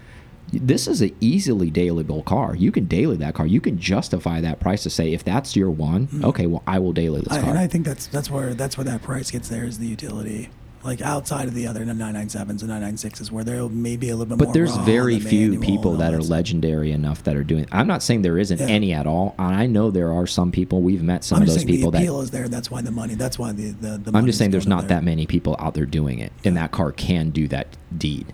This 0.51 0.87
is 0.87 1.01
an 1.01 1.15
easily 1.19 1.71
dailyable 1.71 2.23
car. 2.25 2.55
You 2.55 2.71
can 2.71 2.85
daily 2.85 3.15
that 3.17 3.33
car. 3.33 3.47
You 3.47 3.59
can 3.59 3.79
justify 3.79 4.39
that 4.41 4.59
price 4.59 4.83
to 4.83 4.89
say 4.89 5.13
if 5.13 5.23
that's 5.23 5.55
your 5.55 5.71
one, 5.71 6.05
hmm. 6.05 6.25
okay, 6.25 6.45
well 6.45 6.63
I 6.67 6.79
will 6.79 6.93
daily 6.93 7.21
this. 7.21 7.33
I, 7.33 7.41
car. 7.41 7.49
and 7.49 7.59
I 7.59 7.67
think 7.67 7.85
that's 7.85 8.07
that's 8.07 8.29
where 8.29 8.53
that's 8.53 8.77
where 8.77 8.85
that 8.85 9.01
price 9.01 9.31
gets 9.31 9.49
there 9.49 9.63
is 9.65 9.79
the 9.79 9.87
utility. 9.87 10.49
Like 10.83 11.01
outside 11.01 11.47
of 11.47 11.53
the 11.53 11.65
other 11.65 11.85
997s 11.85 12.61
and 12.61 12.69
996s, 12.69 13.31
where 13.31 13.45
there 13.45 13.69
may 13.69 13.95
be 13.95 14.09
a 14.09 14.17
little 14.17 14.25
bit 14.25 14.37
more. 14.37 14.47
But 14.47 14.53
there's 14.53 14.75
very 14.79 15.17
few 15.17 15.57
people 15.57 15.95
that 15.95 16.13
are 16.13 16.21
legendary 16.21 16.91
enough 16.91 17.23
that 17.23 17.37
are 17.37 17.43
doing. 17.45 17.65
I'm 17.71 17.87
not 17.87 18.03
saying 18.03 18.21
there 18.21 18.37
isn't 18.37 18.59
Yeah. 18.59 18.67
any 18.67 18.91
at 18.91 19.07
all. 19.07 19.33
I 19.39 19.65
know 19.65 19.91
there 19.91 20.11
are 20.11 20.27
some 20.27 20.51
people. 20.51 20.81
We've 20.81 21.01
met 21.01 21.23
some 21.23 21.41
of 21.41 21.47
those 21.47 21.63
people 21.63 21.89
the 21.89 21.99
that. 21.99 22.03
appeal 22.03 22.19
is 22.19 22.31
there. 22.31 22.49
That's 22.49 22.69
why 22.69 22.81
the 22.81 22.91
money. 22.91 23.15
That's 23.15 23.39
why 23.39 23.53
the 23.53 23.71
the. 23.71 23.97
the 23.97 24.11
I'm 24.13 24.25
just 24.25 24.37
saying 24.37 24.51
there's 24.51 24.67
not 24.67 24.89
there. 24.89 24.97
that 24.99 25.05
many 25.05 25.25
people 25.25 25.55
out 25.57 25.73
there 25.73 25.85
doing 25.85 26.19
it, 26.19 26.33
and 26.43 26.57
that 26.57 26.71
car 26.71 26.91
can 26.91 27.29
do 27.29 27.47
that 27.47 27.77
deed 27.97 28.33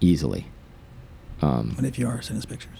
easily. 0.00 0.46
Um, 1.42 1.72
But 1.76 1.84
if 1.84 1.98
you 1.98 2.06
are, 2.06 2.20
send 2.22 2.38
us 2.38 2.44
pictures. 2.46 2.78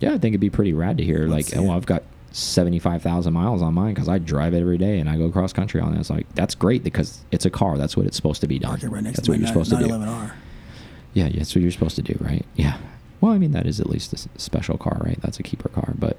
yeah, 0.00 0.10
I 0.10 0.18
think 0.18 0.32
it'd 0.32 0.40
be 0.40 0.50
pretty 0.50 0.72
rad 0.72 0.98
to 0.98 1.04
hear. 1.04 1.26
Let's 1.26 1.30
Like, 1.52 1.60
see 1.60 1.66
oh. 1.68 1.72
I've 1.72 1.86
got 1.86 2.02
seventy-five 2.32 3.02
thousand 3.02 3.32
miles 3.32 3.60
on 3.62 3.74
mine 3.74 3.92
because 3.94 4.08
I 4.08 4.18
drive 4.18 4.54
it 4.54 4.60
every 4.60 4.78
day 4.78 5.00
and 5.00 5.10
I 5.10 5.16
go 5.16 5.30
cross 5.32 5.52
country 5.52 5.80
on 5.80 5.94
it. 5.94 5.98
It's 6.00 6.10
like 6.10 6.32
that's 6.34 6.54
great 6.54 6.84
because 6.84 7.22
it's 7.32 7.44
a 7.44 7.50
car. 7.50 7.76
That's 7.76 7.96
what 7.96 8.06
it's 8.06 8.16
supposed 8.16 8.40
to 8.42 8.46
be 8.46 8.58
done. 8.58 8.78
Right 8.82 9.02
That's 9.04 9.28
what 9.28 9.38
you're 9.38 9.48
supposed 9.48 9.70
to 9.70 9.76
do. 9.78 9.86
911R. 9.88 10.32
Yeah, 11.12 11.26
yeah, 11.26 11.38
that's 11.38 11.54
what 11.56 11.62
you're 11.62 11.72
supposed 11.72 11.96
to 11.96 12.02
do, 12.02 12.16
right? 12.20 12.46
Yeah. 12.54 12.76
Well, 13.20 13.32
I 13.32 13.38
mean, 13.38 13.50
that 13.50 13.66
is 13.66 13.80
at 13.80 13.90
least 13.90 14.12
a 14.12 14.40
special 14.40 14.78
car, 14.78 15.00
right? 15.04 15.18
That's 15.22 15.40
a 15.40 15.42
keeper 15.42 15.68
car, 15.68 15.92
but 15.98 16.16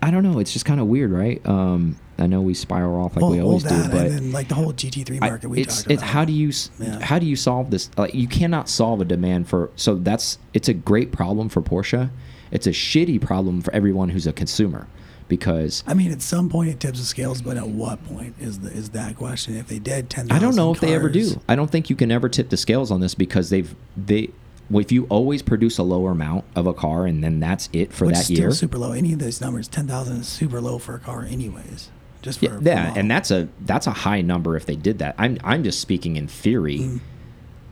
I 0.00 0.10
don't 0.12 0.22
know. 0.22 0.38
It's 0.38 0.52
just 0.52 0.64
kind 0.64 0.80
of 0.80 0.86
weird, 0.86 1.10
right? 1.10 1.44
Um, 1.44 1.96
I 2.18 2.26
know 2.26 2.40
we 2.42 2.54
spiral 2.54 3.04
off 3.04 3.14
like 3.14 3.22
well, 3.22 3.30
we 3.30 3.40
always 3.40 3.64
well, 3.64 3.84
do, 3.84 3.90
but 3.90 4.06
and 4.06 4.10
then 4.18 4.32
like 4.32 4.48
the 4.48 4.54
whole 4.56 4.72
GT3 4.72 5.18
I- 5.22 5.28
market 5.30 5.48
we 5.48 5.60
it's 5.60 5.80
it's 5.86 6.02
about. 6.02 6.10
how 6.10 6.24
do 6.24 6.32
you 6.32 6.52
Yeah. 6.80 7.00
how 7.00 7.18
do 7.18 7.26
you 7.26 7.36
solve 7.36 7.70
this? 7.70 7.90
Like, 7.96 8.14
you 8.14 8.26
cannot 8.26 8.68
solve 8.68 9.00
a 9.00 9.04
demand 9.04 9.48
for 9.48 9.70
so 9.76 9.94
that's 9.94 10.38
it's 10.52 10.68
a 10.68 10.74
great 10.74 11.12
problem 11.12 11.48
for 11.48 11.62
Porsche. 11.62 12.10
It's 12.50 12.66
a 12.66 12.70
shitty 12.72 13.20
problem 13.20 13.60
for 13.60 13.72
everyone 13.72 14.08
who's 14.08 14.26
a 14.26 14.32
consumer 14.32 14.86
because 15.28 15.84
I 15.86 15.94
mean, 15.94 16.10
at 16.10 16.22
some 16.22 16.48
point 16.48 16.70
it 16.70 16.80
tips 16.80 16.98
the 16.98 17.04
scales, 17.04 17.42
but 17.42 17.56
at 17.56 17.68
what 17.68 18.04
point 18.06 18.34
is 18.40 18.60
the 18.60 18.70
is 18.72 18.90
that 18.90 19.16
question? 19.16 19.56
If 19.56 19.68
they 19.68 19.78
did 19.78 20.10
ten, 20.10 20.30
I 20.32 20.38
don't 20.38 20.56
know 20.56 20.72
if 20.72 20.80
they 20.80 20.94
ever 20.94 21.08
do. 21.08 21.40
I 21.48 21.54
don't 21.54 21.70
think 21.70 21.88
you 21.90 21.96
can 21.96 22.10
ever 22.10 22.28
tip 22.28 22.48
the 22.48 22.56
scales 22.56 22.90
on 22.90 23.00
this 23.00 23.14
because 23.14 23.50
they've 23.50 23.74
they 23.96 24.30
well, 24.70 24.80
if 24.80 24.92
you 24.92 25.04
always 25.08 25.40
produce 25.42 25.78
a 25.78 25.82
lower 25.82 26.10
amount 26.10 26.44
of 26.54 26.66
a 26.66 26.74
car 26.74 27.06
and 27.06 27.22
then 27.24 27.40
that's 27.40 27.68
it 27.72 27.92
for 27.92 28.06
which 28.06 28.14
that 28.16 28.20
is 28.20 28.26
still 28.26 28.38
year. 28.38 28.50
super 28.50 28.76
low. 28.76 28.92
Any 28.92 29.12
of 29.12 29.18
those 29.18 29.40
numbers, 29.40 29.68
ten 29.68 29.86
thousand 29.86 30.18
is 30.18 30.28
super 30.28 30.60
low 30.60 30.78
for 30.78 30.94
a 30.94 30.98
car, 30.98 31.22
anyways. 31.24 31.90
Just 32.22 32.42
Yeah, 32.42 32.58
yeah, 32.62 32.92
and 32.96 33.10
that's 33.10 33.30
a 33.30 33.48
that's 33.60 33.86
a 33.86 33.92
high 33.92 34.20
number 34.22 34.56
if 34.56 34.66
they 34.66 34.76
did 34.76 34.98
that. 34.98 35.14
I'm 35.18 35.38
I'm 35.44 35.62
just 35.64 35.80
speaking 35.80 36.16
in 36.16 36.26
theory 36.28 36.78
Mm. 36.78 37.00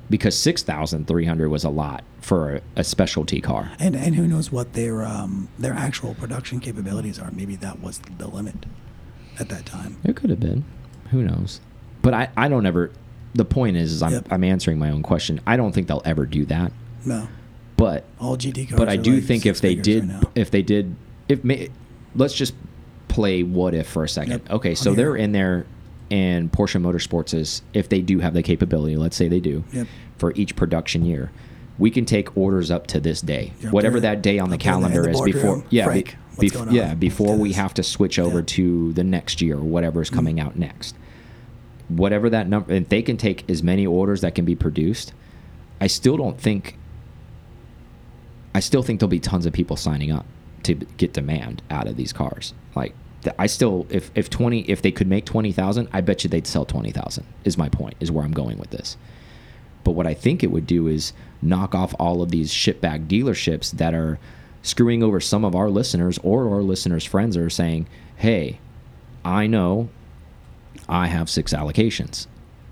because 0.08 0.36
six 0.38 0.62
thousand 0.62 1.06
three 1.08 1.24
hundred 1.24 1.48
was 1.48 1.64
a 1.64 1.70
lot 1.70 2.04
for 2.20 2.56
a, 2.56 2.60
a 2.76 2.84
specialty 2.84 3.40
car. 3.40 3.72
And 3.78 3.96
and 3.96 4.14
who 4.14 4.26
knows 4.26 4.52
what 4.52 4.72
their 4.74 5.04
um 5.04 5.48
their 5.58 5.72
actual 5.72 6.14
production 6.14 6.60
capabilities 6.60 7.18
are? 7.18 7.30
Maybe 7.32 7.56
that 7.56 7.80
was 7.80 8.00
the 8.18 8.28
limit 8.28 8.66
at 9.40 9.48
that 9.48 9.66
time. 9.66 9.96
It 10.04 10.16
could 10.16 10.30
have 10.30 10.40
been, 10.40 10.64
who 11.10 11.22
knows? 11.22 11.60
But 12.02 12.14
I 12.14 12.28
I 12.36 12.48
don't 12.48 12.66
ever. 12.66 12.90
The 13.34 13.44
point 13.44 13.76
is, 13.76 13.92
is 13.92 14.02
I'm 14.02 14.12
Yep. 14.12 14.28
I'm 14.30 14.44
answering 14.44 14.78
my 14.78 14.90
own 14.90 15.02
question. 15.02 15.40
I 15.46 15.56
don't 15.58 15.72
think 15.72 15.88
they'll 15.88 16.02
ever 16.06 16.24
do 16.24 16.46
that. 16.46 16.72
No, 17.04 17.28
But 17.76 18.04
all 18.18 18.36
GT 18.38 18.68
cars. 18.68 18.78
but 18.78 18.88
I 18.88 18.96
do 18.96 19.14
like 19.16 19.24
think 19.24 19.44
if 19.44 19.60
they 19.60 19.74
did 19.74 20.08
right 20.10 20.24
if 20.34 20.50
they 20.50 20.62
did 20.62 20.94
if 21.28 21.44
may, 21.44 21.68
let's 22.14 22.32
just 22.34 22.54
play 23.16 23.42
what 23.42 23.72
if 23.74 23.86
for 23.88 24.04
a 24.04 24.08
second. 24.08 24.32
Yep, 24.44 24.50
Okay, 24.50 24.74
so 24.74 24.92
they're 24.94 25.16
in 25.16 25.32
there 25.32 25.64
and 26.10 26.52
Porsche 26.52 26.80
Motorsports 26.80 27.32
is 27.34 27.62
if 27.72 27.88
they 27.88 28.00
do 28.02 28.18
have 28.20 28.34
the 28.34 28.42
capability, 28.42 28.94
let's 28.96 29.16
say 29.16 29.26
they 29.28 29.40
do, 29.40 29.64
Yep. 29.72 29.86
for 30.18 30.32
each 30.34 30.54
production 30.54 31.04
year. 31.04 31.30
We 31.78 31.90
can 31.90 32.04
take 32.04 32.36
orders 32.36 32.70
up 32.70 32.86
to 32.88 33.00
this 33.00 33.20
day, 33.22 33.52
You're 33.60 33.70
whatever 33.72 34.00
that 34.00 34.20
day 34.22 34.38
on 34.38 34.50
the 34.50 34.56
up 34.56 34.62
there 34.62 34.74
in 34.74 34.80
the- 34.82 34.86
in 34.88 34.92
calendar 34.92 35.02
the 35.02 35.10
is 35.28 35.34
before. 35.34 35.64
Yeah, 35.70 35.84
be- 35.84 35.88
Frank, 36.02 36.16
what's 36.36 36.50
bef- 36.50 36.54
going 36.54 36.68
on? 36.68 36.74
yeah, 36.74 36.94
before 36.94 37.36
we 37.36 37.52
have 37.54 37.72
to 37.74 37.82
switch 37.82 38.18
over 38.18 38.36
Yeah. 38.38 38.42
Mm-hmm. 38.42 38.46
to 38.46 38.92
the 38.92 39.04
next 39.04 39.40
year 39.42 39.56
or 39.56 39.64
whatever 39.64 40.00
is 40.02 40.10
coming 40.10 40.38
out 40.38 40.58
next. 40.58 40.94
Whatever 41.88 42.28
that 42.30 42.48
number, 42.48 42.72
if 42.74 42.88
they 42.90 43.00
can 43.02 43.16
take 43.16 43.48
as 43.50 43.62
many 43.62 43.86
orders 43.86 44.20
that 44.20 44.34
can 44.34 44.44
be 44.44 44.54
produced, 44.54 45.12
I 45.80 45.86
still 45.86 46.16
don't 46.18 46.38
think 46.38 46.76
I 48.54 48.60
still 48.60 48.82
think 48.82 49.00
there'll 49.00 49.10
be 49.10 49.20
tons 49.20 49.44
of 49.46 49.52
people 49.52 49.76
signing 49.76 50.10
up 50.10 50.24
to 50.62 50.74
get 50.74 51.12
demand 51.12 51.62
out 51.70 51.86
of 51.86 51.96
these 51.96 52.12
cars. 52.12 52.54
Like 52.74 52.94
I 53.38 53.46
still 53.46 53.86
if 53.90 54.10
if 54.14 54.30
20 54.30 54.60
if 54.62 54.82
they 54.82 54.92
could 54.92 55.08
make 55.08 55.24
20,000, 55.24 55.88
I 55.92 56.00
bet 56.00 56.24
you 56.24 56.30
they'd 56.30 56.46
sell 56.46 56.64
20,000. 56.64 57.24
Is 57.44 57.58
my 57.58 57.68
point. 57.68 57.96
Is 58.00 58.10
where 58.10 58.24
I'm 58.24 58.32
going 58.32 58.58
with 58.58 58.70
this. 58.70 58.96
But 59.84 59.92
what 59.92 60.06
I 60.06 60.14
think 60.14 60.42
it 60.42 60.50
would 60.50 60.66
do 60.66 60.88
is 60.88 61.12
knock 61.40 61.74
off 61.74 61.94
all 61.98 62.22
of 62.22 62.30
these 62.30 62.52
shitbag 62.52 63.06
dealerships 63.06 63.70
that 63.72 63.94
are 63.94 64.18
screwing 64.62 65.02
over 65.02 65.20
some 65.20 65.44
of 65.44 65.54
our 65.54 65.70
listeners 65.70 66.18
or 66.24 66.52
our 66.52 66.62
listeners' 66.62 67.04
friends 67.04 67.36
are 67.36 67.50
saying, 67.50 67.86
"Hey, 68.16 68.58
I 69.24 69.46
know 69.46 69.88
I 70.88 71.06
have 71.06 71.30
six 71.30 71.52
allocations. 71.52 72.26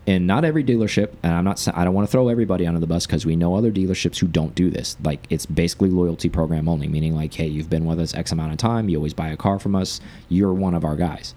And 0.07 0.27
not 0.27 0.45
every 0.45 0.63
dealership, 0.63 1.13
and 1.23 1.33
I'm 1.33 1.45
not 1.45 1.67
i 1.75 1.83
don't 1.85 1.95
want 1.95 2.07
to 2.07 2.13
throw 2.13 2.29
everybody 2.29 2.67
under 2.67 2.79
the 2.81 2.87
bus 2.87 3.07
because 3.07 3.25
we 3.25 3.37
know 3.37 3.55
other 3.55 3.73
dealerships 3.73 4.19
who 4.19 4.27
don't 4.27 4.55
do 4.55 4.69
this. 4.71 4.97
Like 5.03 5.27
it's 5.31 5.47
basically 5.47 5.89
loyalty 5.89 6.29
program 6.29 6.69
only, 6.69 6.89
meaning 6.89 7.15
like, 7.15 7.33
hey, 7.33 7.47
you've 7.47 7.71
been 7.71 7.87
with 7.87 7.99
us 7.99 8.15
X 8.15 8.31
amount 8.31 8.53
of 8.53 8.59
time, 8.59 8.89
you 8.91 8.97
always 8.99 9.15
buy 9.15 9.29
a 9.29 9.37
car 9.37 9.59
from 9.59 9.75
us, 9.75 10.01
you're 10.29 10.53
one 10.53 10.75
of 10.75 10.85
our 10.85 10.97
guys. 10.97 11.35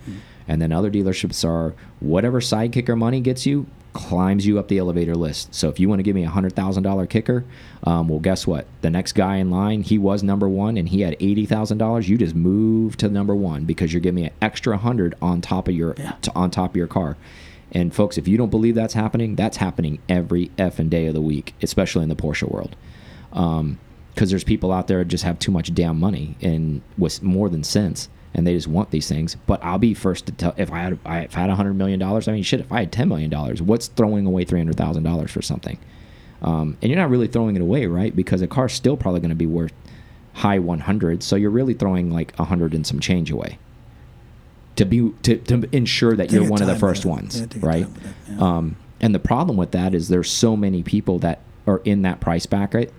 And 0.50 0.62
then 0.62 0.72
other 0.74 0.92
dealerships 0.92 1.48
are 1.48 1.76
whatever 2.00 2.42
side 2.42 2.72
kicker 2.74 2.96
money 2.96 3.22
gets 3.22 3.46
you 3.46 3.68
climbs 3.94 4.46
you 4.46 4.60
up 4.60 4.68
the 4.68 4.78
elevator 4.78 5.16
list. 5.16 5.56
So 5.56 5.70
if 5.70 5.80
you 5.80 5.90
want 5.90 6.00
to 6.00 6.04
give 6.04 6.14
me 6.16 6.24
a 6.24 6.30
hundred 6.30 6.54
thousand 6.56 6.84
dollar 6.84 7.08
kicker, 7.08 7.46
um, 7.84 8.08
well, 8.08 8.20
guess 8.20 8.46
what? 8.46 8.68
The 8.82 8.92
next 8.92 9.14
guy 9.14 9.38
in 9.38 9.50
line, 9.50 9.82
he 9.82 9.98
was 9.98 10.22
number 10.22 10.48
one, 10.48 10.78
and 10.78 10.88
he 10.90 11.02
had 11.02 11.16
eighty 11.20 11.46
thousand 11.48 11.80
dollars. 11.80 12.08
You 12.08 12.18
just 12.18 12.36
move 12.36 12.96
to 12.98 13.10
number 13.10 13.34
one 13.34 13.64
because 13.66 13.92
you're 13.94 14.02
giving 14.02 14.22
me 14.22 14.26
an 14.26 14.34
extra 14.42 14.78
hundred 14.78 15.16
on 15.22 15.42
top 15.42 15.68
of 15.68 15.74
your 15.74 15.96
Yeah. 15.98 16.12
to, 16.24 16.36
on 16.36 16.52
top 16.52 16.72
of 16.72 16.76
your 16.76 16.88
car. 16.88 17.18
And 17.72 17.94
folks, 17.94 18.18
if 18.18 18.28
you 18.28 18.38
don't 18.38 18.50
believe 18.50 18.76
that's 18.76 18.94
happening, 18.94 19.36
that's 19.36 19.58
happening 19.58 20.00
every 20.08 20.50
effing 20.58 20.90
day 20.90 21.08
of 21.08 21.14
the 21.14 21.22
week, 21.22 21.54
especially 21.62 22.04
in 22.04 22.10
the 22.10 22.16
Porsche 22.16 22.50
world. 22.50 22.76
Um, 23.34 23.80
because 24.14 24.32
there's 24.32 24.44
people 24.44 24.72
out 24.72 24.88
there 24.88 24.98
that 25.00 25.10
just 25.10 25.24
have 25.24 25.38
too 25.38 25.52
much 25.52 25.72
damn 25.76 26.00
money 26.00 26.36
and 26.42 26.82
with 26.98 27.22
more 27.22 27.50
than 27.50 27.64
sense, 27.64 28.10
and 28.34 28.48
they 28.48 28.56
just 28.56 28.68
want 28.68 28.90
these 28.90 29.08
things. 29.08 29.36
But 29.46 29.64
I'll 29.64 29.78
be 29.78 29.94
first 29.94 30.26
to 30.26 30.32
tell 30.32 30.56
if 30.58 30.72
I 30.72 30.80
had 30.80 30.94
if 30.94 31.38
I 31.38 31.42
had 31.42 31.52
hundred 31.52 31.76
million 31.76 32.00
dollars. 32.00 32.28
I 32.28 32.32
mean, 32.32 32.42
shit, 32.42 32.60
if 32.60 32.72
I 32.72 32.80
had 32.80 32.92
ten 32.92 33.10
million 33.10 33.30
dollars, 33.30 33.62
what's 33.62 33.88
throwing 33.90 34.26
away 34.26 34.44
three 34.44 34.60
hundred 34.60 34.76
thousand 34.76 35.04
dollars 35.04 35.30
for 35.30 35.44
something? 35.44 35.78
Um, 36.42 36.78
and 36.82 36.90
you're 36.90 37.00
not 37.00 37.12
really 37.12 37.28
throwing 37.28 37.56
it 37.56 37.62
away, 37.62 37.86
right? 37.86 38.16
Because 38.16 38.42
a 38.42 38.48
car's 38.48 38.74
still 38.74 38.98
probably 38.98 39.20
going 39.20 39.30
to 39.30 39.36
be 39.36 39.46
worth 39.46 39.74
high 40.34 40.60
100, 40.60 41.22
so 41.22 41.36
you're 41.36 41.52
really 41.52 41.74
throwing 41.76 42.12
like 42.12 42.36
100 42.38 42.74
and 42.74 42.86
some 42.86 43.00
change 43.00 43.30
away 43.30 43.58
to 44.78 44.86
be 44.86 45.12
to, 45.24 45.38
to 45.38 45.68
ensure 45.76 46.16
that 46.16 46.32
you're 46.32 46.50
one 46.50 46.62
of 46.62 46.68
the 46.68 46.74
first 46.80 47.06
ones, 47.06 47.42
Yeah, 47.42 47.48
right? 47.62 47.88
Um, 48.40 48.76
and 49.00 49.14
the 49.14 49.20
problem 49.20 49.58
with 49.58 49.72
that 49.72 49.94
is 49.94 50.08
there's 50.08 50.32
so 50.32 50.56
many 50.56 50.82
people 50.82 51.20
that 51.20 51.42
are 51.68 51.80
in 51.84 52.02
that 52.04 52.20
price 52.20 52.46
bracket. 52.46 52.94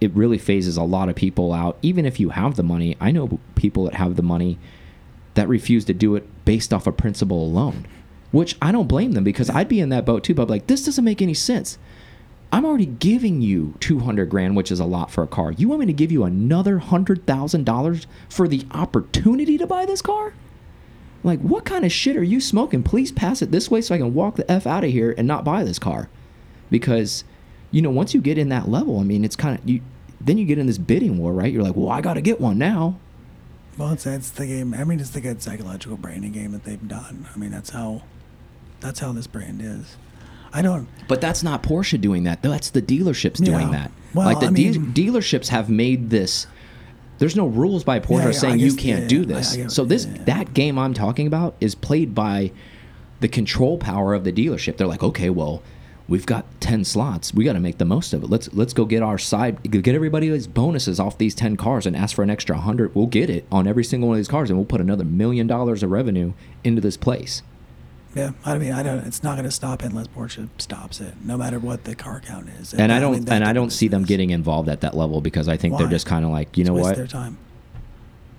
It 0.00 0.12
really 0.12 0.38
phases 0.38 0.76
a 0.76 0.82
lot 0.82 1.08
of 1.08 1.14
people 1.16 1.52
out. 1.52 1.78
Even 1.82 2.04
if 2.04 2.18
you 2.20 2.30
have 2.30 2.56
the 2.56 2.62
money, 2.62 2.96
I 3.00 3.10
know 3.12 3.38
people 3.54 3.84
that 3.84 3.94
have 3.94 4.16
the 4.16 4.22
money 4.22 4.58
that 5.34 5.48
refuse 5.48 5.84
to 5.86 5.94
do 5.94 6.16
it 6.16 6.26
based 6.44 6.72
off 6.72 6.86
a 6.86 6.92
principle 6.92 7.42
alone, 7.44 7.86
which 8.30 8.56
I 8.60 8.72
don't 8.72 8.88
blame 8.88 9.12
them 9.12 9.24
because 9.24 9.50
I'd 9.50 9.68
be 9.68 9.80
in 9.80 9.90
that 9.90 10.04
boat 10.04 10.24
too. 10.24 10.34
But 10.34 10.44
I'm 10.44 10.48
like, 10.48 10.66
this 10.66 10.84
doesn't 10.84 11.04
make 11.04 11.22
any 11.22 11.34
sense. 11.34 11.78
I'm 12.52 12.64
already 12.64 12.86
giving 12.86 13.42
you 13.42 13.74
200 13.80 14.30
grand, 14.30 14.56
which 14.56 14.70
is 14.70 14.80
a 14.80 14.84
lot 14.84 15.10
for 15.10 15.22
a 15.24 15.26
car. 15.26 15.52
You 15.52 15.68
want 15.68 15.80
me 15.80 15.86
to 15.86 15.92
give 15.92 16.12
you 16.12 16.24
another 16.24 16.78
$100,000 16.78 18.06
for 18.28 18.48
the 18.48 18.66
opportunity 18.70 19.58
to 19.58 19.66
buy 19.66 19.84
this 19.84 20.00
car? 20.00 20.32
Like, 21.26 21.40
what 21.40 21.64
kind 21.64 21.84
of 21.84 21.90
shit 21.90 22.16
are 22.16 22.22
you 22.22 22.40
smoking? 22.40 22.84
Please 22.84 23.10
pass 23.10 23.42
it 23.42 23.50
this 23.50 23.68
way 23.68 23.80
so 23.80 23.96
I 23.96 23.98
can 23.98 24.14
walk 24.14 24.36
the 24.36 24.48
F 24.48 24.64
out 24.64 24.84
of 24.84 24.90
here 24.90 25.12
and 25.18 25.26
not 25.26 25.44
buy 25.44 25.64
this 25.64 25.80
car. 25.80 26.08
Because, 26.70 27.24
you 27.72 27.82
know, 27.82 27.90
once 27.90 28.14
you 28.14 28.20
get 28.20 28.38
in 28.38 28.48
that 28.50 28.68
level, 28.68 29.00
I 29.00 29.02
mean, 29.02 29.24
it's 29.24 29.34
kind 29.34 29.58
of, 29.58 29.68
you. 29.68 29.80
then 30.20 30.38
you 30.38 30.44
get 30.44 30.56
in 30.56 30.66
this 30.68 30.78
bidding 30.78 31.18
war, 31.18 31.32
right? 31.32 31.52
You're 31.52 31.64
like, 31.64 31.74
well, 31.74 31.90
I 31.90 32.00
got 32.00 32.14
to 32.14 32.20
get 32.20 32.40
one 32.40 32.58
now. 32.58 33.00
Well, 33.76 33.92
it's, 33.92 34.06
it's 34.06 34.30
the 34.30 34.46
game. 34.46 34.72
I 34.72 34.84
mean, 34.84 35.00
it's 35.00 35.10
the 35.10 35.20
good 35.20 35.42
psychological 35.42 35.96
branding 35.96 36.30
game 36.30 36.52
that 36.52 36.62
they've 36.62 36.86
done. 36.88 37.26
I 37.34 37.36
mean, 37.36 37.50
that's 37.50 37.70
how, 37.70 38.02
that's 38.80 39.00
how 39.00 39.10
this 39.10 39.26
brand 39.26 39.60
is. 39.60 39.96
I 40.52 40.62
don't. 40.62 40.86
But 41.08 41.20
that's 41.20 41.42
not 41.42 41.64
Porsche 41.64 42.00
doing 42.00 42.22
that. 42.22 42.40
That's 42.40 42.70
the 42.70 42.80
dealerships 42.80 43.44
doing 43.44 43.66
Yeah. 43.66 43.70
that. 43.72 43.90
Well, 44.14 44.26
like 44.26 44.38
the 44.38 44.46
I 44.46 44.50
de- 44.50 44.78
dealerships 44.78 45.48
have 45.48 45.68
made 45.68 46.10
this. 46.10 46.46
There's 47.18 47.36
no 47.36 47.46
rules 47.46 47.84
by 47.84 48.00
Porsche 48.00 48.24
Yeah, 48.26 48.30
saying 48.32 48.54
I 48.54 48.56
you 48.56 48.72
guess- 48.72 48.76
can't 48.84 49.02
yeah, 49.02 49.08
do 49.08 49.22
I- 49.22 49.24
this. 49.26 49.56
I 49.58 49.66
so 49.68 49.84
this 49.84 50.06
yeah. 50.06 50.22
that 50.24 50.54
game 50.54 50.78
I'm 50.78 50.94
talking 50.94 51.26
about 51.26 51.54
is 51.60 51.74
played 51.74 52.14
by 52.14 52.52
the 53.20 53.28
control 53.28 53.78
power 53.78 54.12
of 54.14 54.24
the 54.24 54.32
dealership. 54.32 54.76
They're 54.76 54.86
like, 54.86 55.02
okay, 55.02 55.30
well, 55.30 55.62
we've 56.08 56.26
got 56.26 56.44
ten 56.60 56.84
slots. 56.84 57.32
We 57.32 57.44
got 57.44 57.54
to 57.54 57.60
make 57.60 57.78
the 57.78 57.84
most 57.86 58.12
of 58.12 58.22
it. 58.22 58.28
Let's 58.30 58.52
let's 58.52 58.72
go 58.74 58.84
get 58.84 59.02
our 59.02 59.16
side, 59.18 59.62
get 59.70 59.94
everybody 59.94 60.28
these 60.28 60.46
bonuses 60.46 61.00
off 61.00 61.16
these 61.16 61.34
ten 61.34 61.56
cars 61.56 61.86
and 61.86 61.96
ask 61.96 62.14
for 62.14 62.22
an 62.22 62.30
extra 62.30 62.58
hundred. 62.58 62.94
We'll 62.94 63.06
get 63.06 63.30
it 63.30 63.46
on 63.50 63.66
every 63.66 63.84
single 63.84 64.08
one 64.10 64.16
of 64.16 64.18
these 64.20 64.28
cars, 64.28 64.50
and 64.50 64.58
we'll 64.58 64.66
put 64.66 64.80
another 64.82 65.04
million 65.04 65.46
dollars 65.46 65.82
of 65.82 65.90
revenue 65.90 66.34
into 66.64 66.80
this 66.82 66.96
place. 66.98 67.42
Yeah, 68.16 68.30
I 68.46 68.56
mean, 68.56 68.72
I 68.72 68.82
don't. 68.82 69.06
It's 69.06 69.22
not 69.22 69.34
going 69.34 69.44
to 69.44 69.50
stop 69.50 69.82
it 69.82 69.90
unless 69.90 70.06
Porsche 70.08 70.48
stops 70.58 71.00
it, 71.02 71.14
no 71.22 71.36
matter 71.36 71.58
what 71.58 71.84
the 71.84 71.94
car 71.94 72.20
count 72.20 72.48
is. 72.60 72.72
and 72.72 72.90
I 72.90 72.98
don't 72.98 73.26
that 73.26 73.34
and 73.34 73.44
I 73.44 73.52
don't 73.52 73.70
see 73.70 73.88
them 73.88 74.04
getting 74.04 74.30
involved 74.30 74.68
at 74.70 74.80
that 74.80 74.96
level 74.96 75.20
because 75.20 75.48
I 75.48 75.56
think 75.58 75.76
they're 75.76 75.86
just 75.86 76.06
kind 76.06 76.24
of 76.24 76.30
like 76.30 76.56
you 76.56 76.64
know 76.64 76.72
Waste 76.72 76.84
what 76.86 76.96
Their 76.96 77.06
time. 77.06 77.36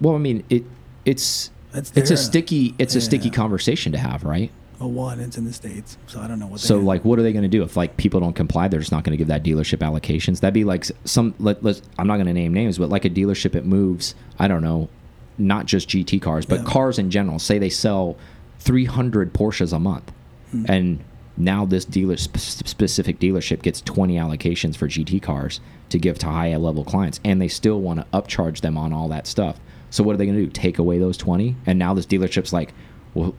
well 0.02 0.16
I 0.16 0.18
mean 0.18 0.44
it 0.50 0.64
it's 1.06 1.52
It's 1.76 1.92
it's 1.96 2.10
a 2.12 2.18
sticky 2.18 2.74
it's 2.80 2.96
a 2.96 3.02
sticky 3.02 3.30
conversation 3.30 3.92
to 3.92 4.00
have 4.00 4.24
right 4.24 4.50
Well, 4.80 4.90
one, 4.92 5.20
it's 5.20 5.38
in 5.38 5.46
the 5.46 5.54
states, 5.54 5.98
so 6.08 6.20
I 6.22 6.28
don't 6.28 6.40
know 6.40 6.48
what. 6.48 6.60
so 6.60 6.80
like 6.80 7.06
what 7.06 7.20
are 7.20 7.22
they 7.22 7.32
going 7.32 7.44
to 7.44 7.48
do 7.50 7.62
if 7.62 7.78
like 7.78 7.98
people 7.98 8.20
don't 8.20 8.34
comply 8.34 8.68
they're 8.68 8.80
just 8.80 8.92
not 8.92 9.04
going 9.04 9.12
to 9.12 9.18
give 9.18 9.28
that 9.28 9.44
dealership 9.44 9.78
allocations 9.80 10.40
that'd 10.40 10.56
be 10.56 10.64
like 10.64 10.86
some 11.06 11.36
let, 11.38 11.64
let's 11.64 11.84
I'm 12.00 12.08
not 12.08 12.16
going 12.16 12.26
to 12.28 12.34
name 12.34 12.52
names 12.52 12.80
but 12.80 12.90
like 12.90 13.06
a 13.06 13.12
dealership 13.12 13.54
it 13.54 13.64
moves 13.66 14.16
I 14.40 14.48
don't 14.48 14.64
know 14.64 14.90
not 15.38 15.68
just 15.68 15.88
GT 15.90 16.20
cars 16.20 16.48
but 16.48 16.62
Yeah. 16.62 16.66
cars 16.66 16.98
in 16.98 17.12
general 17.12 17.38
say 17.38 17.60
they 17.60 17.70
sell 17.70 18.18
300 18.60 19.34
Porsches 19.34 19.74
a 19.74 19.80
month. 19.80 20.12
Hmm. 20.52 20.66
and 20.70 21.04
now 21.38 21.66
this 21.66 21.86
dealer 21.86 22.18
sp 22.18 22.36
specific 22.38 23.20
dealership 23.20 23.62
gets 23.62 23.82
20 23.82 24.16
allocations 24.16 24.76
for 24.76 24.88
GT 24.88 25.22
cars 25.22 25.60
to 25.90 26.00
give 26.00 26.18
to 26.20 26.26
high 26.28 26.56
level 26.56 26.84
clients 26.84 27.20
and 27.24 27.42
they 27.42 27.48
still 27.48 27.80
want 27.80 28.00
to 28.00 28.06
upcharge 28.18 28.62
them 28.62 28.78
on 28.78 28.92
all 28.92 29.08
that 29.10 29.28
stuff. 29.28 29.60
So 29.90 30.04
what 30.04 30.14
are 30.14 30.18
they 30.18 30.26
going 30.26 30.38
to 30.38 30.46
do? 30.46 30.52
Take 30.52 30.80
away 30.80 31.00
those 31.00 31.18
20 31.18 31.56
and 31.66 31.78
now 31.78 31.94
this 31.94 32.06
dealership's 32.06 32.52
like 32.52 32.74
well 33.14 33.36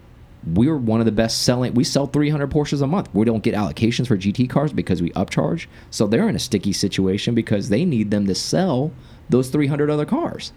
we're 0.47 0.77
one 0.77 1.01
of 1.01 1.07
the 1.07 1.13
best 1.13 1.43
selling 1.43 1.75
we 1.75 1.83
sell 1.83 2.07
300 2.07 2.51
Porsches 2.51 2.81
a 2.81 2.87
month. 2.87 3.13
We 3.13 3.25
don't 3.25 3.43
get 3.43 3.55
allocations 3.55 4.07
for 4.07 4.17
GT 4.17 4.49
cars 4.49 4.73
because 4.73 5.03
we 5.03 5.11
upcharge. 5.11 5.67
So 5.91 6.07
they're 6.07 6.29
in 6.29 6.37
a 6.37 6.41
sticky 6.41 6.73
situation 6.73 7.35
because 7.35 7.69
they 7.69 7.85
need 7.85 8.13
them 8.13 8.27
to 8.27 8.35
sell 8.35 8.93
those 9.29 9.51
300 9.51 9.91
other 9.91 10.07
cars. 10.07 10.53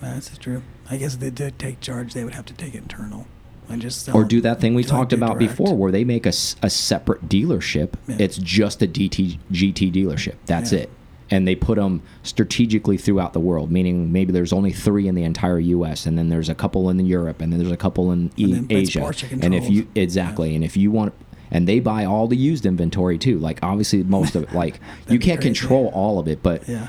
That's 0.00 0.36
true. 0.38 0.62
I 0.90 0.96
guess 0.96 1.16
they 1.16 1.30
did 1.30 1.58
take 1.58 1.80
charge, 1.80 2.14
they 2.14 2.24
would 2.24 2.34
have 2.34 2.46
to 2.46 2.54
take 2.54 2.74
it 2.74 2.78
internal 2.78 3.26
and 3.68 3.80
just 3.82 4.08
or 4.14 4.24
do 4.24 4.40
that 4.40 4.60
thing 4.60 4.74
we 4.74 4.84
talked 4.84 5.12
about 5.12 5.38
direct. 5.38 5.50
before 5.56 5.74
where 5.76 5.90
they 5.92 6.04
make 6.04 6.26
a, 6.26 6.32
a 6.62 6.70
separate 6.70 7.28
dealership 7.28 7.94
Yeah. 8.08 8.16
it's 8.20 8.36
just 8.38 8.82
a 8.82 8.86
DT, 8.86 9.38
gt 9.52 9.92
dealership 9.92 10.34
that's 10.46 10.72
Yeah. 10.72 10.80
it 10.80 10.90
and 11.30 11.46
they 11.48 11.56
put 11.56 11.76
them 11.76 12.02
strategically 12.22 12.96
throughout 12.96 13.32
the 13.32 13.40
world 13.40 13.70
meaning 13.70 14.12
maybe 14.12 14.32
there's 14.32 14.52
only 14.52 14.72
three 14.72 15.08
in 15.08 15.14
the 15.14 15.24
entire 15.24 15.58
us 15.60 16.06
and 16.06 16.16
then 16.18 16.28
there's 16.28 16.48
a 16.48 16.54
couple 16.54 16.88
in 16.90 16.98
europe 17.04 17.40
and 17.40 17.52
then 17.52 17.58
there's 17.58 17.72
a 17.72 17.76
couple 17.76 18.12
in 18.12 18.30
And 18.38 18.70
asia 18.70 19.12
and 19.42 19.54
if 19.54 19.68
you 19.68 19.88
exactly 19.94 20.54
and 20.54 20.62
if 20.64 20.76
you 20.76 20.90
want 20.90 21.14
and 21.50 21.66
they 21.68 21.80
buy 21.80 22.04
all 22.04 22.26
the 22.28 22.36
used 22.36 22.66
inventory 22.66 23.18
too 23.18 23.38
like 23.38 23.58
obviously 23.62 24.02
most 24.04 24.34
of 24.36 24.42
it 24.44 24.52
like 24.52 24.78
you 25.08 25.18
can't 25.18 25.40
crazy. 25.40 25.58
control 25.58 25.86
all 25.94 26.18
of 26.18 26.28
it 26.28 26.42
but 26.42 26.68
Yeah. 26.68 26.88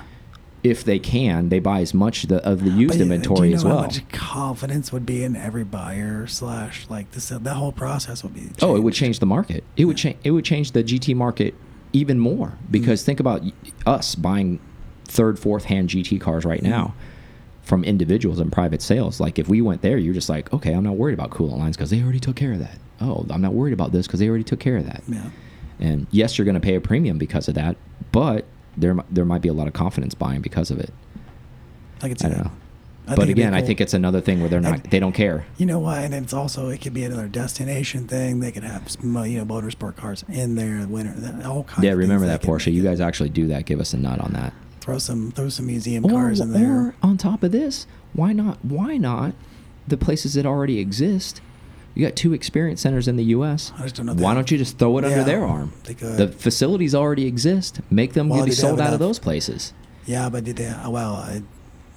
If 0.69 0.84
they 0.84 0.99
can 0.99 1.49
they 1.49 1.60
buy 1.60 1.82
as 1.82 1.93
much 1.93 2.23
the, 2.23 2.43
of 2.47 2.63
the 2.63 2.69
used 2.69 2.95
But, 2.95 3.01
inventory 3.01 3.39
do 3.39 3.45
you 3.45 3.51
know 3.51 3.56
as 3.56 3.65
well 3.65 3.77
How 3.77 3.84
much 3.84 4.10
confidence 4.10 4.91
would 4.91 5.06
be 5.06 5.23
in 5.23 5.36
every 5.36 5.63
buyer 5.63 6.27
slash 6.27 6.86
like 6.89 7.12
this? 7.12 7.30
That 7.30 7.53
whole 7.53 7.71
process 7.71 8.23
would 8.23 8.34
be. 8.34 8.49
Oh, 8.62 8.75
it 8.75 8.84
would 8.84 8.93
change 8.93 9.19
the 9.19 9.25
market. 9.25 9.63
It 9.75 9.86
would 9.86 9.97
change. 9.97 10.17
It 10.23 10.32
would 10.32 10.45
change 10.45 10.71
the 10.71 10.84
GT 10.84 11.15
market 11.15 11.56
even 11.93 12.19
more 12.19 12.58
because 12.69 13.01
mm-hmm. 13.01 13.06
think 13.06 13.19
about 13.19 13.41
us 13.86 14.15
buying 14.15 14.60
third, 15.06 15.39
fourth 15.39 15.65
hand 15.65 15.89
GT 15.89 16.19
cars 16.19 16.45
right 16.45 16.62
mm-hmm. 16.62 16.69
now 16.69 16.93
from 17.62 17.84
individuals 17.84 18.39
and 18.39 18.51
private 18.51 18.82
sales. 18.82 19.19
Like 19.19 19.39
if 19.39 19.49
we 19.49 19.62
went 19.62 19.82
there, 19.82 19.97
you're 19.97 20.13
just 20.13 20.30
like, 20.30 20.51
okay, 20.53 20.73
I'm 20.73 20.84
not 20.84 20.95
worried 20.95 21.13
about 21.13 21.32
coolant 21.32 21.58
lines 21.58 21.75
because 21.75 21.89
they 21.89 22.01
already 22.01 22.19
took 22.19 22.36
care 22.36 22.53
of 22.53 22.60
that. 22.60 22.77
Oh, 23.01 23.25
I'm 23.30 23.41
not 23.41 23.53
worried 23.53 23.73
about 23.73 23.91
this 23.91 24.08
because 24.08 24.19
they 24.19 24.30
already 24.30 24.43
took 24.43 24.60
care 24.60 24.77
of 24.77 24.86
that. 24.86 25.03
Yeah. 25.08 25.30
And 25.80 26.08
yes, 26.12 26.38
you're 26.38 26.45
going 26.45 26.56
to 26.56 26.62
pay 26.62 26.75
a 26.75 26.82
premium 26.82 27.17
because 27.17 27.47
of 27.47 27.56
that, 27.56 27.75
but 28.12 28.45
there 28.78 28.96
there 29.10 29.26
might 29.26 29.42
be 29.42 29.50
a 29.50 29.54
lot 29.54 29.68
of 29.68 29.74
confidence 29.74 30.13
buying 30.13 30.42
because 30.42 30.72
of 30.72 30.80
it. 30.80 30.94
I 32.02 32.10
could 32.10 32.20
see 32.20 32.28
I 32.28 32.30
don't 32.30 32.38
that. 32.38 32.46
know. 32.46 32.52
I 33.10 33.16
but 33.16 33.30
again, 33.30 33.54
I 33.54 33.62
think 33.62 33.80
it's 33.80 33.94
another 33.94 34.20
thing 34.20 34.42
where 34.42 34.50
they're 34.50 34.60
not. 34.60 34.82
And- 34.82 34.92
They 34.92 35.00
don't 35.00 35.13
care. 35.13 35.46
You 35.58 35.66
know 35.66 35.80
why? 35.80 36.02
And 36.02 36.13
it's 36.13 36.34
also 36.34 36.68
it 36.70 36.82
could 36.82 36.94
be 36.94 37.04
another 37.06 37.28
destination 37.30 38.06
thing. 38.08 38.42
They 38.42 38.52
could 38.52 38.63
have 38.66 38.86
uh, 39.04 39.22
you 39.24 39.38
know 39.40 39.46
motorsport 39.46 39.96
cars 39.96 40.26
in 40.28 40.56
there, 40.56 40.86
winter, 40.88 41.13
all 41.48 41.63
kinds. 41.63 41.86
Yeah, 41.86 41.94
remember 41.94 42.26
that 42.26 42.42
Porsche. 42.42 42.72
You 42.72 42.84
guys 42.84 43.00
actually 43.00 43.30
do 43.30 43.48
that. 43.48 43.66
Give 43.66 43.80
us 43.80 43.94
a 43.94 43.98
nut 43.98 44.20
on 44.20 44.34
that. 44.34 44.54
throw 44.82 44.98
some 45.00 45.32
throw 45.32 45.48
some 45.50 45.68
museum 45.68 46.06
or, 46.06 46.10
cars 46.10 46.40
in 46.42 46.52
there. 46.52 46.70
or 46.70 46.96
on 47.02 47.18
top 47.18 47.44
of 47.44 47.52
this, 47.54 47.88
why 48.13 48.34
not? 48.34 48.63
Why 48.63 48.98
not 48.98 49.34
the 49.88 49.98
places 49.98 50.34
that 50.34 50.46
already 50.46 50.80
exist? 50.80 51.40
You 51.97 52.05
got 52.05 52.15
two 52.15 52.31
experience 52.33 52.81
centers 52.81 53.07
in 53.07 53.15
the 53.15 53.23
U.S. 53.23 53.73
I 53.75 53.81
just 53.81 53.95
don't 53.95 54.05
know 54.05 54.13
Why 54.13 54.36
don't 54.36 54.51
you 54.51 54.57
just 54.60 54.77
throw 54.77 54.99
it 54.99 55.03
under 55.03 55.23
their 55.23 55.43
arm? 55.43 55.73
The 55.83 56.27
facilities 56.27 56.93
already 56.93 57.25
exist. 57.25 57.81
Make 57.89 58.13
them 58.13 58.29
Well, 58.29 58.45
be 58.45 58.51
sold 58.51 58.79
out 58.79 58.93
of 58.93 58.99
those 58.99 59.17
places. 59.17 59.73
Yeah, 60.05 60.29
but 60.29 60.43
did 60.43 60.57
they? 60.57 60.67
uh, 60.67 60.91
Well, 60.91 61.15
I, 61.15 61.41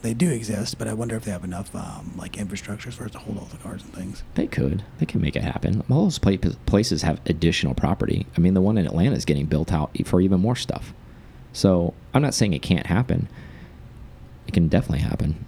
they 0.01 0.15
do 0.15 0.31
exist, 0.31 0.79
but 0.79 0.89
I 0.89 0.95
wonder 0.95 1.17
if 1.17 1.27
they 1.27 1.31
have 1.31 1.45
enough 1.45 1.77
um, 1.77 2.15
like 2.17 2.33
infrastructures 2.33 2.95
for 2.95 3.05
us 3.05 3.11
to 3.11 3.19
hold 3.19 3.37
all 3.37 3.45
the 3.45 3.59
cars 3.59 3.83
and 3.83 3.93
things. 3.93 4.23
They 4.37 4.47
could. 4.47 4.85
They 5.01 5.05
can 5.05 5.21
make 5.21 5.37
it 5.37 5.43
happen. 5.43 5.85
All 5.91 6.05
those 6.05 6.19
pla- 6.19 6.39
places 6.65 7.03
have 7.03 7.21
additional 7.27 7.75
property. 7.75 8.27
I 8.39 8.41
mean, 8.41 8.55
the 8.55 8.63
one 8.63 8.79
in 8.79 8.87
Atlanta 8.87 9.17
is 9.17 9.27
getting 9.27 9.45
built 9.45 9.71
out 9.71 9.91
for 10.07 10.23
even 10.23 10.41
more 10.41 10.57
stuff. 10.57 10.95
So 11.53 11.93
I'm 12.15 12.23
not 12.23 12.33
saying 12.33 12.55
it 12.55 12.63
can't 12.63 12.87
happen. 12.87 13.29
It 14.47 14.55
can 14.55 14.69
definitely 14.69 15.01
happen. 15.01 15.45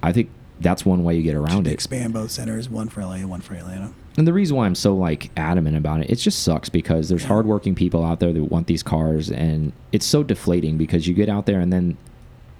I 0.00 0.12
think 0.12 0.30
that's 0.60 0.84
one 0.86 1.04
way 1.04 1.16
you 1.16 1.22
get 1.22 1.34
around 1.34 1.66
it. 1.66 1.72
expand 1.72 2.12
both 2.12 2.30
centers, 2.30 2.68
one 2.68 2.88
for 2.88 3.02
LA, 3.02 3.18
one 3.26 3.40
for 3.40 3.54
Atlanta. 3.54 3.92
And 4.16 4.26
the 4.26 4.32
reason 4.32 4.56
why 4.56 4.64
I'm 4.66 4.74
so 4.74 4.96
like 4.96 5.30
adamant 5.36 5.76
about 5.76 6.00
it, 6.00 6.08
it 6.10 6.16
just 6.16 6.42
sucks 6.42 6.68
because 6.70 7.08
there's 7.10 7.22
Yeah. 7.22 7.28
hardworking 7.28 7.74
people 7.74 8.02
out 8.04 8.20
there 8.20 8.32
that 8.32 8.44
want 8.44 8.66
these 8.66 8.82
cars, 8.82 9.30
and 9.30 9.72
it's 9.92 10.06
so 10.06 10.22
deflating 10.22 10.76
because 10.78 11.06
you 11.06 11.12
get 11.14 11.28
out 11.28 11.44
there 11.46 11.60
and 11.60 11.72
then 11.72 11.96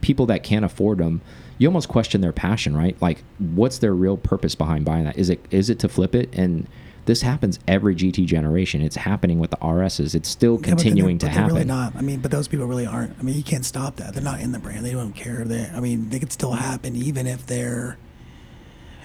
people 0.02 0.26
that 0.26 0.42
can't 0.42 0.64
afford 0.64 0.98
them, 0.98 1.22
you 1.58 1.66
almost 1.66 1.88
question 1.88 2.20
their 2.20 2.32
passion, 2.32 2.76
right? 2.76 2.96
Like, 3.00 3.24
what's 3.38 3.78
their 3.78 3.94
real 3.94 4.18
purpose 4.18 4.54
behind 4.54 4.84
buying 4.84 5.04
that? 5.04 5.16
Is 5.16 5.30
it 5.30 5.40
is 5.50 5.70
it 5.70 5.78
to 5.78 5.88
flip 5.88 6.14
it? 6.14 6.28
And 6.34 6.66
this 7.06 7.22
happens 7.22 7.58
every 7.66 7.94
GT 7.94 8.26
generation. 8.26 8.82
It's 8.82 8.96
happening 8.96 9.38
with 9.38 9.50
the 9.50 9.56
RSs. 9.56 10.14
It's 10.14 10.28
still 10.28 10.58
Yeah, 10.60 10.68
continuing 10.68 11.18
but 11.18 11.26
to 11.26 11.32
happen. 11.32 11.54
Really 11.54 11.64
not. 11.66 11.96
I 11.96 12.02
mean, 12.02 12.20
but 12.20 12.30
those 12.30 12.48
people 12.48 12.66
really 12.66 12.86
aren't. 12.86 13.18
I 13.18 13.22
mean, 13.22 13.36
you 13.36 13.42
can't 13.42 13.64
stop 13.64 13.96
that. 13.96 14.12
They're 14.12 14.22
not 14.22 14.40
in 14.40 14.52
the 14.52 14.58
brand. 14.58 14.84
They 14.84 14.92
don't 14.92 15.12
care. 15.14 15.44
They. 15.44 15.70
I 15.74 15.80
mean, 15.80 16.10
they 16.10 16.18
could 16.18 16.32
still 16.32 16.52
happen 16.52 16.94
even 16.94 17.26
if 17.26 17.46
they're. 17.46 17.96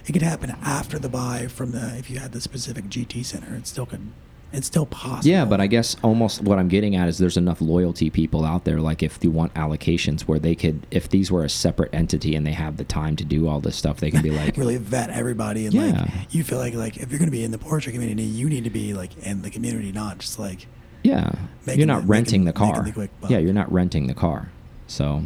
It 0.05 0.13
could 0.13 0.23
happen 0.23 0.55
after 0.63 0.97
the 0.97 1.09
buy 1.09 1.47
from 1.47 1.71
the 1.71 1.95
if 1.97 2.09
you 2.09 2.19
had 2.19 2.31
the 2.31 2.41
specific 2.41 2.85
GT 2.85 3.23
center. 3.23 3.55
It 3.55 3.67
still 3.67 3.85
could 3.85 4.11
It's 4.53 4.67
still 4.67 4.85
possible. 4.85 5.29
Yeah, 5.29 5.45
but 5.45 5.61
I 5.61 5.67
guess 5.67 5.95
almost 6.03 6.41
what 6.41 6.59
I'm 6.59 6.67
getting 6.67 6.95
at 6.95 7.07
is 7.07 7.17
there's 7.17 7.37
enough 7.37 7.61
loyalty 7.61 8.09
people 8.09 8.43
out 8.43 8.65
there. 8.65 8.79
Like 8.81 9.01
if 9.01 9.17
you 9.23 9.31
want 9.31 9.53
allocations 9.53 10.21
where 10.23 10.39
they 10.39 10.55
could, 10.55 10.85
if 10.91 11.07
these 11.09 11.31
were 11.31 11.43
a 11.45 11.49
separate 11.49 11.93
entity 11.93 12.35
and 12.35 12.45
they 12.45 12.51
have 12.51 12.77
the 12.77 12.83
time 12.83 13.15
to 13.15 13.23
do 13.23 13.47
all 13.47 13.59
this 13.61 13.75
stuff, 13.77 13.99
they 14.01 14.11
can 14.11 14.21
be 14.21 14.29
like, 14.31 14.57
really 14.57 14.77
vet 14.77 15.09
everybody 15.09 15.65
and 15.65 15.73
Yeah. 15.73 16.01
like 16.01 16.33
you 16.33 16.43
feel 16.43 16.57
like 16.57 16.73
like 16.73 16.97
if 16.97 17.09
you're 17.11 17.19
going 17.19 17.31
to 17.31 17.37
be 17.37 17.43
in 17.43 17.51
the 17.51 17.57
Porsche 17.57 17.91
community, 17.91 18.23
you 18.23 18.49
need 18.49 18.65
to 18.65 18.69
be 18.69 18.93
like 18.93 19.17
in 19.19 19.41
the 19.41 19.49
community, 19.49 19.91
not 19.91 20.19
just 20.19 20.37
like 20.39 20.67
yeah, 21.03 21.31
you're 21.65 21.87
not 21.87 22.01
the- 22.01 22.07
renting 22.07 22.43
making- 22.43 22.45
the 22.45 22.73
car. 22.73 22.83
the 22.83 23.09
yeah, 23.29 23.37
you're 23.39 23.53
not 23.53 23.71
renting 23.71 24.07
the 24.07 24.13
car. 24.13 24.49
So 24.87 25.23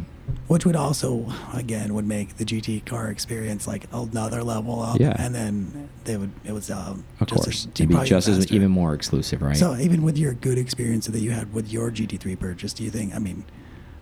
which 0.48 0.64
would 0.64 0.76
also 0.76 1.32
again 1.52 1.94
would 1.94 2.06
make 2.06 2.36
the 2.36 2.44
GT 2.44 2.84
car 2.84 3.08
experience 3.08 3.66
like 3.66 3.86
another 3.92 4.42
level 4.42 4.80
up. 4.80 5.00
Yeah. 5.00 5.14
and 5.18 5.34
then 5.34 5.88
they 6.04 6.16
would 6.16 6.32
it 6.44 6.52
was 6.52 6.70
um 6.70 7.04
of 7.20 7.26
just 7.28 7.44
course, 7.44 7.66
it'd 7.66 7.88
be 7.88 8.04
just 8.04 8.28
as 8.28 8.50
even 8.52 8.70
more 8.70 8.94
exclusive, 8.94 9.42
right? 9.42 9.56
So 9.56 9.76
even 9.76 10.02
with 10.02 10.18
your 10.18 10.34
good 10.34 10.58
experience 10.58 11.06
that 11.06 11.18
you 11.18 11.30
had 11.30 11.52
with 11.52 11.72
your 11.72 11.90
GT3 11.90 12.38
purchase, 12.38 12.72
do 12.72 12.84
you 12.84 12.90
think? 12.90 13.14
I 13.14 13.18
mean, 13.18 13.44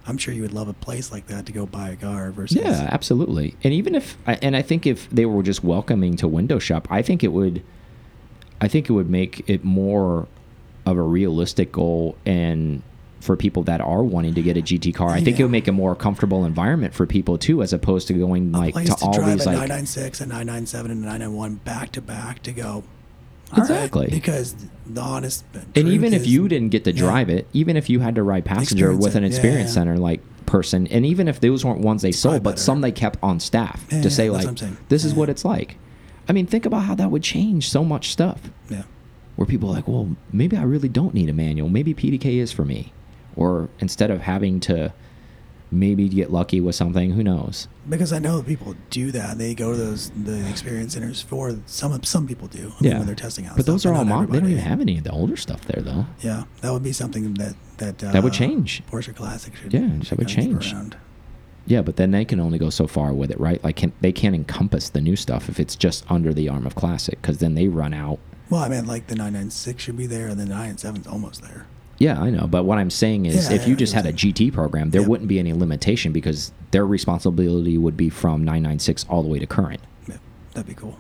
I'm 0.07 0.19
sure 0.19 0.35
you 0.35 0.43
would 0.43 0.53
love 0.53 0.69
a 0.69 0.75
place 0.75 1.11
like 1.11 1.29
that 1.29 1.47
to 1.47 1.53
go 1.53 1.67
buy 1.67 1.91
a 1.91 1.97
car 1.97 2.31
versus. 2.31 2.59
Yeah, 2.59 2.89
absolutely. 2.93 3.57
And 3.65 3.73
even 3.73 3.95
if, 3.95 4.19
and 4.27 4.55
I 4.55 4.63
think 4.63 4.87
if 4.87 5.09
they 5.11 5.25
were 5.25 5.43
just 5.43 5.65
welcoming 5.65 6.17
to 6.17 6.29
window 6.29 6.59
shop, 6.59 6.87
I 6.91 7.01
think 7.01 7.25
it 7.25 7.29
would, 7.29 7.63
I 8.61 8.69
think 8.69 8.91
it 8.91 8.93
would 8.93 9.09
make 9.09 9.49
it 9.49 9.65
more 9.65 10.29
of 10.85 10.99
a 10.99 11.03
realistic 11.03 11.73
goal 11.73 12.17
and 12.27 12.83
for 13.25 13.37
people 13.37 13.63
that 13.65 13.81
are 13.81 14.03
wanting 14.03 14.35
to 14.35 14.43
get 14.43 14.57
a 14.57 14.61
GT 14.63 14.95
car, 14.95 15.09
I 15.11 15.17
think 15.21 15.37
it 15.37 15.39
Yeah. 15.41 15.45
would 15.47 15.53
make 15.53 15.67
a 15.69 15.73
more 15.73 15.95
comfortable 15.97 16.45
environment 16.45 16.93
for 16.95 17.07
people 17.07 17.39
too, 17.39 17.63
as 17.63 17.73
opposed 17.73 18.07
to 18.09 18.15
going 18.15 18.53
like 18.53 18.75
to, 18.75 18.85
to, 18.85 18.95
all 19.05 19.13
these 19.13 19.47
a 19.47 19.51
like 19.51 19.69
996 19.69 20.21
and 20.21 20.29
997 20.31 20.91
and 20.91 21.01
991 21.01 21.55
back 21.65 21.93
to 21.93 22.03
back 22.03 22.43
to 22.43 22.53
go. 22.53 22.67
"All 22.67 22.83
right," 23.53 23.59
Exactly. 23.61 24.09
because 24.11 24.55
the 24.87 25.01
honest. 25.01 25.45
and 25.75 25.89
even 25.89 26.13
if 26.13 26.23
is- 26.23 26.29
you 26.29 26.49
didn't 26.49 26.69
get 26.69 26.85
to 26.85 26.93
yeah. 26.93 26.99
drive 27.01 27.31
it, 27.31 27.47
even 27.55 27.77
if 27.77 27.89
you 27.89 28.01
had 28.01 28.15
to 28.17 28.23
ride 28.23 28.45
passenger 28.45 28.91
Experience 28.91 29.05
with 29.05 29.15
an 29.17 29.23
yeah, 29.23 29.29
experience 29.29 29.71
yeah. 29.71 29.75
center 29.75 29.97
like 29.97 30.21
person, 30.47 30.87
and 30.89 31.07
even 31.07 31.27
if 31.27 31.41
those 31.41 31.65
weren't 31.65 31.81
ones 31.81 32.03
they 32.03 32.13
sold, 32.13 32.43
but 32.43 32.51
better. 32.53 32.61
some 32.63 32.83
they 32.83 32.93
kept 32.93 33.19
on 33.23 33.41
staff 33.41 33.83
Yeah, 33.91 34.03
to 34.03 34.09
yeah, 34.09 34.15
say 34.15 34.29
like, 34.31 34.49
this 34.91 35.05
is 35.05 35.15
what 35.15 35.29
it's 35.31 35.45
like. 35.45 35.79
I 36.29 36.33
mean, 36.33 36.47
think 36.47 36.67
about 36.67 36.83
how 36.85 36.95
that 36.97 37.11
would 37.11 37.23
change 37.23 37.69
so 37.71 37.85
much 37.85 38.11
stuff. 38.13 38.51
Yeah. 38.69 38.83
where 39.37 39.47
people 39.47 39.69
are 39.71 39.73
like, 39.73 39.89
well, 39.89 40.15
maybe 40.33 40.57
I 40.57 40.63
really 40.63 40.89
don't 40.89 41.13
need 41.13 41.29
a 41.29 41.33
manual. 41.33 41.69
Maybe 41.69 41.93
PDK 41.93 42.39
is 42.39 42.53
for 42.53 42.65
me. 42.65 42.93
Or 43.37 43.69
instead 43.81 44.11
of 44.11 44.21
having 44.21 44.61
to 44.61 44.93
maybe 45.71 46.09
get 46.09 46.31
lucky 46.31 46.61
with 46.61 46.75
something, 46.75 47.11
who 47.11 47.23
knows? 47.23 47.69
Because 47.89 48.13
I 48.13 48.19
know 48.19 48.43
people 48.43 48.75
do 48.91 49.11
that. 49.11 49.39
They 49.39 49.55
go 49.55 49.73
to 49.73 49.77
those 49.77 50.11
the 50.11 50.49
experience 50.49 50.95
centers 50.95 51.21
for 51.21 51.57
some. 51.67 52.03
Some 52.03 52.27
people 52.27 52.49
do. 52.49 52.59
I 52.59 52.63
mean, 52.63 52.75
yeah. 52.81 52.99
when 52.99 53.07
they're 53.07 53.15
testing 53.15 53.47
out. 53.47 53.57
But 53.57 53.65
stuff, 53.65 53.75
those 53.75 53.87
are 53.87 53.95
all 53.95 54.05
not 54.05 54.21
mod. 54.23 54.33
They 54.33 54.41
don't 54.41 54.51
even 54.51 54.63
have 54.63 54.81
any 54.81 54.99
of 54.99 55.05
the 55.05 55.13
older 55.13 55.37
stuff 55.37 55.65
there, 55.67 55.83
though. 55.83 56.07
Yeah, 56.21 56.45
that 56.61 56.73
would 56.73 56.83
be 56.83 56.93
something 56.93 57.35
that 57.35 57.55
that 57.79 58.03
uh, 58.03 58.13
That 58.13 58.23
would 58.23 58.33
change. 58.33 58.83
Porsche 58.91 59.15
Classic 59.15 59.55
should. 59.57 59.73
Yeah, 59.73 59.89
that 60.09 60.19
would 60.19 60.29
change. 60.29 60.73
around. 60.73 60.97
Yeah, 61.67 61.81
but 61.81 61.97
then 61.97 62.11
they 62.11 62.25
can 62.25 62.41
only 62.41 62.59
go 62.59 62.69
so 62.69 62.87
far 62.87 63.15
with 63.15 63.31
it, 63.31 63.41
right? 63.41 63.63
Like, 63.65 63.77
can, 63.77 63.93
they 64.03 64.13
can't 64.13 64.35
encompass 64.35 64.91
the 64.91 65.01
new 65.01 65.17
stuff 65.17 65.49
if 65.49 65.59
it's 65.59 65.77
just 65.77 66.05
under 66.11 66.35
the 66.35 66.49
arm 66.49 66.67
of 66.67 66.75
Classic, 66.75 67.21
because 67.21 67.39
then 67.39 67.55
they 67.55 67.69
run 67.69 67.95
out. 67.95 68.19
Well, 68.51 68.63
I 68.63 68.69
mean, 68.69 68.87
like 68.87 69.07
the 69.07 69.15
996 69.15 69.83
should 69.83 69.97
be 69.97 70.07
there, 70.07 70.29
and 70.29 70.39
the 70.39 70.45
997's 70.45 71.07
almost 71.07 71.41
there. 71.41 71.67
Yeah, 71.99 72.21
I 72.21 72.31
know. 72.31 72.47
But 72.47 72.65
what 72.65 72.79
I'm 72.79 72.91
saying 72.91 73.27
is, 73.27 73.49
Yeah, 73.49 73.57
if 73.57 73.69
you 73.69 73.77
just 73.77 73.93
had 73.93 74.05
a. 74.07 74.13
GT 74.13 74.53
program, 74.53 74.91
there 74.91 75.01
Yep. 75.03 75.11
wouldn't 75.11 75.29
be 75.29 75.39
any 75.39 75.53
limitation 75.53 76.13
because 76.13 76.53
their 76.73 76.87
responsibility 76.87 77.79
would 77.79 77.97
be 77.97 78.09
from 78.09 78.45
996 78.45 79.05
all 79.09 79.23
the 79.23 79.29
way 79.29 79.39
to 79.39 79.47
current. 79.47 79.81
Yeah, 80.09 80.17
that'd 80.55 80.69
be 80.69 80.75
cool. 80.75 80.97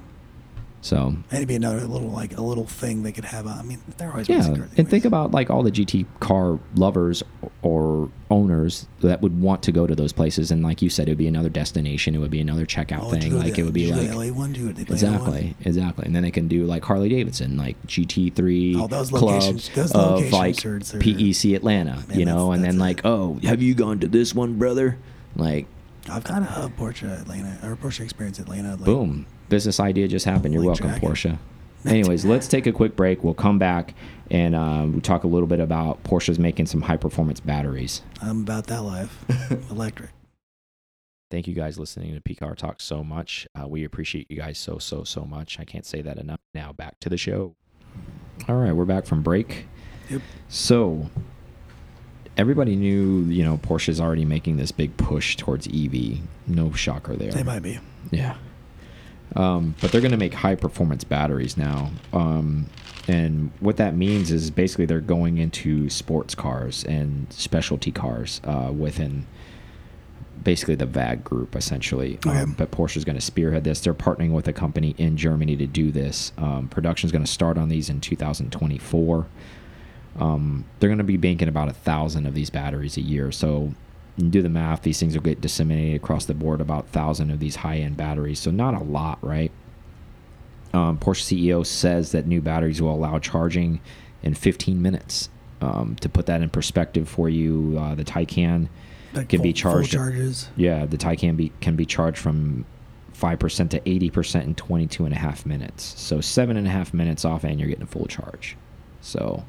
So 0.85 1.16
it'd 1.32 1.49
be 1.49 1.55
another 1.55 1.80
little 1.87 2.11
like 2.11 2.37
a 2.37 2.43
little 2.43 2.66
thing 2.66 3.05
they 3.05 3.11
could 3.12 3.24
have. 3.24 3.47
Uh, 3.47 3.57
I 3.59 3.62
mean, 3.62 3.78
they're 3.97 4.11
always 4.11 4.28
Yeah, 4.28 4.55
and 4.76 4.87
think 4.87 5.07
about 5.07 5.30
like 5.30 5.49
all 5.49 5.62
the 5.62 5.70
GT 5.70 6.05
car 6.20 6.59
lovers 6.74 7.22
or 7.62 8.11
owners 8.30 8.87
that 9.01 9.22
would 9.22 9.41
want 9.41 9.62
to 9.62 9.72
go 9.72 9.87
to 9.87 9.95
those 9.95 10.12
places, 10.12 10.51
and 10.51 10.62
like 10.62 10.82
you 10.82 10.91
said, 10.91 11.09
it 11.09 11.12
would 11.12 11.16
be 11.18 11.26
another 11.26 11.49
destination. 11.49 12.14
It 12.14 12.18
would 12.18 12.30
be 12.30 12.41
another 12.43 12.66
checkout 12.66 13.05
Oh, 13.05 13.11
thing. 13.11 13.35
Like 13.35 13.55
to- 13.55 13.62
it 13.62 13.64
would 13.64 13.72
be 13.72 13.91
like 13.95 14.11
LA 14.14 14.26
one, 14.26 14.53
dude. 14.53 14.76
They 14.76 14.85
play 14.85 14.97
LA 15.01 15.14
exactly, 15.14 15.57
exactly. 15.64 16.05
And 16.05 16.14
then 16.14 16.22
they 16.22 16.30
can 16.30 16.49
do 16.49 16.66
like 16.66 16.85
Harley 16.85 17.09
Davidson, 17.09 17.57
like 17.57 17.80
GT3 17.87 18.76
Oh, 18.76 18.87
those 18.87 19.09
clubs 19.09 19.22
locations- 19.47 19.70
those 19.70 19.93
of 19.93 20.30
like 20.32 20.57
PEC 20.57 21.55
Atlanta, 21.57 22.05
Man, 22.09 22.18
you 22.18 22.26
know, 22.26 22.51
that's- 22.51 22.57
and 22.57 22.64
then 22.64 22.78
like, 22.78 22.99
it. 22.99 23.07
oh, 23.07 23.39
have 23.45 23.62
you 23.62 23.74
gone 23.74 24.01
to 24.01 24.07
this 24.07 24.35
one, 24.35 24.59
brother? 24.59 24.99
Like, 25.35 25.66
I've 26.11 26.24
got 26.24 26.43
a 26.43 26.68
Porsche 26.78 27.11
Atlanta 27.22 27.59
or 27.66 27.74
Porsche 27.76 28.01
Experience 28.01 28.39
Atlanta. 28.39 28.72
Like, 28.76 28.85
boom, 28.85 29.24
business 29.49 29.80
idea 29.80 30.09
just 30.09 30.24
happened. 30.24 30.55
You're 30.55 30.64
welcome, 30.64 30.88
Dragon. 30.88 31.11
Porsche. 31.11 31.38
Anyways, 31.86 32.24
let's 32.24 32.49
take 32.49 32.66
a 32.66 32.72
quick 32.72 32.97
break. 32.97 33.22
We'll 33.22 33.34
come 33.34 33.59
back 33.59 33.95
and 34.30 34.55
uh, 34.55 34.86
we'll 34.88 35.03
talk 35.03 35.24
a 35.24 35.26
little 35.26 35.47
bit 35.47 35.61
about 35.61 36.03
Porsche's 36.03 36.38
making 36.38 36.66
some 36.66 36.80
high 36.80 36.97
performance 36.97 37.40
batteries. 37.40 38.01
I'm 38.22 38.40
about 38.40 38.68
that 38.68 38.82
life. 38.82 39.22
Electric. 39.70 40.11
Thank 41.30 41.47
you 41.47 41.55
guys 41.55 41.78
listening 41.78 42.14
to 42.14 42.20
P 42.20 42.34
Car 42.34 42.55
Talk 42.55 42.80
so 42.80 43.05
much. 43.05 43.47
Uh, 43.61 43.66
we 43.66 43.84
appreciate 43.84 44.30
you 44.30 44.36
guys 44.36 44.57
so, 44.57 44.78
so, 44.78 45.05
so 45.05 45.24
much. 45.24 45.59
I 45.61 45.64
can't 45.64 45.84
say 45.84 46.01
that 46.01 46.16
enough. 46.16 46.40
Now 46.55 46.72
back 46.72 47.01
to 47.01 47.09
the 47.09 47.16
show. 47.18 47.55
All 48.49 48.57
right, 48.57 48.72
we're 48.72 48.84
back 48.84 49.05
from 49.05 49.22
break. 49.22 49.66
Yep. 50.11 50.22
So 50.49 51.11
everybody 52.36 52.76
knew, 52.76 53.24
you 53.24 53.45
know, 53.45 53.59
Porsche's 53.59 54.01
already 54.01 54.24
making 54.24 54.57
this 54.57 54.72
big 54.72 54.97
push 54.97 55.36
towards 55.36 55.66
EV. 55.66 56.18
No 56.47 56.72
shocker 56.72 57.16
there. 57.16 57.32
They 57.32 57.42
might 57.42 57.62
be. 57.62 57.78
Yeah. 58.11 58.36
Um, 59.37 59.74
but 59.80 59.91
they're 59.91 60.01
going 60.01 60.12
to 60.12 60.16
make 60.16 60.35
high 60.35 60.55
performance 60.55 61.05
batteries 61.05 61.57
now. 61.57 61.91
Um, 62.12 62.66
and 63.09 63.51
what 63.61 63.76
that 63.76 63.97
means 63.97 64.30
is 64.30 64.51
basically 64.51 64.87
they're 64.87 65.01
going 65.01 65.39
into 65.39 65.91
sports 65.91 66.35
cars 66.35 66.85
and 66.85 67.26
specialty 67.32 67.91
cars 67.91 68.41
uh, 68.45 68.72
within 68.72 69.26
basically 70.43 70.74
the 70.74 70.87
VAG 70.87 71.24
group, 71.24 71.57
essentially. 71.57 72.18
Okay. 72.26 72.41
Um, 72.41 72.53
but 72.53 72.70
Porsche 72.70 72.97
is 72.97 73.05
going 73.05 73.16
to 73.16 73.20
spearhead 73.20 73.64
this. 73.64 73.80
They're 73.80 73.95
partnering 73.95 74.32
with 74.32 74.47
a 74.49 74.53
company 74.53 74.95
in 74.99 75.16
Germany 75.16 75.57
to 75.57 75.66
do 75.66 75.91
this. 75.91 76.32
Um, 76.39 76.68
Production 76.68 77.09
is 77.09 77.12
going 77.12 77.24
to 77.24 77.30
start 77.30 77.59
on 77.59 77.68
these 77.68 77.89
in 77.89 78.01
2024. 78.01 79.26
Um, 80.18 80.64
they're 80.78 80.89
going 80.89 80.99
to 80.99 81.05
be 81.05 81.16
banking 81.16 81.49
about 81.49 81.68
a 81.68 81.72
thousand 81.72 82.26
of 82.26 82.35
these 82.35 82.51
batteries 82.51 82.97
a 82.97 83.01
year. 83.01 83.32
So 83.32 83.74
you 84.16 84.28
do 84.28 84.42
the 84.42 84.48
math; 84.48 84.82
these 84.82 84.98
things 85.00 85.14
will 85.14 85.22
get 85.22 85.40
disseminated 85.40 85.96
across 85.96 86.24
the 86.26 86.34
board. 86.34 86.60
About 86.60 86.88
thousand 86.88 87.30
of 87.30 87.40
these 87.40 87.56
high-end 87.56 87.96
batteries, 87.96 88.38
so 88.38 88.50
not 88.50 88.74
a 88.74 88.82
lot, 88.84 89.18
right? 89.22 89.50
Um, 90.72 90.98
Porsche 90.98 91.22
CEO 91.48 91.64
says 91.64 92.12
that 92.12 92.26
new 92.26 92.40
batteries 92.40 92.82
will 92.82 92.94
allow 92.94 93.18
charging 93.18 93.80
in 94.22 94.34
15 94.34 94.80
minutes. 94.82 95.28
Um, 95.60 95.96
to 96.00 96.08
put 96.08 96.26
that 96.26 96.42
in 96.42 96.50
perspective 96.50 97.08
for 97.08 97.28
you, 97.28 97.76
uh, 97.78 97.94
the 97.94 98.04
Taycan 98.04 98.68
Like 99.14 99.28
can 99.28 99.40
be 99.40 99.52
full- 99.52 99.70
full 99.70 99.80
charged. 99.82 99.92
charges. 99.92 100.48
Yeah, 100.56 100.84
the 100.84 100.96
Taycan 100.98 101.36
be, 101.36 101.52
can 101.60 101.76
be 101.76 101.86
charged 101.86 102.18
from 102.18 102.64
five 103.12 103.38
percent 103.38 103.70
to 103.70 103.88
80 103.88 104.10
percent 104.10 104.46
in 104.46 104.54
22 104.56 105.04
and 105.04 105.14
a 105.14 105.18
half 105.18 105.46
minutes. 105.46 105.94
So 105.96 106.20
seven 106.20 106.56
and 106.56 106.66
a 106.66 106.70
half 106.70 106.92
minutes 106.92 107.24
off, 107.24 107.44
and 107.44 107.58
you're 107.60 107.68
getting 107.68 107.84
a 107.84 107.86
full 107.86 108.06
charge. 108.06 108.56
So 109.00 109.44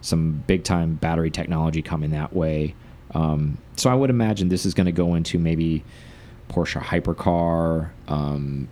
some 0.00 0.44
big 0.46 0.62
time 0.64 0.94
battery 0.94 1.30
technology 1.30 1.82
coming 1.82 2.10
that 2.10 2.32
way. 2.32 2.74
Um, 3.14 3.58
so 3.76 3.90
I 3.90 3.94
would 3.94 4.10
imagine 4.10 4.48
this 4.48 4.64
is 4.66 4.74
going 4.74 4.86
to 4.86 4.92
go 4.92 5.14
into 5.14 5.38
maybe 5.38 5.82
Porsche 6.48 6.80
hypercar, 6.82 7.90
um, 8.08 8.68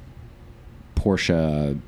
Porsche 0.97 1.78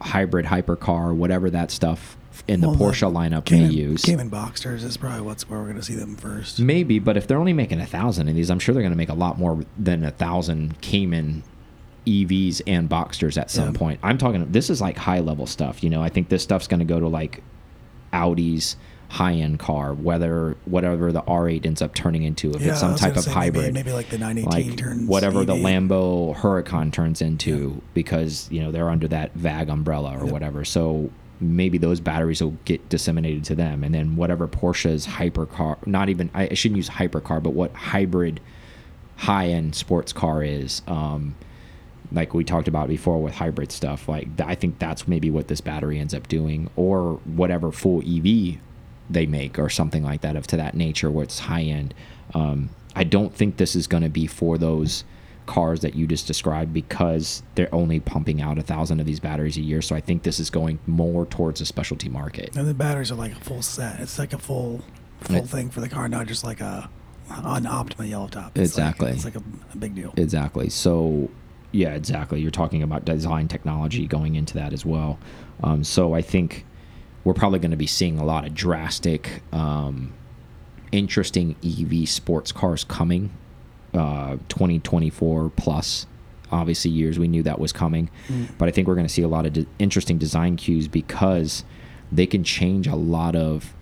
hybrid 0.00 0.46
hypercar, 0.46 1.14
whatever 1.14 1.50
that 1.50 1.70
stuff 1.70 2.16
in 2.48 2.60
the 2.60 2.68
Well, 2.68 2.78
Porsche 2.78 3.10
lineup 3.12 3.50
may 3.50 3.58
Cayman, 3.58 3.72
use. 3.72 4.02
Cayman 4.02 4.30
Boxsters 4.30 4.82
is 4.82 4.96
probably 4.96 5.20
what's 5.22 5.48
where 5.48 5.58
we're 5.58 5.66
going 5.66 5.76
to 5.76 5.82
see 5.82 5.94
them 5.94 6.16
first. 6.16 6.58
Maybe, 6.60 6.98
but 6.98 7.16
if 7.16 7.26
they're 7.26 7.38
only 7.38 7.52
making 7.52 7.80
a 7.80 7.86
thousand 7.86 8.28
of 8.28 8.34
these, 8.34 8.50
I'm 8.50 8.58
sure 8.58 8.72
they're 8.74 8.82
going 8.82 8.92
to 8.92 8.96
make 8.98 9.08
a 9.08 9.14
lot 9.14 9.38
more 9.38 9.64
than 9.78 10.04
a 10.04 10.10
thousand 10.10 10.80
Cayman 10.80 11.42
EVs 12.06 12.62
and 12.66 12.88
Boxsters 12.88 13.36
at 13.38 13.50
some 13.50 13.72
Yeah. 13.72 13.78
point. 13.78 14.00
I'm 14.02 14.16
talking. 14.16 14.50
This 14.52 14.70
is 14.70 14.80
like 14.80 14.96
high 14.96 15.20
level 15.20 15.46
stuff. 15.46 15.82
You 15.84 15.90
know, 15.90 16.02
I 16.02 16.08
think 16.08 16.28
this 16.30 16.42
stuff's 16.42 16.66
going 16.66 16.80
to 16.80 16.86
go 16.86 16.98
to 16.98 17.08
like 17.08 17.42
Audi's 18.12 18.76
high 19.10 19.32
end 19.34 19.58
car, 19.58 19.92
whether 19.92 20.56
whatever 20.66 21.10
the 21.10 21.20
R8 21.22 21.66
ends 21.66 21.82
up 21.82 21.94
turning 21.94 22.22
into, 22.22 22.52
if 22.52 22.62
Yeah, 22.62 22.70
it's 22.70 22.80
some 22.80 22.94
type 22.94 23.16
of 23.16 23.24
say 23.24 23.30
maybe- 23.34 23.58
hybrid. 23.58 23.74
Maybe, 23.74 23.92
like 23.92 24.08
the 24.08 24.18
918 24.18 24.68
like 24.70 24.76
turns. 24.78 25.08
whatever 25.08 25.44
the 25.44 25.54
Lambo 25.56 26.34
Huracan 26.36 26.92
turns 26.92 27.20
into, 27.20 27.82
because 27.92 28.48
you 28.52 28.60
know 28.60 28.70
they're 28.70 28.88
under 28.88 29.08
that 29.08 29.34
VAG 29.34 29.68
umbrella 29.68 30.16
or 30.16 30.24
Yep. 30.24 30.32
whatever. 30.32 30.64
So 30.64 31.10
maybe 31.40 31.76
those 31.76 31.98
batteries 32.00 32.40
will 32.42 32.54
get 32.64 32.88
disseminated 32.88 33.42
to 33.46 33.54
them, 33.56 33.82
and 33.82 33.92
then 33.94 34.14
whatever 34.14 34.46
Porsche's 34.46 35.06
hypercar, 35.06 35.84
not 35.86 36.08
even 36.08 36.30
I 36.32 36.48
I 36.50 36.54
shouldn't 36.54 36.76
use 36.76 36.88
hypercar, 36.90 37.42
but 37.42 37.50
what 37.52 37.72
hybrid 37.74 38.38
high 39.16 39.48
end 39.48 39.74
sports 39.74 40.12
car 40.12 40.42
is. 40.44 40.82
Um, 40.86 41.34
like 42.12 42.32
we 42.34 42.42
talked 42.44 42.66
about 42.68 42.88
before 42.88 43.20
with 43.22 43.34
hybrid 43.34 43.70
stuff, 43.72 44.08
like 44.08 44.28
I 44.40 44.54
think 44.54 44.78
that's 44.78 45.06
maybe 45.08 45.30
what 45.30 45.48
this 45.48 45.60
battery 45.60 45.98
ends 45.98 46.14
up 46.14 46.28
doing, 46.28 46.70
or 46.76 47.20
whatever 47.24 47.70
full 47.72 48.02
EV 48.06 48.58
they 49.10 49.26
make, 49.26 49.58
or 49.58 49.68
something 49.68 50.02
like 50.04 50.20
that 50.22 50.36
of 50.36 50.46
to 50.48 50.56
that 50.56 50.74
nature, 50.74 51.10
where 51.10 51.24
it's 51.24 51.40
high 51.40 51.62
end. 51.62 51.94
Um, 52.34 52.70
I 52.96 53.04
don't 53.04 53.34
think 53.34 53.56
this 53.56 53.74
is 53.76 53.86
going 53.86 54.02
to 54.02 54.08
be 54.08 54.26
for 54.26 54.56
those 54.58 55.04
cars 55.46 55.80
that 55.80 55.94
you 55.96 56.06
just 56.06 56.26
described 56.28 56.72
because 56.72 57.42
they're 57.56 57.74
only 57.74 57.98
pumping 57.98 58.40
out 58.40 58.56
a 58.58 58.62
thousand 58.62 59.00
of 59.00 59.06
these 59.06 59.18
batteries 59.18 59.56
a 59.56 59.60
year. 59.60 59.82
So 59.82 59.96
I 59.96 60.00
think 60.00 60.22
this 60.22 60.38
is 60.38 60.48
going 60.48 60.78
more 60.86 61.26
towards 61.26 61.60
a 61.60 61.66
specialty 61.66 62.08
market. 62.08 62.54
And 62.56 62.68
the 62.68 62.74
batteries 62.74 63.10
are 63.10 63.16
like 63.16 63.32
a 63.32 63.40
full 63.40 63.62
set. 63.62 63.98
It's 64.00 64.18
like 64.18 64.32
a 64.32 64.38
full 64.38 64.82
full 65.22 65.36
It- 65.36 65.48
thing 65.48 65.70
for 65.70 65.80
the 65.80 65.88
car, 65.88 66.08
not 66.08 66.26
just 66.26 66.44
like 66.44 66.60
a 66.60 66.88
an 67.30 67.64
Optima 67.66 68.06
yellow 68.08 68.26
top. 68.28 68.58
It's 68.58 68.70
Exactly. 68.72 69.06
Like, 69.08 69.14
it's 69.16 69.24
like 69.24 69.36
a, 69.36 69.42
a 69.72 69.76
big 69.76 69.94
deal. 69.94 70.12
Exactly. 70.16 70.68
So, 70.68 71.30
yeah, 71.70 71.94
exactly. 71.94 72.40
You're 72.40 72.50
talking 72.50 72.82
about 72.82 73.04
design 73.04 73.46
technology 73.46 74.04
going 74.06 74.34
into 74.34 74.54
that 74.54 74.72
as 74.72 74.84
well. 74.84 75.16
Um, 75.62 75.84
so 75.84 76.12
I 76.12 76.22
think 76.22 76.64
we're 77.24 77.34
probably 77.34 77.58
going 77.58 77.70
to 77.70 77.76
be 77.76 77.86
seeing 77.86 78.18
a 78.18 78.24
lot 78.24 78.46
of 78.46 78.54
drastic, 78.54 79.42
um, 79.52 80.12
interesting 80.92 81.56
EV 81.64 82.08
sports 82.08 82.52
cars 82.52 82.84
coming. 82.84 83.30
Uh, 83.92 84.36
2024 84.48 85.50
plus, 85.56 86.06
obviously 86.52 86.90
years 86.92 87.18
we 87.18 87.26
knew 87.26 87.42
that 87.42 87.58
was 87.58 87.72
coming, 87.72 88.08
but 88.56 88.68
I 88.68 88.70
think 88.70 88.86
we're 88.86 88.94
going 88.94 89.06
to 89.06 89.12
see 89.12 89.22
a 89.22 89.28
lot 89.28 89.46
of 89.46 89.52
de 89.52 89.66
interesting 89.80 90.16
design 90.16 90.56
cues 90.56 90.86
because 90.86 91.64
they 92.12 92.26
can 92.26 92.44
change 92.44 92.86
a 92.86 92.94
lot 92.94 93.34
of 93.34 93.74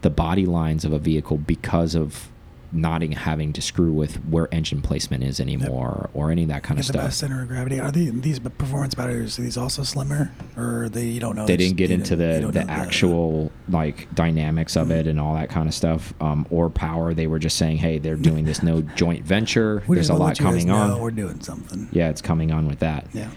the 0.00 0.08
body 0.10 0.46
lines 0.46 0.84
of 0.84 0.92
a 0.92 0.98
vehicle 0.98 1.36
because 1.36 1.94
of 1.94 2.30
not 2.74 3.02
having 3.02 3.52
to 3.52 3.62
screw 3.62 3.92
with 3.92 4.16
where 4.26 4.52
engine 4.52 4.82
placement 4.82 5.22
is 5.24 5.38
anymore 5.40 6.10
or 6.12 6.30
any 6.30 6.42
of 6.42 6.48
that 6.48 6.62
kind 6.62 6.78
Get 6.78 6.88
of 6.88 6.92
the 6.92 6.98
best 6.98 7.18
stuff. 7.18 7.30
center 7.30 7.42
of 7.42 7.48
gravity. 7.48 7.80
Are 7.80 7.90
they, 7.90 8.06
these 8.06 8.38
performance 8.38 8.94
batteries? 8.94 9.38
Are 9.38 9.42
these 9.42 9.56
also 9.56 9.82
slimmer, 9.82 10.32
or 10.56 10.88
they 10.88 11.06
you 11.06 11.20
don't 11.20 11.36
know? 11.36 11.46
They 11.46 11.56
didn't 11.56 11.76
get 11.76 11.90
you 11.90 11.96
into 11.96 12.16
the 12.16 12.48
the 12.52 12.64
actual 12.68 13.52
like 13.68 14.12
dynamics 14.14 14.76
of 14.76 14.90
it 14.90 15.06
and 15.06 15.20
all 15.20 15.34
that 15.34 15.48
kind 15.50 15.68
of 15.68 15.74
stuff, 15.74 16.12
um, 16.20 16.46
or 16.50 16.68
power. 16.70 17.14
They 17.14 17.26
were 17.26 17.38
just 17.38 17.56
saying, 17.56 17.78
"Hey, 17.78 17.98
they're 17.98 18.16
doing 18.16 18.44
this 18.44 18.62
no 18.62 18.82
joint 18.96 19.24
venture. 19.24 19.82
We 19.86 19.96
There's 19.96 20.10
a 20.10 20.14
lot 20.14 20.38
coming 20.38 20.66
know 20.66 20.74
on." 20.74 21.00
We're 21.00 21.10
doing 21.10 21.40
something. 21.40 21.88
Yeah, 21.92 22.10
it's 22.10 22.22
coming 22.22 22.50
on 22.52 22.66
with 22.66 22.80
that. 22.80 23.06
Yeah. 23.12 23.30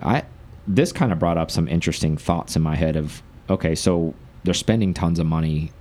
I 0.00 0.22
this 0.66 0.92
kind 0.92 1.12
of 1.12 1.18
brought 1.18 1.36
up 1.38 1.50
some 1.50 1.68
interesting 1.68 2.16
thoughts 2.16 2.56
in 2.56 2.62
my 2.62 2.76
head 2.76 2.96
of 2.96 3.22
okay, 3.50 3.74
so 3.74 4.14
they're 4.44 4.54
spending 4.54 4.94
tons 4.94 5.18
of 5.18 5.26
money 5.26 5.72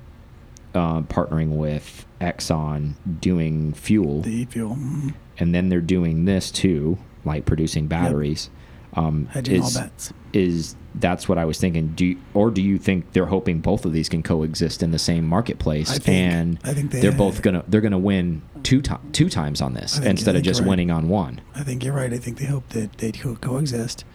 uh, 0.73 1.01
partnering 1.01 1.49
with 1.49 2.05
Exxon 2.23 2.93
doing 3.21 3.73
fuel, 3.73 4.21
The 4.21 4.31
e-fuel. 4.41 4.75
Mm, 4.75 5.13
and 5.37 5.53
then 5.53 5.69
they're 5.69 5.81
doing 5.81 6.25
this 6.25 6.49
too, 6.51 6.97
like 7.25 7.45
producing 7.45 7.87
batteries. 7.87 8.49
Um, 8.95 9.25
hedging 9.31 9.61
all 9.61 9.67
is, 9.67 9.73
bets. 9.77 10.13
is 10.33 10.75
that's 10.95 11.27
what 11.27 11.39
I 11.39 11.45
was 11.45 11.57
thinking. 11.57 11.87
Do 11.95 12.05
you, 12.05 12.17
or 12.35 12.51
do 12.51 12.61
you 12.61 12.77
think 12.77 13.11
they're 13.13 13.25
hoping 13.25 13.59
both 13.59 13.85
of 13.85 13.91
these 13.93 14.07
can 14.07 14.21
coexist 14.21 14.83
in 14.83 14.91
the 14.91 14.99
same 14.99 15.25
marketplace, 15.25 15.89
I 15.89 15.97
think- 15.97 16.33
and 16.33 16.59
I 16.63 16.73
think 16.75 16.91
they- 16.91 17.01
they're 17.01 17.11
both 17.11 17.41
gonna 17.41 17.63
they're 17.67 17.81
gonna 17.81 17.97
win 17.97 18.43
two 18.61 18.81
to, 18.83 18.99
two 19.11 19.29
times 19.29 19.61
on 19.61 19.73
this 19.73 19.95
think- 19.95 20.05
instead 20.11 20.35
of 20.35 20.43
just 20.43 20.59
right. 20.59 20.69
winning 20.69 20.91
on 20.91 21.09
one? 21.09 21.41
I 21.55 21.63
think 21.63 21.83
you're 21.83 21.95
right. 21.95 22.13
I 22.13 22.17
think 22.19 22.37
they 22.37 22.45
hope 22.45 22.69
that 22.69 22.99
they 22.99 23.11
co- 23.11 23.35
coexist. 23.35 24.05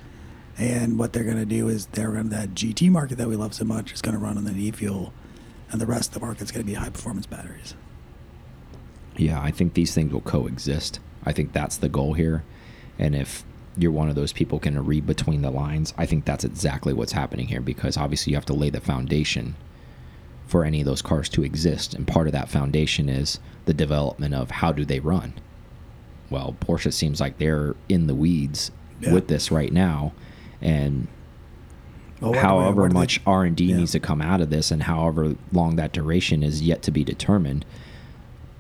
And 0.57 0.99
what 0.99 1.13
they're 1.13 1.23
going 1.25 1.37
to 1.37 1.45
do 1.47 1.69
is 1.69 1.87
they're 1.93 2.11
to 2.11 2.31
that 2.31 2.53
GT 2.53 2.91
market 2.91 3.17
that 3.19 3.29
we 3.29 3.37
love 3.37 3.55
so 3.55 3.65
much 3.65 3.93
is 3.93 4.03
going 4.03 4.17
to 4.17 4.21
run 4.21 4.37
on 4.37 4.43
the 4.45 4.53
e-fuel, 4.61 5.13
and 5.71 5.81
the 5.81 5.87
rest 5.87 6.09
of 6.11 6.15
the 6.15 6.27
market's 6.27 6.51
going 6.51 6.65
to 6.65 6.67
be 6.67 6.75
high 6.75 6.91
performance 6.91 7.27
batteries. 7.27 7.75
Yeah, 9.19 9.41
I 9.43 9.51
think 9.51 9.75
these 9.75 9.93
things 9.95 10.13
will 10.13 10.21
coexist. 10.23 11.01
I 11.25 11.33
think 11.33 11.53
that's 11.53 11.77
the 11.77 11.89
goal 11.89 12.15
here. 12.15 12.45
And 12.99 13.15
if 13.15 13.45
you're 13.77 13.93
one 13.93 14.09
of 14.09 14.15
those 14.15 14.33
people 14.33 14.59
can 14.59 14.83
read 14.85 15.07
between 15.07 15.43
the 15.43 15.51
lines, 15.51 15.93
I 15.99 16.07
think 16.07 16.25
that's 16.25 16.45
exactly 16.45 16.93
what's 16.93 17.13
happening 17.13 17.49
here 17.49 17.61
because 17.61 17.97
obviously 17.97 18.31
you 18.31 18.37
have 18.37 18.47
to 18.47 18.53
lay 18.55 18.71
the 18.71 18.81
foundation 18.81 19.55
for 20.47 20.65
any 20.65 20.81
of 20.81 20.87
those 20.87 21.03
cars 21.03 21.29
to 21.31 21.45
exist. 21.45 21.95
And 21.95 22.07
part 22.07 22.27
of 22.27 22.33
that 22.33 22.49
foundation 22.49 23.09
is 23.09 23.39
the 23.67 23.75
development 23.75 24.35
of 24.35 24.51
how 24.51 24.73
do 24.73 24.85
they 24.85 25.01
run. 25.01 25.35
Well, 26.31 26.57
Porsche 26.61 26.93
seems 26.93 27.21
like 27.21 27.39
they're 27.39 27.75
in 27.89 28.07
the 28.07 28.15
weeds 28.15 28.71
Yeah. 29.01 29.13
with 29.13 29.29
this 29.29 29.51
right 29.51 29.73
now. 29.73 30.13
And 30.63 31.09
Well, 32.21 32.31
what 32.31 32.35
do 32.35 32.39
we- 32.41 32.45
however 32.45 32.89
much 32.91 33.21
R&D 33.27 33.65
yeah. 33.65 33.77
needs 33.77 33.93
to 33.93 34.01
come 34.01 34.23
out 34.23 34.41
of 34.41 34.51
this 34.51 34.71
and 34.71 34.85
however 34.85 35.37
long 35.53 35.77
that 35.77 35.93
duration 35.93 36.43
is 36.43 36.63
yet 36.63 36.83
to 36.83 36.91
be 36.91 37.05
determined. 37.05 37.65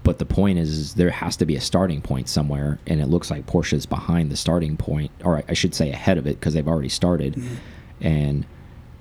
But 0.09 0.17
the 0.19 0.25
point 0.25 0.59
is, 0.59 0.71
is 0.71 0.95
there 0.95 1.11
has 1.11 1.37
to 1.37 1.45
be 1.45 1.55
a 1.55 1.61
starting 1.61 2.01
point 2.01 2.31
somewhere, 2.31 2.79
and 2.87 2.99
it 2.99 3.09
looks 3.09 3.31
like 3.31 3.45
Porsche's 3.45 3.85
behind 3.85 4.33
the 4.33 4.39
starting 4.39 4.79
point, 4.79 5.11
or 5.23 5.45
I 5.47 5.53
should 5.53 5.75
say 5.75 5.91
ahead 5.91 6.17
of 6.17 6.27
it 6.27 6.41
because 6.41 6.55
they've 6.55 6.67
already 6.67 6.89
started, 6.89 7.35
Mm-hmm. 7.35 8.07
and 8.07 8.47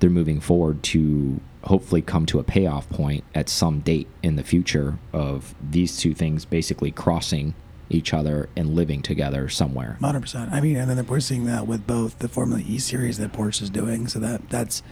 they're 0.00 0.10
moving 0.10 0.38
forward 0.38 0.82
to 0.82 1.40
hopefully 1.64 2.02
come 2.02 2.26
to 2.26 2.38
a 2.38 2.42
payoff 2.44 2.90
point 2.90 3.24
at 3.34 3.48
some 3.48 3.80
date 3.80 4.06
in 4.22 4.36
the 4.36 4.42
future 4.42 4.98
of 5.14 5.54
these 5.70 5.96
two 5.96 6.12
things 6.12 6.44
basically 6.44 6.90
crossing 6.90 7.54
each 7.88 8.12
other 8.12 8.50
and 8.54 8.74
living 8.76 9.00
together 9.00 9.48
somewhere. 9.48 9.96
Hundred 10.02 10.20
percent. 10.20 10.52
I 10.52 10.60
mean, 10.60 10.76
and 10.76 10.90
then 10.90 11.06
we're 11.06 11.20
seeing 11.20 11.46
that 11.46 11.66
with 11.66 11.86
both 11.86 12.18
the 12.18 12.28
Formula 12.28 12.62
E 12.66 12.78
series 12.78 13.16
that 13.16 13.32
Porsche 13.32 13.62
is 13.62 13.70
doing. 13.70 14.08
So 14.08 14.18
that 14.18 14.50
that's 14.50 14.82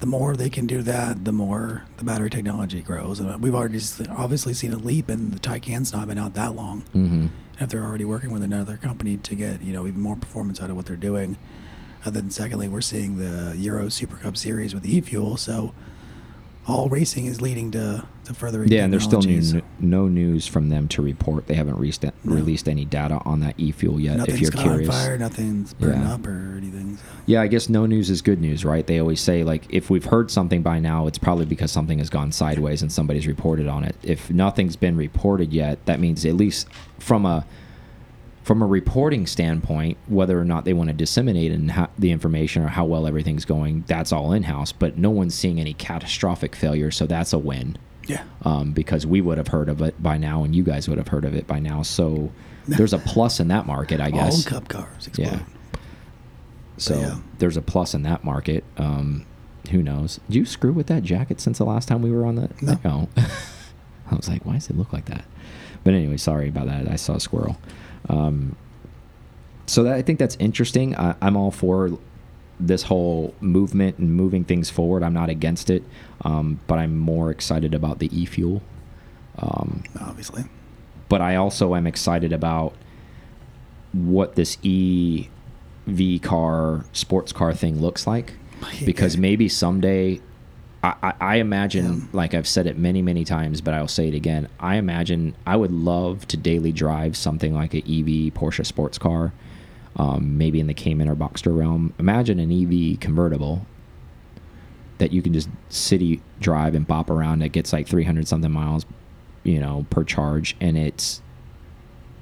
the 0.00 0.06
more 0.06 0.36
they 0.36 0.50
can 0.50 0.66
do 0.66 0.82
that, 0.82 1.24
the 1.24 1.32
more 1.32 1.84
the 1.96 2.04
battery 2.04 2.30
technology 2.30 2.82
grows. 2.82 3.18
And 3.20 3.42
we've 3.42 3.54
already 3.54 3.80
obviously 4.10 4.54
seen 4.54 4.72
a 4.72 4.78
leap, 4.78 5.08
and 5.08 5.32
the 5.32 5.40
Taycan's 5.40 5.92
not 5.92 6.06
been 6.08 6.18
out 6.18 6.34
that 6.34 6.54
long. 6.54 6.82
hmm 6.92 7.26
And 7.58 7.62
if 7.62 7.70
they're 7.70 7.84
already 7.84 8.04
working 8.04 8.30
with 8.30 8.42
another 8.42 8.76
company 8.76 9.16
to 9.16 9.34
get 9.34 9.62
you 9.62 9.72
know 9.72 9.86
even 9.86 10.00
more 10.00 10.16
performance 10.16 10.60
out 10.62 10.70
of 10.70 10.76
what 10.76 10.86
they're 10.86 10.96
doing, 10.96 11.36
and 12.04 12.14
then 12.14 12.30
secondly, 12.30 12.68
we're 12.68 12.80
seeing 12.80 13.16
the 13.18 13.56
Euro 13.56 13.88
Super 13.88 14.16
Cup 14.16 14.36
series 14.36 14.74
with 14.74 14.86
e-fuel. 14.86 15.36
So 15.36 15.74
all 16.68 16.88
racing 16.88 17.24
is 17.26 17.40
leading 17.40 17.70
to 17.72 18.04
to 18.24 18.34
further. 18.34 18.62
Yeah, 18.64 18.84
and 18.84 18.92
there's 18.92 19.04
still 19.04 19.22
new, 19.22 19.62
no 19.80 20.06
news 20.06 20.46
from 20.46 20.68
them 20.68 20.86
to 20.88 21.00
report. 21.02 21.46
They 21.46 21.54
haven't 21.54 21.76
released, 21.76 22.02
No. 22.04 22.12
released 22.24 22.68
any 22.68 22.84
data 22.84 23.20
on 23.24 23.40
that 23.40 23.54
e-fuel 23.58 23.98
yet. 23.98 24.18
Nothing's 24.18 24.34
if 24.36 24.42
you're 24.42 24.50
curious, 24.62 24.88
on 24.90 24.94
fire, 24.94 25.16
nothing's 25.18 25.72
burned 25.72 26.02
Yeah. 26.02 26.12
up 26.14 26.26
or 26.26 26.54
anything. 26.58 26.98
So. 26.98 27.02
yeah, 27.24 27.40
I 27.40 27.46
guess 27.46 27.70
no 27.70 27.86
news 27.86 28.10
is 28.10 28.20
good 28.20 28.40
news, 28.40 28.66
right? 28.66 28.86
They 28.86 28.98
always 29.00 29.20
say 29.20 29.44
like 29.44 29.64
if 29.70 29.88
we've 29.88 30.04
heard 30.04 30.30
something 30.30 30.60
by 30.62 30.78
now, 30.78 31.06
it's 31.06 31.16
probably 31.18 31.46
because 31.46 31.72
something 31.72 31.98
has 32.00 32.10
gone 32.10 32.30
sideways 32.30 32.82
and 32.82 32.92
somebody's 32.92 33.26
reported 33.26 33.66
on 33.66 33.82
it. 33.82 33.96
If 34.02 34.30
nothing's 34.30 34.76
been 34.76 34.96
reported 34.96 35.52
yet, 35.54 35.84
that 35.86 36.00
means 36.00 36.26
at 36.26 36.34
least 36.34 36.68
from 36.98 37.24
a 37.24 37.46
from 38.48 38.62
a 38.62 38.66
reporting 38.66 39.26
standpoint, 39.26 39.98
whether 40.06 40.40
or 40.40 40.44
not 40.44 40.64
they 40.64 40.72
want 40.72 40.88
to 40.88 40.94
disseminate 40.94 41.52
and 41.52 41.70
how, 41.70 41.86
the 41.98 42.10
information 42.10 42.62
or 42.62 42.68
how 42.68 42.86
well 42.86 43.06
everything's 43.06 43.44
going, 43.44 43.84
that's 43.86 44.10
all 44.10 44.32
in 44.32 44.42
house. 44.42 44.72
But 44.72 44.96
no 44.96 45.10
one's 45.10 45.34
seeing 45.34 45.60
any 45.60 45.74
catastrophic 45.74 46.56
failure, 46.56 46.90
so 46.90 47.06
that's 47.06 47.34
a 47.34 47.38
win. 47.38 47.76
Yeah. 48.06 48.22
um, 48.46 48.72
because 48.72 49.04
we 49.04 49.20
would 49.20 49.36
have 49.36 49.48
heard 49.48 49.68
of 49.68 49.82
it 49.82 50.02
by 50.02 50.16
now 50.16 50.42
and 50.42 50.56
you 50.56 50.62
guys 50.62 50.88
would 50.88 50.96
have 50.96 51.08
heard 51.08 51.26
of 51.26 51.34
it 51.34 51.46
by 51.46 51.58
now. 51.58 51.82
So 51.82 52.32
there's 52.66 52.94
a 52.94 52.98
plus 52.98 53.38
in 53.38 53.48
that 53.48 53.66
market, 53.66 54.00
I 54.00 54.10
guess. 54.10 54.46
All 54.46 54.60
cup 54.60 54.68
cars 54.70 55.08
explode. 55.08 55.26
Yeah. 55.26 55.42
So 56.78 56.98
yeah. 56.98 57.18
there's 57.38 57.58
a 57.58 57.62
plus 57.62 57.92
in 57.92 58.02
that 58.04 58.24
market. 58.24 58.64
Um, 58.78 59.26
who 59.72 59.82
knows? 59.82 60.20
Did 60.26 60.36
you 60.36 60.46
screw 60.46 60.72
with 60.72 60.86
that 60.86 61.02
jacket 61.02 61.38
since 61.42 61.58
the 61.58 61.66
last 61.66 61.86
time 61.86 62.00
we 62.00 62.10
were 62.10 62.24
on 62.24 62.36
the? 62.36 62.78
No. 62.82 63.10
I 64.10 64.14
was 64.14 64.28
like, 64.28 64.44
why 64.44 64.54
does 64.54 64.70
it 64.70 64.76
look 64.76 64.92
like 64.92 65.06
that? 65.06 65.24
But 65.84 65.94
anyway, 65.94 66.16
sorry 66.16 66.48
about 66.48 66.66
that. 66.66 66.88
I 66.90 66.96
saw 66.96 67.14
a 67.14 67.20
squirrel. 67.20 67.58
Um, 68.08 68.56
so 69.66 69.82
that, 69.84 69.94
I 69.94 70.02
think 70.02 70.18
that's 70.18 70.36
interesting. 70.36 70.96
I, 70.96 71.14
I'm 71.20 71.36
all 71.36 71.50
for 71.50 71.98
this 72.60 72.84
whole 72.84 73.34
movement 73.40 73.98
and 73.98 74.14
moving 74.14 74.44
things 74.44 74.70
forward. 74.70 75.02
I'm 75.02 75.14
not 75.14 75.28
against 75.28 75.70
it, 75.70 75.84
um, 76.22 76.58
but 76.66 76.78
I'm 76.78 76.98
more 76.98 77.30
excited 77.30 77.74
about 77.74 77.98
the 77.98 78.08
e-fuel. 78.18 78.62
Um, 79.38 79.84
Obviously. 80.00 80.44
but 81.08 81.20
I 81.20 81.36
also 81.36 81.74
am 81.76 81.86
excited 81.86 82.32
about 82.32 82.74
what 83.92 84.34
this 84.34 84.58
EV 84.64 86.20
car, 86.22 86.84
sports 86.92 87.32
car 87.32 87.54
thing 87.54 87.80
looks 87.80 88.06
like. 88.06 88.34
Because 88.84 89.16
maybe 89.16 89.48
someday, 89.48 90.20
I, 90.82 90.94
I, 91.02 91.12
I 91.20 91.36
imagine, 91.36 91.84
Yeah. 91.94 92.00
like 92.12 92.34
I've 92.34 92.46
said 92.46 92.66
it 92.66 92.78
many, 92.78 93.02
many 93.02 93.24
times, 93.24 93.60
but 93.60 93.74
I'll 93.74 93.88
say 93.88 94.08
it 94.08 94.14
again. 94.14 94.48
I 94.60 94.76
imagine 94.76 95.34
I 95.46 95.56
would 95.56 95.72
love 95.72 96.26
to 96.28 96.36
daily 96.36 96.72
drive 96.72 97.16
something 97.16 97.52
like 97.54 97.74
an 97.74 97.80
EV 97.80 98.32
Porsche 98.34 98.64
sports 98.64 98.96
car, 98.98 99.32
um, 99.96 100.38
maybe 100.38 100.60
in 100.60 100.66
the 100.68 100.74
Cayman 100.74 101.08
or 101.08 101.16
Boxster 101.16 101.56
realm. 101.56 101.94
Imagine 101.98 102.38
an 102.38 102.52
EV 102.52 103.00
convertible 103.00 103.66
that 104.98 105.12
you 105.12 105.22
can 105.22 105.32
just 105.32 105.48
city 105.68 106.20
drive 106.40 106.74
and 106.74 106.86
bop 106.86 107.10
around. 107.10 107.42
It 107.42 107.50
gets 107.50 107.72
like 107.72 107.86
300 107.88 108.26
something 108.28 108.50
miles, 108.50 108.86
you 109.44 109.58
know, 109.60 109.86
per 109.90 110.04
charge, 110.04 110.56
and 110.60 110.76
it's 110.78 111.22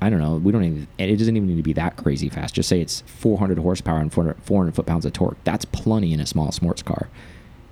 I 0.01 0.11
don't 0.11 0.19
know. 0.21 0.37
We 0.37 0.53
don't 0.53 0.63
even. 0.65 0.89
It 0.99 1.17
doesn't 1.17 1.37
even 1.37 1.49
need 1.49 1.57
to 1.57 1.63
be 1.63 1.73
that 1.73 1.97
crazy 1.97 2.29
fast. 2.29 2.55
Just 2.55 2.69
say 2.69 2.81
it's 2.83 3.01
400 3.07 3.59
horsepower 3.59 3.99
and 3.99 4.13
400, 4.13 4.43
400 4.43 4.75
foot 4.75 4.85
pounds 4.87 5.07
of 5.07 5.15
torque. 5.15 5.39
That's 5.45 5.65
plenty 5.65 6.13
in 6.13 6.21
a 6.21 6.27
small 6.27 6.53
sports 6.53 6.83
car, 6.83 7.09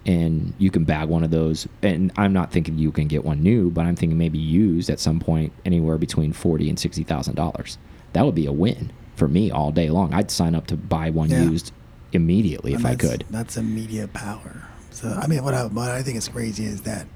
and 0.07 0.53
you 0.59 0.71
can 0.71 0.85
bag 0.85 1.09
one 1.09 1.25
of 1.25 1.31
those. 1.31 1.67
And 1.83 2.13
I'm 2.17 2.33
not 2.33 2.53
thinking 2.53 2.79
you 2.79 2.93
can 2.93 3.07
get 3.09 3.25
one 3.25 3.43
new, 3.43 3.71
but 3.71 3.87
I'm 3.87 3.97
thinking 3.97 4.19
maybe 4.19 4.39
used 4.39 4.91
at 4.91 5.01
some 5.01 5.21
point, 5.21 5.53
anywhere 5.65 5.99
between 5.99 6.33
forty 6.33 6.69
and 6.69 6.79
sixty 6.79 7.03
thousand 7.05 7.35
dollars. 7.37 7.79
That 8.13 8.25
would 8.25 8.35
be 8.35 8.47
a 8.47 8.53
win 8.53 8.93
for 9.17 9.29
me 9.29 9.51
all 9.51 9.71
day 9.73 9.91
long. 9.91 10.13
I'd 10.15 10.31
sign 10.31 10.55
up 10.55 10.67
to 10.69 10.77
buy 10.77 11.11
one 11.11 11.31
Yeah. 11.31 11.45
used 11.45 11.73
immediately 12.13 12.75
if 12.75 12.85
I 12.85 12.95
could. 12.95 13.25
That's 13.31 13.57
immediate 13.57 14.13
power. 14.13 14.65
So 14.91 15.09
I 15.09 15.27
mean, 15.27 15.43
what 15.43 15.55
I, 15.55 15.67
what 15.67 15.91
I 15.91 16.03
think 16.03 16.17
is 16.17 16.29
crazy 16.29 16.65
is 16.65 16.83
that 16.83 17.07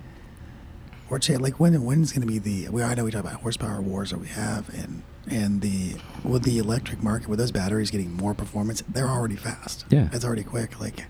cha- 1.20 1.34
like 1.38 1.60
when 1.60 1.74
when's 1.84 2.12
going 2.12 2.22
to 2.22 2.26
be 2.26 2.38
the? 2.38 2.68
We 2.68 2.82
I 2.82 2.94
know 2.94 3.04
we 3.04 3.10
talk 3.10 3.20
about 3.24 3.40
horsepower 3.40 3.80
wars 3.80 4.10
that 4.10 4.18
we 4.18 4.28
have, 4.28 4.68
and 4.74 5.02
and 5.30 5.60
the 5.60 5.96
with 6.24 6.42
the 6.42 6.58
electric 6.58 7.02
market 7.02 7.28
with 7.28 7.38
those 7.38 7.52
batteries 7.52 7.90
getting 7.90 8.12
more 8.12 8.34
performance, 8.34 8.82
they're 8.88 9.08
already 9.08 9.36
fast. 9.36 9.84
Yeah. 9.90 10.08
it's 10.12 10.24
already 10.24 10.42
quick. 10.42 10.80
Like 10.80 11.04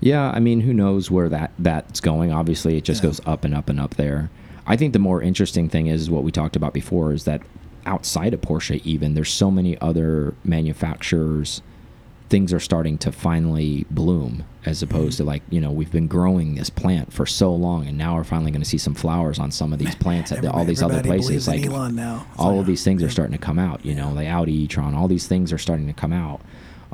Yeah, 0.00 0.30
I 0.30 0.40
mean, 0.40 0.60
who 0.60 0.72
knows 0.74 1.10
where 1.10 1.28
that 1.30 1.52
that's 1.58 2.00
going? 2.00 2.32
Obviously, 2.32 2.76
it 2.76 2.84
just 2.84 3.02
Yeah. 3.02 3.08
goes 3.08 3.20
up 3.26 3.44
and 3.44 3.54
up 3.54 3.68
and 3.68 3.80
up 3.80 3.94
there. 3.96 4.30
I 4.66 4.76
think 4.76 4.92
the 4.92 4.98
more 4.98 5.22
interesting 5.22 5.68
thing 5.68 5.86
is 5.86 6.10
what 6.10 6.24
we 6.24 6.30
talked 6.32 6.56
about 6.56 6.74
before 6.74 7.12
is 7.12 7.24
that 7.24 7.40
outside 7.86 8.34
of 8.34 8.40
Porsche, 8.40 8.80
even 8.84 9.14
there's 9.14 9.32
so 9.32 9.50
many 9.50 9.78
other 9.80 10.34
manufacturers. 10.44 11.62
Things 12.28 12.52
are 12.52 12.58
starting 12.58 12.98
to 12.98 13.12
finally 13.12 13.86
bloom, 13.88 14.42
as 14.64 14.82
opposed 14.82 15.16
to 15.18 15.24
like 15.24 15.42
you 15.48 15.60
know 15.60 15.70
we've 15.70 15.92
been 15.92 16.08
growing 16.08 16.56
this 16.56 16.68
plant 16.68 17.12
for 17.12 17.24
so 17.24 17.54
long, 17.54 17.86
and 17.86 17.96
now 17.96 18.16
we're 18.16 18.24
finally 18.24 18.50
going 18.50 18.62
to 18.62 18.68
see 18.68 18.78
some 18.78 18.94
flowers 18.94 19.38
on 19.38 19.52
some 19.52 19.72
of 19.72 19.78
these 19.78 19.94
plants 20.04 20.32
at 20.32 20.42
the, 20.42 20.50
all 20.50 20.64
these 20.64 20.82
other 20.82 21.00
places. 21.04 21.46
Like 21.46 21.64
Elon 21.64 21.94
now. 21.94 22.26
It's 22.32 22.40
all 22.40 22.50
like, 22.54 22.60
of 22.62 22.66
these 22.66 22.82
things 22.82 23.00
are 23.04 23.08
starting 23.10 23.32
to 23.38 23.38
come 23.44 23.60
out. 23.60 23.84
You 23.86 23.94
know, 23.94 24.12
the 24.12 24.26
Audi 24.26 24.52
e-tron, 24.64 24.94
all 24.94 25.06
these 25.06 25.28
things 25.28 25.52
are 25.52 25.58
starting 25.58 25.86
to 25.86 25.92
come 25.92 26.12
out. 26.12 26.40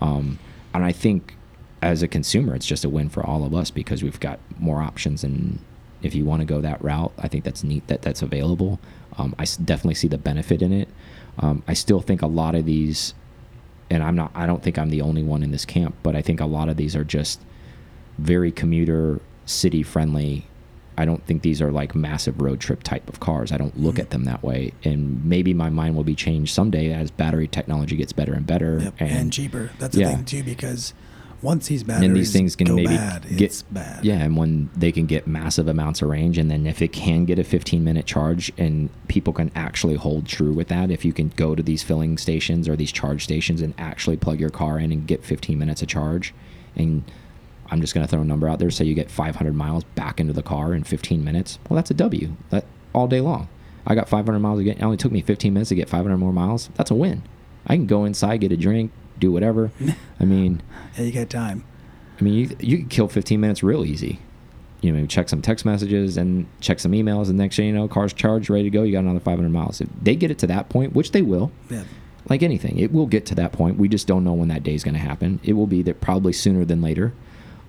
Um, 0.01 0.39
and 0.75 0.85
I 0.85 0.93
think 0.93 1.35
as 1.83 2.03
a 2.03 2.09
consumer, 2.09 2.55
it's 2.55 2.66
just 2.66 2.85
a 2.85 2.89
win 2.89 3.09
for 3.09 3.24
all 3.26 3.45
of 3.45 3.55
us 3.55 3.70
because 3.70 4.03
we've 4.03 4.20
got 4.20 4.39
more 4.59 4.80
options. 4.80 5.24
And 5.24 5.59
if 6.03 6.14
you 6.14 6.24
want 6.24 6.41
to 6.41 6.47
go 6.47 6.61
that 6.61 6.83
route, 6.83 7.12
I 7.18 7.28
think 7.28 7.45
that's 7.45 7.64
neat 7.64 7.87
that 7.89 8.03
that's 8.03 8.22
available. 8.22 8.78
Um, 9.18 9.35
I 9.39 9.45
definitely 9.64 9.95
see 9.95 10.09
the 10.09 10.18
benefit 10.18 10.62
in 10.62 10.72
it. 10.72 10.89
Um, 11.39 11.62
I 11.66 11.74
still 11.74 12.01
think 12.01 12.22
a 12.22 12.26
lot 12.26 12.55
of 12.55 12.64
these, 12.66 13.14
and 13.91 14.03
I'm 14.03 14.14
not, 14.14 14.30
I 14.35 14.47
don't 14.47 14.62
think 14.62 14.78
I'm 14.78 14.91
the 14.91 15.03
only 15.03 15.22
one 15.22 15.43
in 15.43 15.51
this 15.51 15.64
camp, 15.64 15.95
but 16.03 16.14
I 16.14 16.22
think 16.22 16.41
a 16.41 16.47
lot 16.47 16.68
of 16.68 16.76
these 16.76 16.95
are 16.95 17.05
just 17.05 17.41
very 18.18 18.53
commuter 18.53 19.20
city 19.45 19.83
friendly. 19.83 20.47
I 20.97 21.05
don't 21.05 21.24
think 21.26 21.43
these 21.43 21.61
are 21.61 21.72
like 21.72 21.95
massive 21.95 22.41
road 22.41 22.61
trip 22.61 22.83
type 22.85 23.09
of 23.09 23.18
cars. 23.18 23.51
I 23.51 23.57
don't 23.57 23.78
look 23.80 23.97
Mhm. 23.97 24.01
at 24.01 24.11
them 24.11 24.24
that 24.24 24.43
way. 24.43 24.72
And 24.85 25.24
maybe 25.24 25.53
my 25.55 25.70
mind 25.70 25.97
will 25.97 26.05
be 26.05 26.14
changed 26.14 26.55
someday 26.55 26.93
as 26.93 27.11
battery 27.11 27.49
technology 27.49 27.97
gets 27.97 28.12
better 28.12 28.35
and 28.35 28.47
better. 28.47 28.78
Yep, 28.83 28.95
and, 29.01 29.33
cheaper. 29.33 29.70
That's 29.78 29.95
the 29.97 30.03
Yeah. 30.03 30.14
thing 30.14 30.24
too, 30.26 30.43
because 30.43 30.93
once 31.43 31.66
these 31.66 31.82
batteries 31.82 32.07
and 32.07 32.16
these 32.16 32.32
things 32.32 32.55
can 32.55 32.74
maybe 32.74 32.86
bad, 32.97 33.22
get 33.36 33.43
it's 33.43 33.62
bad. 33.62 34.05
yeah 34.05 34.18
and 34.18 34.36
when 34.36 34.70
they 34.76 34.93
can 34.93 35.07
get 35.07 35.26
massive 35.26 35.66
amounts 35.68 36.01
of 36.01 36.09
range 36.09 36.38
and 36.38 36.51
then 36.51 36.66
if 36.66 36.80
it 36.80 36.93
can 36.93 37.24
get 37.24 37.38
a 37.38 37.45
15 37.45 37.82
minute 37.82 38.07
charge 38.07 38.53
and 38.57 38.88
people 39.09 39.32
can 39.32 39.51
actually 39.55 39.97
hold 39.97 40.26
true 40.26 40.53
with 40.53 40.68
that 40.68 40.90
if 40.90 41.05
you 41.05 41.12
can 41.12 41.28
go 41.30 41.55
to 41.55 41.62
these 41.62 41.82
filling 41.82 42.16
stations 42.16 42.68
or 42.68 42.76
these 42.76 42.93
charge 42.93 43.24
stations 43.24 43.61
and 43.61 43.74
actually 43.76 44.16
plug 44.16 44.38
your 44.38 44.51
car 44.51 44.78
in 44.78 44.93
and 44.93 45.07
get 45.07 45.24
15 45.24 45.59
minutes 45.59 45.82
of 45.82 45.88
charge 45.88 46.32
and 46.76 47.03
i'm 47.70 47.80
just 47.80 47.93
going 47.95 48.07
to 48.07 48.11
throw 48.11 48.20
a 48.20 48.24
number 48.24 48.49
out 48.49 48.59
there 48.59 48.70
say 48.70 48.84
you 48.84 48.95
get 48.95 49.11
500 49.11 49.55
miles 49.55 49.84
back 49.97 50.20
into 50.20 50.32
the 50.32 50.43
car 50.43 50.72
in 50.72 50.84
15 50.84 51.24
minutes 51.24 51.59
well 51.68 51.74
that's 51.74 51.90
a 51.90 51.95
w 51.95 52.36
that 52.51 52.64
all 52.95 53.09
day 53.09 53.20
long 53.20 53.49
i 53.86 53.95
got 53.95 54.09
500 54.09 54.38
miles 54.38 54.61
again 54.61 54.76
it 54.76 54.82
only 54.82 54.97
took 54.97 55.11
me 55.11 55.20
15 55.20 55.53
minutes 55.53 55.70
to 55.70 55.74
get 55.74 55.88
500 55.88 56.16
more 56.18 56.32
miles 56.32 56.70
that's 56.76 56.90
a 56.90 56.95
win 56.95 57.22
i 57.66 57.74
can 57.74 57.86
go 57.86 58.05
inside 58.05 58.38
get 58.38 58.53
a 58.53 58.57
drink 58.57 58.93
do 59.23 59.33
whatever 59.33 59.70
i 60.20 60.25
mean 60.25 60.61
Yeah, 60.99 61.05
you 61.05 61.12
got 61.12 61.31
time. 61.31 61.64
I 62.20 62.25
mean, 62.25 62.35
you 62.35 62.57
you 62.61 62.79
could 62.79 62.91
kill 62.91 63.09
15 63.09 63.41
minutes 63.41 63.62
real 63.62 63.85
easy. 63.85 64.18
You 64.83 64.93
know, 64.93 65.07
check 65.07 65.29
some 65.29 65.41
text 65.41 65.64
messages 65.64 66.16
and 66.16 66.47
check 66.61 66.79
some 66.81 66.93
emails, 66.93 67.29
and 67.29 67.39
next 67.39 67.57
thing 67.57 67.66
you 67.68 67.73
know, 67.73 67.89
car's 67.89 68.12
charged, 68.12 68.51
ready 68.51 68.64
to 68.64 68.70
go. 68.70 68.83
You 68.83 68.93
got 68.93 68.99
another 69.05 69.20
500 69.20 69.49
miles. 69.49 69.81
If 69.81 69.89
they 70.03 70.14
get 70.14 70.31
it 70.31 70.39
to 70.41 70.47
that 70.49 70.68
point, 70.68 70.93
which 70.93 71.12
they 71.12 71.23
will, 71.23 71.51
Yeah. 71.70 71.85
like 72.29 72.43
anything, 72.43 72.79
it 72.79 72.93
will 72.93 73.07
get 73.07 73.25
to 73.27 73.35
that 73.37 73.53
point. 73.53 73.79
We 73.79 73.89
just 73.89 74.07
don't 74.07 74.23
know 74.25 74.35
when 74.35 74.49
that 74.49 74.62
day 74.62 74.75
is 74.75 74.85
going 74.85 74.95
to 74.95 75.01
happen. 75.01 75.41
It 75.43 75.55
will 75.55 75.66
be 75.68 75.83
that 75.83 76.01
probably 76.01 76.33
sooner 76.33 76.64
than 76.64 76.83
later. 76.83 77.12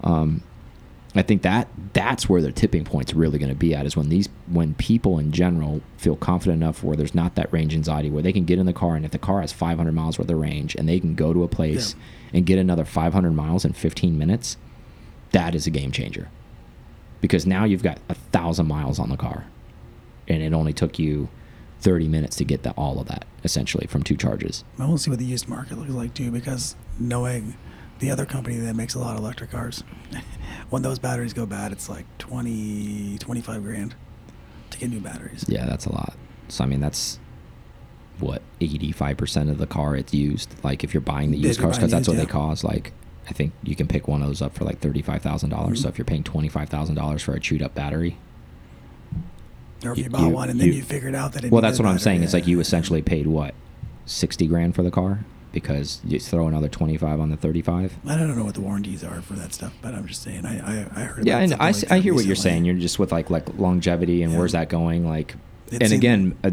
Um, 0.04 0.42
I 1.16 1.22
think 1.22 1.44
that 1.44 1.68
that's 1.94 2.28
where 2.28 2.42
the 2.42 2.52
tipping 2.52 2.86
point's 2.86 3.14
really 3.14 3.38
going 3.38 3.52
to 3.52 3.56
be 3.56 3.76
at 3.76 3.86
is 3.86 3.96
when 3.96 4.10
these 4.10 4.30
when 4.48 4.74
people 4.76 5.20
in 5.20 5.32
general 5.32 5.82
feel 5.98 6.16
confident 6.16 6.62
enough 6.62 6.84
where 6.84 6.98
there's 6.98 7.14
not 7.14 7.36
that 7.36 7.54
range 7.54 7.76
anxiety 7.76 8.10
where 8.10 8.24
they 8.24 8.34
can 8.34 8.46
get 8.46 8.58
in 8.58 8.66
the 8.66 8.74
car 8.74 8.96
and 8.96 9.06
if 9.06 9.12
the 9.12 9.20
car 9.20 9.42
has 9.42 9.54
500 9.54 9.92
miles 9.92 10.18
worth 10.18 10.30
of 10.30 10.38
range 10.40 10.74
and 10.76 10.90
they 10.90 11.00
can 11.00 11.14
go 11.14 11.32
to 11.32 11.44
a 11.44 11.48
place 11.48 11.96
and 12.34 12.48
get 12.48 12.58
another 12.58 12.84
500 12.84 13.32
miles 13.32 13.64
in 13.64 13.74
15 13.74 14.18
minutes, 14.18 14.58
that 15.32 15.54
is 15.54 15.68
a 15.68 15.70
game 15.70 15.92
changer. 15.92 16.30
Because 17.22 17.46
now 17.46 17.64
you've 17.64 17.84
got 17.84 18.00
a 18.10 18.16
thousand 18.16 18.68
miles 18.68 19.00
on 19.00 19.10
the 19.10 19.16
car, 19.16 19.46
and 20.28 20.42
it 20.42 20.52
only 20.52 20.74
took 20.74 21.00
you 21.00 21.30
30 21.82 22.08
minutes 22.08 22.36
to 22.38 22.44
get 22.44 22.64
the, 22.64 22.72
all 22.72 23.00
of 23.00 23.08
that 23.08 23.26
essentially 23.44 23.86
from 23.88 24.04
two 24.04 24.16
charges. 24.16 24.64
I 24.80 24.86
want 24.86 24.98
to 24.98 25.04
see 25.04 25.10
what 25.10 25.20
the 25.20 25.26
used 25.26 25.48
market 25.48 25.78
looks 25.78 25.92
like 25.92 26.14
too, 26.14 26.32
because 26.32 26.76
knowing 27.00 27.56
the 28.00 28.12
other 28.12 28.26
company 28.26 28.58
that 28.58 28.76
makes 28.76 28.96
a 28.96 29.00
lot 29.00 29.16
of 29.16 29.20
electric 29.22 29.52
cars, 29.52 29.84
when 30.70 30.82
those 30.82 31.00
batteries 31.00 31.34
go 31.34 31.46
bad, 31.46 31.72
it's 31.72 31.90
like 31.90 32.06
20, 32.18 33.18
25 33.20 33.64
grand 33.64 33.96
to 34.72 34.78
get 34.78 34.90
new 34.90 35.00
batteries. 35.00 35.46
Yeah, 35.48 35.66
that's 35.66 35.86
a 35.86 35.92
lot. 35.92 36.16
So 36.50 36.64
I 36.64 36.68
mean, 36.68 36.82
that's 36.82 37.20
what 38.20 38.42
85% 38.62 39.50
of 39.50 39.58
the 39.58 39.68
car 39.68 39.96
it's 39.96 40.14
used. 40.14 40.54
Like 40.64 40.84
if 40.84 40.94
you're 40.94 41.02
buying 41.02 41.32
the 41.32 41.38
used 41.38 41.60
cars, 41.60 41.78
because 41.78 41.92
that's 41.92 42.08
what 42.08 42.16
used, 42.16 42.28
they 42.28 42.30
yeah. 42.30 42.40
cost. 42.40 42.64
Like 42.64 42.94
I 43.30 43.34
think 43.34 43.54
you 43.64 43.76
can 43.76 43.88
pick 43.88 44.08
one 44.08 44.22
of 44.22 44.28
those 44.28 44.42
up 44.42 44.54
for 44.54 44.66
like 44.66 44.82
$35,000. 44.82 45.22
Mm-hmm. 45.50 45.76
So 45.76 45.88
if 45.88 45.98
you're 45.98 46.06
paying 46.06 46.24
$25,000 46.24 47.22
for 47.22 47.34
a 47.34 47.40
chewed 47.40 47.62
up 47.62 47.74
battery, 47.74 48.18
Or 49.86 49.92
if 49.92 49.98
You- 49.98 50.04
you, 50.06 50.10
bought 50.10 50.22
you- 50.22 50.30
one 50.30 50.50
and 50.50 50.60
then 50.60 50.68
you- 50.68 50.74
you 50.74 50.84
figured 50.84 51.16
out 51.16 51.34
that 51.34 51.44
it 51.46 51.52
well, 51.52 51.62
that's 51.62 51.80
what 51.80 51.86
I'm 51.86 51.94
battery, 51.96 52.04
saying. 52.04 52.24
It's 52.24 52.34
like 52.34 52.48
you 52.48 52.60
essentially 52.60 53.02
paid 53.02 53.28
what 53.28 53.54
60 54.06 54.48
grand 54.48 54.76
for 54.76 54.84
the 54.84 54.92
car 54.92 55.20
because 55.54 56.02
you 56.04 56.20
throw 56.20 56.48
another 56.48 56.68
25 56.68 57.20
on 57.22 57.30
the 57.30 57.38
35. 57.38 57.94
I 58.06 58.18
don't 58.18 58.36
know 58.36 58.44
what 58.44 58.56
the 58.56 58.62
warranties 58.62 59.04
are 59.04 59.22
for 59.22 59.34
that 59.34 59.54
stuff, 59.54 59.74
but 59.82 59.94
I'm 59.94 60.06
just 60.08 60.22
saying. 60.22 60.46
I 60.46 60.58
I, 60.60 60.88
I 60.96 61.04
heard. 61.06 61.26
Yeah, 61.26 61.38
and 61.40 61.54
I, 61.54 61.72
like 61.72 61.90
I 61.92 62.00
hear 62.00 62.14
what 62.14 62.26
you're 62.26 62.36
saying. 62.36 62.66
You're 62.66 62.76
just 62.76 63.00
with 63.00 63.12
like 63.14 63.30
like 63.30 63.48
longevity 63.58 64.24
and 64.24 64.34
Yeah. 64.34 64.40
where's 64.40 64.52
that 64.52 64.68
going? 64.68 65.08
Like, 65.08 65.36
and 65.72 65.94
again, 65.94 66.36
Yeah. 66.44 66.52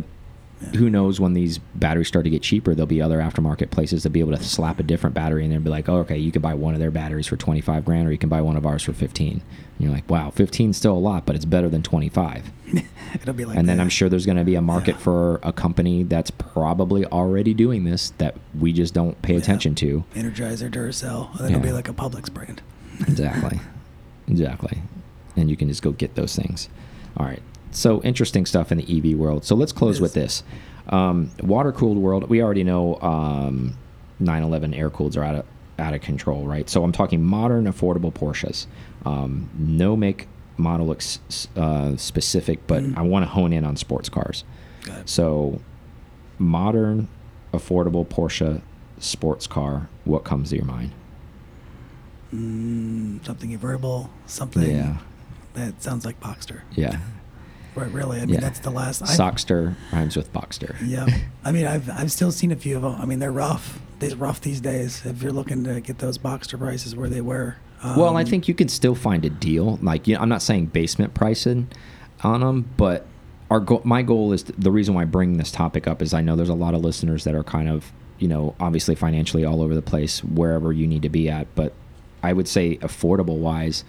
Who 0.77 0.91
knows 0.91 1.19
when 1.19 1.33
these 1.33 1.59
batteries 1.59 2.09
start 2.09 2.25
to 2.25 2.31
get 2.31 2.43
cheaper? 2.43 2.75
There'll 2.75 2.87
be 2.87 3.01
other 3.03 3.19
aftermarket 3.19 3.71
places 3.71 4.03
to 4.03 4.11
be 4.11 4.21
able 4.21 4.37
to 4.37 4.43
slap 4.45 4.79
a 4.79 4.83
different 4.83 5.15
battery 5.15 5.43
in 5.45 5.51
there 5.51 5.57
and 5.57 5.65
be 5.65 5.71
like, 5.71 5.89
oh, 5.89 5.97
okay, 5.99 6.19
you 6.19 6.31
can 6.31 6.43
buy 6.43 6.55
one 6.55 6.75
of 6.75 6.81
their 6.81 6.91
batteries 6.91 7.27
for 7.27 7.37
25 7.37 7.85
grand, 7.85 8.07
or 8.07 8.13
you 8.13 8.19
can 8.19 8.29
buy 8.29 8.41
one 8.43 8.57
of 8.57 8.67
ours 8.67 8.83
for 8.83 8.93
15. 8.93 9.33
And 9.33 9.43
you're 9.79 9.91
like, 9.91 10.09
wow, 10.11 10.31
15 10.31 10.71
is 10.71 10.77
still 10.77 10.93
a 10.93 10.99
lot, 10.99 11.25
but 11.25 11.35
it's 11.35 11.45
better 11.47 11.69
than 11.69 11.83
25. 11.83 12.51
It'll 13.15 13.33
be 13.35 13.45
like. 13.47 13.57
and 13.57 13.69
then. 13.69 13.81
I'm 13.81 13.89
sure 13.89 14.09
there's 14.09 14.27
going 14.27 14.37
to 14.39 14.45
be 14.45 14.55
a 14.55 14.61
market 14.63 14.97
Yeah. 14.97 15.03
for 15.03 15.41
a 15.43 15.53
company 15.53 16.03
that's 16.03 16.31
probably 16.31 17.05
already 17.07 17.55
doing 17.55 17.85
this 17.85 18.11
that 18.19 18.37
we 18.59 18.73
just 18.73 18.93
don't 18.95 19.21
pay 19.23 19.33
Yeah. 19.35 19.39
attention 19.41 19.75
to. 19.77 20.05
Energizer, 20.15 20.71
Duracell, 20.71 21.35
it'll 21.37 21.51
Yeah. 21.51 21.59
be 21.59 21.73
like 21.73 21.89
a 21.89 21.93
Publix 21.95 22.33
brand. 22.33 22.61
exactly 23.09 23.59
exactly 24.29 24.79
and 25.37 25.49
you 25.49 25.57
can 25.57 25.69
just 25.69 25.83
go 25.83 25.91
get 25.93 26.15
those 26.17 26.37
things 26.37 26.69
all 27.17 27.25
right 27.25 27.43
so 27.73 28.03
interesting 28.03 28.47
stuff 28.47 28.73
in 28.73 28.79
the 28.79 28.99
ev 29.13 29.19
world. 29.19 29.45
So 29.45 29.55
let's 29.55 29.73
close 29.73 29.99
It 29.99 30.03
with 30.03 30.15
this. 30.15 30.43
Um, 30.89 31.31
water 31.43 31.73
cooled 31.73 31.99
world 31.99 32.29
we 32.29 32.43
already 32.43 32.65
know 32.65 32.97
um, 33.01 33.77
911 34.19 34.75
air 34.75 34.91
cooleds 34.91 35.17
are 35.17 35.23
out 35.25 35.35
of 35.37 35.45
out 35.79 35.95
of 35.95 36.01
control 36.03 36.47
right? 36.47 36.69
So 36.69 36.83
i'm 36.85 36.93
talking 36.93 37.23
modern 37.23 37.65
affordable 37.67 38.13
porsches. 38.13 38.67
Um, 39.07 39.49
no 39.57 39.97
make 39.97 40.27
model 40.57 40.87
looks 40.87 41.21
uh, 41.57 41.97
specific 41.97 42.67
but 42.67 42.83
Mm. 42.83 42.99
i 42.99 43.03
want 43.03 43.25
to 43.25 43.29
hone 43.31 43.53
in 43.53 43.65
on 43.65 43.77
sports 43.77 44.09
cars. 44.09 44.45
So 45.05 45.61
modern 46.39 47.09
affordable 47.53 48.07
porsche 48.07 48.61
sports 48.99 49.47
car 49.47 49.89
what 50.05 50.25
comes 50.25 50.51
to 50.51 50.57
your 50.57 50.65
mind? 50.65 50.91
Mm, 52.35 53.25
something 53.25 53.51
convertible, 53.51 54.11
something 54.27 54.71
yeah. 54.71 54.99
that 55.55 55.83
sounds 55.83 56.05
like 56.05 56.21
Boxster. 56.21 56.61
yeah 56.73 56.99
Right, 57.75 57.91
really. 57.93 58.19
I 58.19 58.27
mean, 58.27 58.35
Yeah. 58.35 58.41
that's 58.41 58.59
the 58.61 58.71
last. 58.71 59.03
I, 59.03 59.07
Sockster 59.07 59.75
rhymes 59.93 60.17
with 60.17 60.33
Boxster. 60.33 60.75
Yeah, 60.85 61.07
I 61.45 61.53
mean, 61.53 61.67
I've 61.67 61.89
I've 61.91 62.11
still 62.13 62.33
seen 62.33 62.51
a 62.53 62.57
few 62.57 62.77
of 62.77 62.83
them. 62.83 62.97
I 63.01 63.05
mean, 63.05 63.19
they're 63.21 63.31
rough. 63.33 63.81
They're 64.01 64.17
rough 64.17 64.41
these 64.41 64.61
days. 64.61 65.03
If 65.05 65.23
you're 65.23 65.33
looking 65.33 65.63
to 65.65 65.81
get 65.81 65.99
those 65.99 66.19
Boxster 66.19 66.59
prices 66.59 66.97
where 66.97 67.09
they 67.09 67.21
were. 67.21 67.57
Um, 67.83 67.97
well, 67.97 68.17
I 68.17 68.25
think 68.25 68.49
you 68.49 68.55
can 68.55 68.69
still 68.69 68.95
find 68.95 69.25
a 69.25 69.31
deal. 69.31 69.79
Like, 69.83 70.07
you 70.07 70.15
know, 70.15 70.21
I'm 70.21 70.29
not 70.29 70.43
saying 70.43 70.67
basement 70.67 71.15
pricing 71.15 71.69
on 72.23 72.41
them, 72.41 72.69
but 72.77 73.07
our 73.51 73.61
go 73.61 73.81
my 73.85 74.03
goal 74.03 74.33
is 74.33 74.45
the 74.45 74.71
reason 74.71 74.95
why 74.95 75.03
I 75.03 75.07
bring 75.07 75.37
this 75.37 75.51
topic 75.51 75.87
up 75.87 76.03
is 76.03 76.13
I 76.13 76.21
know 76.21 76.37
there's 76.37 76.49
a 76.49 76.55
lot 76.55 76.75
of 76.75 76.83
listeners 76.83 77.25
that 77.25 77.35
are 77.35 77.45
kind 77.45 77.69
of, 77.69 77.91
you 78.19 78.29
know, 78.29 78.55
obviously 78.61 78.95
financially 78.95 79.45
all 79.45 79.63
over 79.63 79.75
the 79.75 79.83
place 79.83 80.23
wherever 80.25 80.73
you 80.73 80.87
need 80.87 81.03
to 81.03 81.09
be 81.09 81.29
at. 81.31 81.47
But 81.55 81.73
I 82.23 82.33
would 82.33 82.49
say 82.49 82.77
affordable 82.79 83.39
wise, 83.39 83.85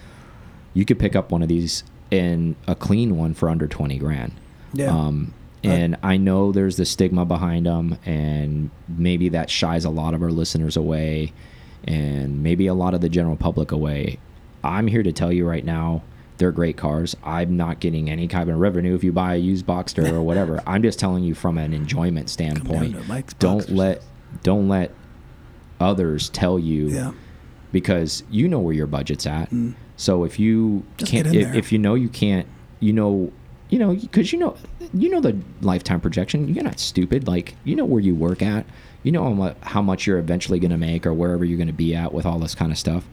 you 0.73 0.85
could 0.85 0.99
pick 0.99 1.15
up 1.15 1.31
one 1.31 1.41
of 1.41 1.49
these 1.49 1.83
in 2.11 2.55
a 2.67 2.75
clean 2.75 3.17
one 3.17 3.33
for 3.33 3.49
under 3.49 3.67
20 3.67 3.97
grand. 3.97 4.33
Yeah. 4.73 4.87
Um, 4.95 5.33
and 5.63 5.95
I 6.01 6.17
know 6.17 6.51
there's 6.51 6.77
the 6.77 6.85
stigma 6.85 7.23
behind 7.23 7.67
them, 7.67 7.97
and 8.05 8.71
maybe 8.87 9.29
that 9.29 9.49
shies 9.49 9.85
a 9.85 9.91
lot 9.91 10.13
of 10.15 10.23
our 10.23 10.31
listeners 10.31 10.75
away, 10.75 11.33
and 11.83 12.41
maybe 12.41 12.65
a 12.67 12.73
lot 12.73 12.93
of 12.95 13.01
the 13.01 13.09
general 13.09 13.35
public 13.35 13.71
away. 13.71 14.17
I'm 14.63 14.87
here 14.87 15.03
to 15.03 15.11
tell 15.11 15.31
you 15.31 15.47
right 15.47 15.63
now, 15.63 16.01
they're 16.37 16.51
great 16.51 16.77
cars. 16.77 17.15
I'm 17.23 17.57
not 17.57 17.79
getting 17.79 18.09
any 18.09 18.27
kind 18.27 18.49
of 18.49 18.57
revenue 18.57 18.95
if 18.95 19.03
you 19.03 19.11
buy 19.11 19.35
a 19.35 19.37
used 19.37 19.67
Boxster 19.67 20.11
or 20.11 20.23
whatever. 20.23 20.63
I'm 20.67 20.81
just 20.81 20.97
telling 20.97 21.23
you 21.23 21.35
from 21.35 21.59
an 21.59 21.73
enjoyment 21.73 22.31
standpoint. 22.31 22.95
Don't 23.37 23.69
let 23.69 24.01
don't 24.41 24.67
let 24.67 24.91
others 25.79 26.29
tell 26.29 26.57
you 26.57 26.87
Yeah. 26.89 27.11
because 27.71 28.23
you 28.31 28.47
know 28.47 28.59
where 28.59 28.73
your 28.73 28.87
budget's 28.87 29.27
at. 29.27 29.51
Mm. 29.51 29.75
So 30.01 30.23
if 30.23 30.39
you 30.39 30.83
Just 30.97 31.11
can't, 31.11 31.27
if, 31.27 31.53
if 31.53 31.71
you 31.71 31.77
know 31.77 31.93
you 31.93 32.09
can't 32.09 32.47
you 32.79 32.91
know 32.91 33.31
you 33.69 33.77
know 33.77 33.93
because 33.93 34.33
you 34.33 34.39
know 34.39 34.57
you 34.95 35.09
know 35.09 35.21
the 35.21 35.37
lifetime 35.61 36.01
projection. 36.01 36.51
You're 36.51 36.63
not 36.63 36.79
stupid. 36.79 37.27
Like 37.27 37.55
you 37.65 37.75
know 37.75 37.85
where 37.85 38.01
you 38.01 38.15
work 38.15 38.41
at. 38.41 38.65
You 39.03 39.11
know 39.11 39.55
how 39.61 39.81
much 39.83 40.07
you're 40.07 40.17
eventually 40.17 40.59
going 40.59 40.71
to 40.71 40.77
make 40.77 41.05
or 41.05 41.13
wherever 41.13 41.45
you're 41.45 41.57
going 41.57 41.67
to 41.67 41.73
be 41.73 41.93
at 41.93 42.13
with 42.15 42.25
all 42.25 42.39
this 42.39 42.55
kind 42.55 42.71
of 42.71 42.79
stuff. 42.79 43.07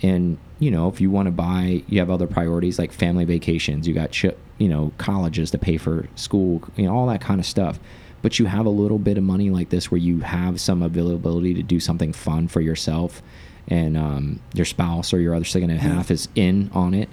And 0.00 0.38
you 0.58 0.70
know 0.70 0.88
if 0.88 1.02
you 1.02 1.10
want 1.10 1.26
to 1.26 1.32
buy 1.32 1.82
you 1.86 1.98
have 1.98 2.08
other 2.08 2.26
priorities 2.26 2.78
like 2.78 2.92
family 2.92 3.26
vacations. 3.26 3.86
You 3.86 3.92
got 3.92 4.22
you 4.22 4.32
know 4.58 4.90
colleges 4.96 5.50
to 5.50 5.58
pay 5.58 5.76
for 5.76 6.08
school 6.14 6.62
you 6.76 6.86
know 6.86 6.96
all 6.96 7.06
that 7.08 7.20
kind 7.20 7.40
of 7.40 7.46
stuff. 7.46 7.78
But 8.22 8.38
you 8.38 8.46
have 8.46 8.64
a 8.64 8.70
little 8.70 8.98
bit 8.98 9.18
of 9.18 9.24
money 9.24 9.50
like 9.50 9.68
this 9.68 9.90
where 9.90 9.98
you 9.98 10.20
have 10.20 10.62
some 10.62 10.80
availability 10.80 11.52
to 11.54 11.62
do 11.62 11.78
something 11.78 12.14
fun 12.14 12.48
for 12.48 12.62
yourself 12.62 13.20
and 13.68 13.96
um, 13.96 14.40
your 14.54 14.64
spouse 14.66 15.12
or 15.12 15.20
your 15.20 15.34
other 15.34 15.44
second 15.44 15.70
and 15.70 15.78
a 15.78 15.82
half 15.82 16.10
is 16.10 16.28
in 16.34 16.70
on 16.74 16.94
it 16.94 17.08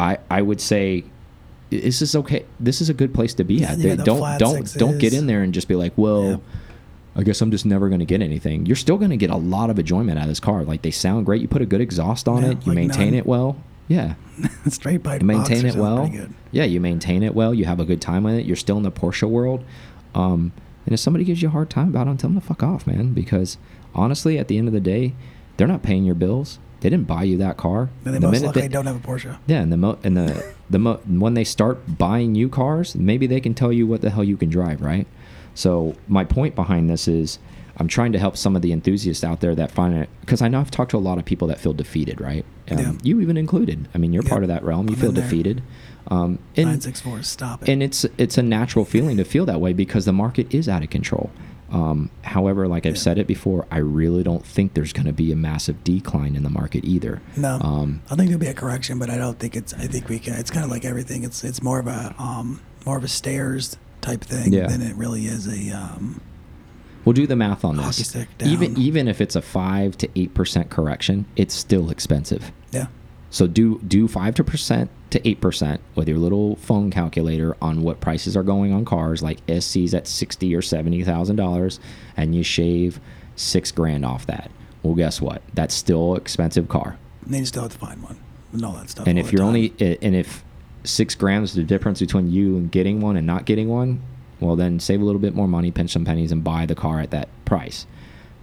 i 0.00 0.18
i 0.30 0.42
would 0.42 0.60
say 0.60 1.04
this 1.70 2.02
is 2.02 2.14
okay 2.16 2.44
this 2.60 2.80
is 2.80 2.88
a 2.88 2.94
good 2.94 3.14
place 3.14 3.34
to 3.34 3.44
be 3.44 3.62
at 3.64 3.78
yeah, 3.78 3.94
the 3.94 4.04
don't 4.04 4.38
don't 4.38 4.74
don't 4.74 4.98
get 4.98 5.12
in 5.14 5.26
there 5.26 5.42
and 5.42 5.54
just 5.54 5.68
be 5.68 5.74
like 5.74 5.92
well 5.96 6.24
Yeah. 6.30 6.36
I 7.18 7.22
guess 7.22 7.40
I'm 7.40 7.50
just 7.50 7.64
never 7.64 7.88
going 7.88 8.00
to 8.00 8.04
get 8.04 8.20
anything. 8.20 8.66
You're 8.66 8.76
still 8.76 8.98
going 8.98 9.08
to 9.08 9.16
get 9.16 9.30
a 9.30 9.36
lot 9.36 9.70
of 9.70 9.78
enjoyment 9.78 10.18
out 10.18 10.24
of 10.24 10.28
this 10.28 10.38
car. 10.38 10.64
Like 10.64 10.82
they 10.82 10.90
sound 10.90 11.24
great. 11.24 11.40
You 11.40 11.48
put 11.48 11.62
a 11.62 11.64
good 11.64 11.80
exhaust 11.80 12.28
on 12.28 12.42
Yeah, 12.42 12.50
it. 12.50 12.66
You 12.66 12.72
like 12.72 12.76
maintain 12.76 13.12
none. 13.12 13.14
it 13.14 13.24
well. 13.24 13.56
Yeah. 13.88 14.16
Straight 14.68 15.02
pipe. 15.02 15.22
You 15.22 15.26
maintain 15.26 15.64
it 15.64 15.76
well. 15.76 16.10
Yeah, 16.52 16.64
you 16.64 16.78
maintain 16.78 17.22
it 17.22 17.34
well. 17.34 17.54
You 17.54 17.64
have 17.64 17.80
a 17.80 17.86
good 17.86 18.02
time 18.02 18.24
with 18.24 18.34
it. 18.34 18.44
You're 18.44 18.54
still 18.54 18.76
in 18.76 18.82
the 18.82 18.92
Porsche 18.92 19.26
world. 19.26 19.64
Um, 20.14 20.52
and 20.84 20.92
if 20.92 21.00
somebody 21.00 21.24
gives 21.24 21.40
you 21.40 21.48
a 21.48 21.52
hard 21.52 21.70
time 21.70 21.88
about 21.88 22.06
it, 22.06 22.18
tell 22.18 22.28
them 22.28 22.38
to 22.38 22.46
fuck 22.46 22.62
off, 22.62 22.86
man. 22.86 23.14
Because 23.14 23.56
honestly, 23.94 24.38
at 24.38 24.48
the 24.48 24.58
end 24.58 24.68
of 24.68 24.74
the 24.74 24.80
day, 24.80 25.14
they're 25.56 25.68
not 25.68 25.82
paying 25.82 26.04
your 26.04 26.14
bills. 26.14 26.58
They 26.80 26.90
didn't 26.90 27.06
buy 27.06 27.22
you 27.24 27.38
that 27.38 27.56
car. 27.56 27.88
And 28.04 28.14
they 28.14 28.18
The 28.18 28.26
most 28.30 28.44
likely 28.44 28.62
they- 28.62 28.68
don't 28.68 28.86
have 28.86 28.96
a 28.96 29.06
Porsche. 29.06 29.38
yeah, 29.46 29.60
and 29.62 29.72
the 29.72 29.76
mo 29.76 29.98
and 30.04 30.16
the 30.16 30.44
the 30.70 30.78
mo 30.78 31.00
when 31.08 31.34
they 31.34 31.44
start 31.44 31.98
buying 31.98 32.34
you 32.34 32.48
cars, 32.48 32.94
maybe 32.94 33.26
they 33.26 33.40
can 33.40 33.54
tell 33.54 33.72
you 33.72 33.86
what 33.86 34.02
the 34.02 34.10
hell 34.10 34.24
you 34.24 34.36
can 34.36 34.50
drive, 34.50 34.80
right? 34.82 35.06
So 35.54 35.94
my 36.06 36.24
point 36.24 36.54
behind 36.54 36.90
this 36.90 37.08
is, 37.08 37.38
I'm 37.78 37.88
trying 37.88 38.12
to 38.12 38.18
help 38.18 38.36
some 38.36 38.54
of 38.56 38.62
the 38.62 38.72
enthusiasts 38.72 39.24
out 39.24 39.40
there 39.40 39.54
that 39.54 39.70
find 39.70 39.94
it 39.96 40.10
because 40.20 40.42
I 40.42 40.48
know 40.48 40.60
I've 40.60 40.70
talked 40.70 40.90
to 40.90 40.96
a 40.96 40.98
lot 40.98 41.16
of 41.18 41.24
people 41.24 41.48
that 41.48 41.58
feel 41.58 41.72
defeated, 41.72 42.20
right? 42.20 42.44
Um, 42.70 42.78
Yeah. 42.78 42.92
You 43.02 43.20
even 43.22 43.36
included. 43.38 43.88
I 43.94 43.98
mean, 43.98 44.12
you're 44.12 44.22
Yeah. 44.22 44.28
part 44.30 44.42
of 44.42 44.48
that 44.48 44.62
realm. 44.64 44.88
You 44.88 44.94
I'm 44.96 45.00
feel 45.00 45.12
defeated. 45.12 45.62
Um, 46.08 46.38
and 46.56 46.66
Nine 46.68 46.80
six 46.82 47.00
four. 47.00 47.22
Stop 47.22 47.62
it. 47.62 47.68
and 47.70 47.82
it's 47.82 48.04
it's 48.18 48.36
a 48.38 48.42
natural 48.42 48.84
feeling 48.84 49.16
to 49.16 49.24
feel 49.24 49.46
that 49.46 49.60
way 49.60 49.72
because 49.72 50.04
the 50.04 50.12
market 50.12 50.52
is 50.54 50.68
out 50.68 50.82
of 50.84 50.90
control. 50.90 51.30
Um, 51.70 52.10
however, 52.22 52.68
like 52.68 52.86
I've 52.86 52.94
Yeah. 52.94 53.00
said 53.00 53.18
it 53.18 53.26
before, 53.26 53.66
I 53.72 53.78
really 53.78 54.22
don't 54.22 54.44
think 54.46 54.74
there's 54.74 54.92
going 54.92 55.06
to 55.06 55.12
be 55.12 55.32
a 55.32 55.36
massive 55.36 55.82
decline 55.82 56.36
in 56.36 56.42
the 56.44 56.50
market 56.50 56.84
either. 56.84 57.20
no, 57.36 57.58
Um, 57.60 58.02
I 58.10 58.14
think 58.14 58.28
there'll 58.28 58.38
be 58.40 58.46
a 58.46 58.54
correction, 58.54 58.98
but 59.00 59.10
I 59.10 59.16
don't 59.16 59.38
think 59.38 59.56
it's. 59.56 59.74
I 59.74 59.86
think 59.88 60.08
we 60.08 60.18
can. 60.20 60.34
It's 60.34 60.50
kind 60.50 60.64
of 60.64 60.70
like 60.70 60.84
everything. 60.84 61.24
It's 61.24 61.42
it's 61.42 61.62
more 61.62 61.78
of 61.80 61.86
a 61.88 62.14
um 62.18 62.60
more 62.84 62.96
of 62.96 63.02
a 63.04 63.08
stairs 63.08 63.76
type 64.00 64.22
thing 64.22 64.52
Yeah. 64.52 64.68
than 64.68 64.80
it 64.82 64.94
really 64.96 65.26
is 65.26 65.46
a 65.48 65.70
um. 65.76 66.20
We'll 67.04 67.12
do 67.14 67.26
the 67.26 67.36
math 67.36 67.64
on 67.64 67.76
this. 67.76 68.16
Even 68.44 68.76
even 68.78 69.08
if 69.08 69.20
it's 69.20 69.34
a 69.36 69.42
five 69.42 69.96
to 69.98 70.08
eight 70.16 70.34
percent 70.34 70.70
correction, 70.70 71.24
it's 71.36 71.54
still 71.54 71.90
expensive. 71.90 72.52
Yeah. 72.72 72.86
So 73.36 73.46
do 73.46 73.78
do 73.86 74.08
five 74.08 74.34
to 74.36 74.44
percent 74.44 74.90
to 75.10 75.28
eight 75.28 75.42
percent 75.42 75.82
with 75.94 76.08
your 76.08 76.16
little 76.16 76.56
phone 76.56 76.90
calculator 76.90 77.54
on 77.60 77.82
what 77.82 78.00
prices 78.00 78.34
are 78.34 78.42
going 78.42 78.72
on 78.72 78.86
cars 78.86 79.22
like 79.22 79.40
SC's 79.46 79.92
at 79.92 80.06
sixty 80.06 80.54
or 80.54 80.62
seventy 80.62 81.04
thousand 81.04 81.36
dollars, 81.36 81.78
and 82.16 82.34
you 82.34 82.42
shave 82.42 82.98
six 83.34 83.70
grand 83.70 84.06
off 84.06 84.24
that. 84.24 84.50
Well, 84.82 84.94
guess 84.94 85.20
what? 85.20 85.42
That's 85.52 85.74
still 85.74 86.14
an 86.14 86.22
expensive 86.22 86.70
car. 86.70 86.96
And 87.26 87.34
then 87.34 87.40
you 87.40 87.46
still 87.46 87.64
have 87.64 87.72
to 87.72 87.78
find 87.78 88.02
one 88.02 88.18
and 88.54 88.64
all 88.64 88.72
that 88.72 88.88
stuff. 88.88 89.06
And 89.06 89.18
if 89.18 89.34
you're 89.34 89.42
only 89.42 89.74
eh, 89.80 89.96
and 90.00 90.16
if 90.16 90.42
six 90.84 91.14
grams 91.14 91.50
is 91.50 91.56
the 91.56 91.62
difference 91.62 92.00
between 92.00 92.30
you 92.30 92.56
and 92.56 92.72
getting 92.72 93.02
one 93.02 93.18
and 93.18 93.26
not 93.26 93.44
getting 93.44 93.68
one, 93.68 94.00
well 94.40 94.56
then 94.56 94.80
save 94.80 95.02
a 95.02 95.04
little 95.04 95.20
bit 95.20 95.34
more 95.34 95.46
money, 95.46 95.70
pinch 95.70 95.90
some 95.90 96.06
pennies, 96.06 96.32
and 96.32 96.42
buy 96.42 96.64
the 96.64 96.74
car 96.74 97.00
at 97.00 97.10
that 97.10 97.28
price. 97.44 97.86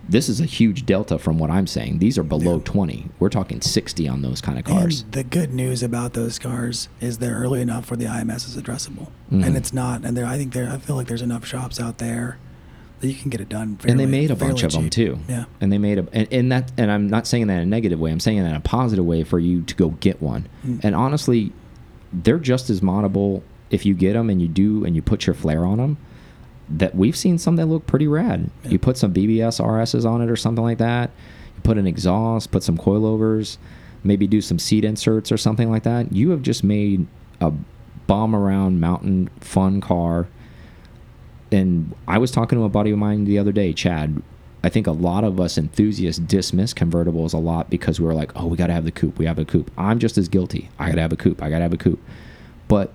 This 0.08 0.28
is 0.28 0.42
a 0.42 0.46
huge 0.46 0.86
delta 0.86 1.18
from 1.18 1.40
what 1.40 1.50
I'm 1.50 1.66
saying. 1.66 2.00
These 2.00 2.18
are 2.18 2.24
below 2.24 2.56
Yeah. 2.58 2.64
20. 2.66 3.06
We're 3.20 3.30
talking 3.30 3.62
60 3.62 4.08
on 4.08 4.22
those 4.22 4.42
kind 4.42 4.60
of 4.60 4.66
cars. 4.66 5.02
And 5.04 5.12
the 5.14 5.24
good 5.24 5.54
news 5.54 5.82
about 5.82 6.14
those 6.14 6.38
cars 6.38 6.90
is 7.00 7.20
they're 7.20 7.36
early 7.36 7.62
enough 7.62 7.90
where 7.90 7.98
the 7.98 8.08
IMS 8.08 8.48
is 8.48 8.58
addressable, 8.58 9.08
Mhm. 9.32 9.46
and 9.46 9.56
it's 9.58 9.74
not. 9.74 10.04
And 10.04 10.18
there, 10.18 10.26
I 10.26 10.38
think 10.38 10.54
there, 10.54 10.70
I 10.70 10.78
feel 10.78 10.96
like 10.98 11.08
there's 11.08 11.22
enough 11.22 11.46
shops 11.46 11.80
out 11.80 12.00
there 12.00 12.38
that 13.00 13.08
you 13.08 13.16
can 13.16 13.30
get 13.30 13.40
it 13.42 13.50
done. 13.50 13.78
and 13.86 14.00
they 14.00 14.06
made 14.06 14.30
a 14.32 14.36
bunch 14.36 14.62
fairly 14.62 14.66
of 14.66 14.72
them 14.82 14.90
too. 14.90 15.20
Yeah. 15.30 15.46
And 15.62 15.72
they 15.72 15.78
made 15.78 15.98
a 16.00 16.06
and, 16.14 16.28
and 16.32 16.52
that 16.52 16.72
and 16.78 16.90
I'm 16.92 17.08
not 17.10 17.26
saying 17.28 17.48
that 17.48 17.56
in 17.56 17.60
a 17.60 17.66
negative 17.66 18.00
way. 18.00 18.12
I'm 18.12 18.20
saying 18.20 18.42
that 18.44 18.50
in 18.50 18.56
a 18.56 18.60
positive 18.62 19.06
way 19.06 19.24
for 19.24 19.40
you 19.40 19.62
to 19.64 19.76
go 19.76 19.90
get 20.00 20.22
one. 20.22 20.48
Mm. 20.66 20.80
And 20.84 20.96
honestly, 20.96 21.52
they're 22.14 22.40
just 22.40 22.70
as 22.70 22.82
moddable 22.82 23.42
if 23.72 23.86
you 23.86 23.94
get 23.94 24.14
them 24.14 24.30
and 24.30 24.42
you 24.42 24.48
do 24.48 24.86
and 24.86 24.96
you 24.96 25.02
put 25.02 25.26
your 25.28 25.34
flair 25.34 25.66
on 25.66 25.78
them. 25.80 25.98
That 26.70 26.96
we've 26.96 27.16
seen 27.16 27.38
some 27.38 27.56
that 27.58 27.66
look 27.66 27.86
pretty 27.88 28.08
rad. 28.08 28.50
Yeah. 28.64 28.72
You 28.72 28.80
put 28.80 28.98
some 28.98 29.14
BBS 29.14 29.64
RSs 29.64 30.06
on 30.10 30.22
it 30.22 30.30
or 30.30 30.36
something 30.36 30.64
like 30.64 30.78
that. 30.78 31.12
You 31.56 31.62
put 31.62 31.78
an 31.78 31.86
exhaust, 31.86 32.52
put 32.52 32.64
some 32.64 32.78
coilovers, 32.78 33.58
maybe 34.04 34.28
do 34.28 34.42
some 34.42 34.60
seat 34.60 34.86
inserts 34.86 35.32
or 35.32 35.38
something 35.38 35.70
like 35.70 35.84
that. 35.84 36.14
You 36.14 36.32
have 36.32 36.42
just 36.42 36.64
made 36.64 37.06
a 37.42 37.52
bomb 38.08 38.36
around 38.36 38.80
mountain 38.80 39.30
fun 39.40 39.82
car 39.82 40.28
and 41.54 41.94
I 42.08 42.18
was 42.18 42.32
talking 42.32 42.58
to 42.58 42.66
a 42.66 42.70
buddy 42.70 42.92
of 42.92 42.98
mine 42.98 43.26
the 43.26 43.38
other 43.38 43.52
day, 43.52 43.74
Chad. 43.74 44.22
I 44.64 44.70
think 44.70 44.88
a 44.88 44.92
lot 44.92 45.24
of 45.24 45.40
us 45.40 45.58
enthusiasts 45.58 46.20
dismiss 46.20 46.74
convertibles 46.74 47.34
a 47.34 47.38
lot 47.38 47.70
because 47.70 48.00
we're 48.00 48.14
like, 48.14 48.32
oh, 48.36 48.48
we 48.48 48.58
got 48.58 48.68
to 48.68 48.74
have 48.74 48.86
the 48.86 48.92
coupe. 48.92 49.20
We 49.20 49.26
have 49.26 49.38
a 49.38 49.46
coupe. 49.46 49.70
I'm 49.78 50.00
just 50.00 50.18
as 50.18 50.28
guilty. 50.28 50.70
I 50.80 50.88
got 50.88 50.96
to 50.96 51.02
have 51.02 51.14
a 51.14 51.18
coupe. 51.18 51.44
I 51.44 51.50
got 51.50 51.58
to 51.58 51.64
have 51.64 51.74
a 51.74 51.78
coupe. 51.78 52.02
But 52.68 52.92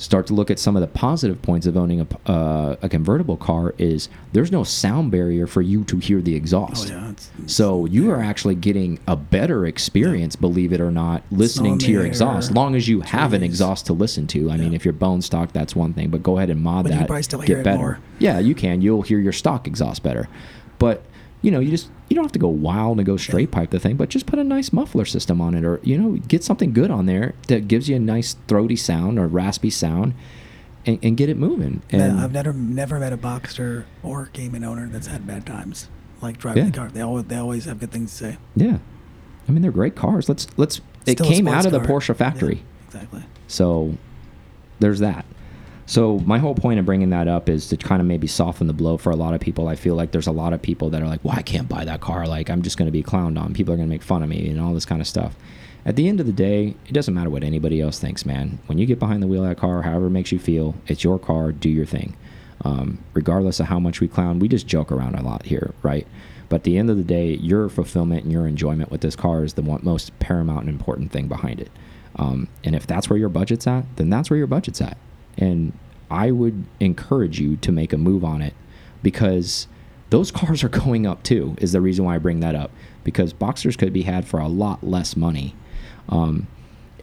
start 0.00 0.26
to 0.26 0.32
look 0.32 0.50
at 0.50 0.58
some 0.58 0.76
of 0.76 0.80
the 0.80 0.86
positive 0.86 1.42
points 1.42 1.66
of 1.66 1.76
owning 1.76 2.00
a, 2.00 2.30
uh, 2.30 2.76
a 2.80 2.88
convertible 2.88 3.36
car 3.36 3.74
is 3.76 4.08
there's 4.32 4.50
no 4.50 4.64
sound 4.64 5.10
barrier 5.10 5.46
for 5.46 5.60
you 5.60 5.84
to 5.84 5.98
hear 5.98 6.22
the 6.22 6.34
exhaust. 6.34 6.90
Oh 6.90 6.94
yeah. 6.94 7.10
It's, 7.10 7.30
So 7.46 7.84
you 7.84 8.10
are 8.10 8.20
actually 8.22 8.54
getting 8.54 8.98
a 9.06 9.14
better 9.14 9.66
experience, 9.66 10.36
believe 10.36 10.72
it 10.72 10.80
or 10.80 10.90
not, 10.90 11.22
listening 11.30 11.76
to 11.80 11.90
your 11.90 12.06
exhaust. 12.06 12.50
Long 12.52 12.74
as 12.74 12.88
you 12.88 13.02
have 13.02 13.34
an 13.34 13.42
exhaust 13.42 13.84
to 13.86 13.92
listen 13.92 14.26
to. 14.28 14.50
I 14.50 14.56
mean, 14.56 14.72
if 14.72 14.86
you're 14.86 14.94
bone 14.94 15.20
stock, 15.20 15.52
that's 15.52 15.76
one 15.76 15.92
thing. 15.92 16.08
But 16.08 16.22
go 16.22 16.38
ahead 16.38 16.48
and 16.48 16.62
mod 16.62 16.84
But 16.84 16.92
you 16.92 16.98
that. 17.00 17.06
probably 17.06 17.22
still 17.22 17.42
get 17.42 17.62
better. 17.62 17.76
more. 17.78 17.98
Yeah, 18.18 18.38
you 18.38 18.54
can. 18.54 18.80
You'll 18.80 19.02
hear 19.02 19.18
your 19.18 19.32
stock 19.34 19.66
exhaust 19.66 20.02
better. 20.02 20.28
But 20.78 21.02
you 21.42 21.50
know, 21.50 21.60
you 21.60 21.70
just 21.70 21.90
you 22.08 22.14
don't 22.14 22.24
have 22.24 22.32
to 22.32 22.38
go 22.38 22.48
wild 22.48 22.98
and 22.98 23.06
go 23.06 23.16
straight 23.16 23.50
pipe 23.50 23.70
the 23.70 23.78
thing, 23.80 23.96
but 23.96 24.08
just 24.08 24.26
put 24.26 24.38
a 24.38 24.44
nice 24.44 24.72
muffler 24.72 25.04
system 25.04 25.40
on 25.40 25.54
it, 25.54 25.64
or 25.64 25.80
you 25.82 25.96
know, 25.96 26.16
get 26.28 26.44
something 26.44 26.72
good 26.72 26.90
on 26.90 27.06
there 27.06 27.34
that 27.48 27.68
gives 27.68 27.88
you 27.88 27.96
a 27.96 28.00
nice 28.00 28.36
throaty 28.48 28.76
sound 28.76 29.18
or 29.18 29.26
raspy 29.26 29.70
sound, 29.70 30.14
and, 30.84 30.98
and 31.02 31.16
get 31.16 31.28
it 31.28 31.36
moving. 31.36 31.82
And 31.90 32.20
I've 32.20 32.32
never 32.32 32.52
never 32.52 32.98
met 32.98 33.12
a 33.12 33.18
Boxster 33.18 33.84
or 34.02 34.26
Cayman 34.26 34.64
owner 34.64 34.88
that's 34.88 35.06
had 35.06 35.26
bad 35.26 35.46
times. 35.46 35.88
Like 36.20 36.36
driving 36.36 36.64
Yeah. 36.64 36.70
the 36.70 36.76
car, 36.76 36.88
they 36.88 37.00
always 37.00 37.24
they 37.24 37.36
always 37.36 37.64
have 37.64 37.80
good 37.80 37.90
things 37.92 38.10
to 38.10 38.16
say. 38.16 38.36
yeah, 38.56 38.78
I 39.48 39.52
mean 39.52 39.62
they're 39.62 39.70
great 39.72 39.96
cars. 39.96 40.28
Let's 40.28 40.46
let's. 40.58 40.80
It 41.06 41.12
Still 41.18 41.26
a 41.26 41.30
came 41.30 41.48
out 41.48 41.64
of 41.64 41.72
the 41.72 41.78
car. 41.80 41.88
Porsche 42.00 42.14
factory. 42.14 42.56
Yeah, 42.56 42.86
exactly. 42.86 43.22
So 43.48 43.96
there's 44.80 44.98
that. 44.98 45.24
So 45.90 46.20
my 46.20 46.38
whole 46.38 46.54
point 46.54 46.78
of 46.78 46.86
bringing 46.86 47.10
that 47.10 47.26
up 47.26 47.48
is 47.48 47.66
to 47.70 47.76
kind 47.76 48.00
of 48.00 48.06
maybe 48.06 48.28
soften 48.28 48.68
the 48.68 48.72
blow 48.72 48.96
for 48.96 49.10
a 49.10 49.16
lot 49.16 49.34
of 49.34 49.40
people. 49.40 49.66
I 49.66 49.74
feel 49.74 49.96
like 49.96 50.12
there's 50.12 50.28
a 50.28 50.32
lot 50.32 50.52
of 50.52 50.62
people 50.62 50.88
that 50.90 51.02
are 51.02 51.08
like, 51.08 51.18
"Well, 51.24 51.34
I 51.36 51.42
can't 51.42 51.68
buy 51.68 51.84
that 51.84 52.00
car. 52.00 52.28
Like, 52.28 52.48
I'm 52.48 52.62
just 52.62 52.78
going 52.78 52.86
to 52.86 52.92
be 52.92 53.02
clowned 53.02 53.36
on. 53.36 53.54
People 53.54 53.74
are 53.74 53.76
going 53.76 53.88
to 53.88 53.92
make 53.92 54.04
fun 54.04 54.22
of 54.22 54.28
me 54.28 54.48
and 54.48 54.60
all 54.60 54.72
this 54.72 54.84
kind 54.84 55.00
of 55.00 55.08
stuff." 55.08 55.34
At 55.84 55.96
the 55.96 56.08
end 56.08 56.20
of 56.20 56.26
the 56.26 56.32
day, 56.32 56.76
it 56.86 56.92
doesn't 56.92 57.12
matter 57.12 57.28
what 57.28 57.42
anybody 57.42 57.80
else 57.80 57.98
thinks, 57.98 58.24
man. 58.24 58.60
When 58.66 58.78
you 58.78 58.86
get 58.86 59.00
behind 59.00 59.20
the 59.20 59.26
wheel 59.26 59.42
of 59.42 59.48
that 59.48 59.58
car, 59.58 59.82
however 59.82 60.06
it 60.06 60.10
makes 60.10 60.30
you 60.30 60.38
feel, 60.38 60.76
it's 60.86 61.02
your 61.02 61.18
car. 61.18 61.50
Do 61.50 61.68
your 61.68 61.86
thing. 61.86 62.16
Um, 62.64 62.98
regardless 63.12 63.58
of 63.58 63.66
how 63.66 63.80
much 63.80 64.00
we 64.00 64.06
clown, 64.06 64.38
we 64.38 64.46
just 64.46 64.68
joke 64.68 64.92
around 64.92 65.16
a 65.16 65.24
lot 65.24 65.46
here, 65.46 65.74
right? 65.82 66.06
But 66.48 66.56
at 66.56 66.62
the 66.62 66.78
end 66.78 66.90
of 66.90 66.98
the 66.98 67.02
day, 67.02 67.34
your 67.34 67.68
fulfillment 67.68 68.22
and 68.22 68.30
your 68.30 68.46
enjoyment 68.46 68.92
with 68.92 69.00
this 69.00 69.16
car 69.16 69.42
is 69.42 69.54
the 69.54 69.80
most 69.82 70.16
paramount 70.20 70.60
and 70.60 70.68
important 70.68 71.10
thing 71.10 71.26
behind 71.26 71.58
it. 71.58 71.72
Um, 72.14 72.46
and 72.62 72.76
if 72.76 72.86
that's 72.86 73.10
where 73.10 73.18
your 73.18 73.28
budget's 73.28 73.66
at, 73.66 73.96
then 73.96 74.08
that's 74.08 74.30
where 74.30 74.38
your 74.38 74.46
budget's 74.46 74.80
at. 74.80 74.96
And 75.40 75.72
I 76.10 76.30
would 76.30 76.64
encourage 76.78 77.40
you 77.40 77.56
to 77.56 77.72
make 77.72 77.92
a 77.92 77.98
move 77.98 78.24
on 78.24 78.42
it 78.42 78.54
because 79.02 79.66
those 80.10 80.30
cars 80.30 80.62
are 80.62 80.68
going 80.68 81.06
up 81.06 81.22
too, 81.22 81.56
is 81.58 81.72
the 81.72 81.80
reason 81.80 82.04
why 82.04 82.16
I 82.16 82.18
bring 82.18 82.40
that 82.40 82.54
up. 82.54 82.70
Because 83.02 83.32
Boxsters 83.32 83.78
could 83.78 83.92
be 83.92 84.02
had 84.02 84.26
for 84.26 84.38
a 84.38 84.48
lot 84.48 84.84
less 84.84 85.16
money. 85.16 85.54
Um, 86.08 86.46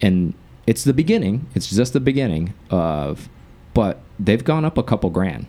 and 0.00 0.34
it's 0.66 0.84
the 0.84 0.92
beginning, 0.92 1.46
it's 1.54 1.74
just 1.74 1.92
the 1.92 2.00
beginning 2.00 2.54
of, 2.70 3.28
but 3.74 4.00
they've 4.18 4.44
gone 4.44 4.64
up 4.64 4.78
a 4.78 4.82
couple 4.82 5.10
grand 5.10 5.46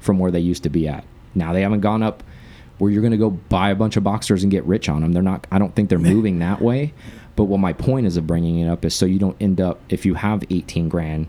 from 0.00 0.18
where 0.18 0.30
they 0.30 0.40
used 0.40 0.62
to 0.64 0.70
be 0.70 0.88
at. 0.88 1.04
Now 1.34 1.52
they 1.52 1.62
haven't 1.62 1.80
gone 1.80 2.02
up 2.02 2.22
where 2.78 2.90
you're 2.90 3.02
going 3.02 3.12
to 3.12 3.16
go 3.16 3.30
buy 3.30 3.70
a 3.70 3.74
bunch 3.74 3.96
of 3.96 4.02
Boxsters 4.02 4.42
and 4.42 4.50
get 4.50 4.64
rich 4.64 4.88
on 4.88 5.02
them. 5.02 5.12
They're 5.12 5.22
not. 5.22 5.46
I 5.50 5.58
don't 5.58 5.74
think 5.76 5.90
they're 5.90 5.98
moving 6.14 6.38
that 6.40 6.60
way. 6.60 6.92
But 7.36 7.44
what 7.44 7.60
my 7.60 7.72
point 7.72 8.06
is 8.06 8.16
of 8.16 8.26
bringing 8.26 8.58
it 8.58 8.68
up 8.68 8.84
is 8.84 8.94
so 8.94 9.06
you 9.06 9.18
don't 9.18 9.36
end 9.40 9.60
up 9.60 9.80
if 9.88 10.06
you 10.06 10.14
have 10.14 10.44
18 10.50 10.88
grand 10.88 11.28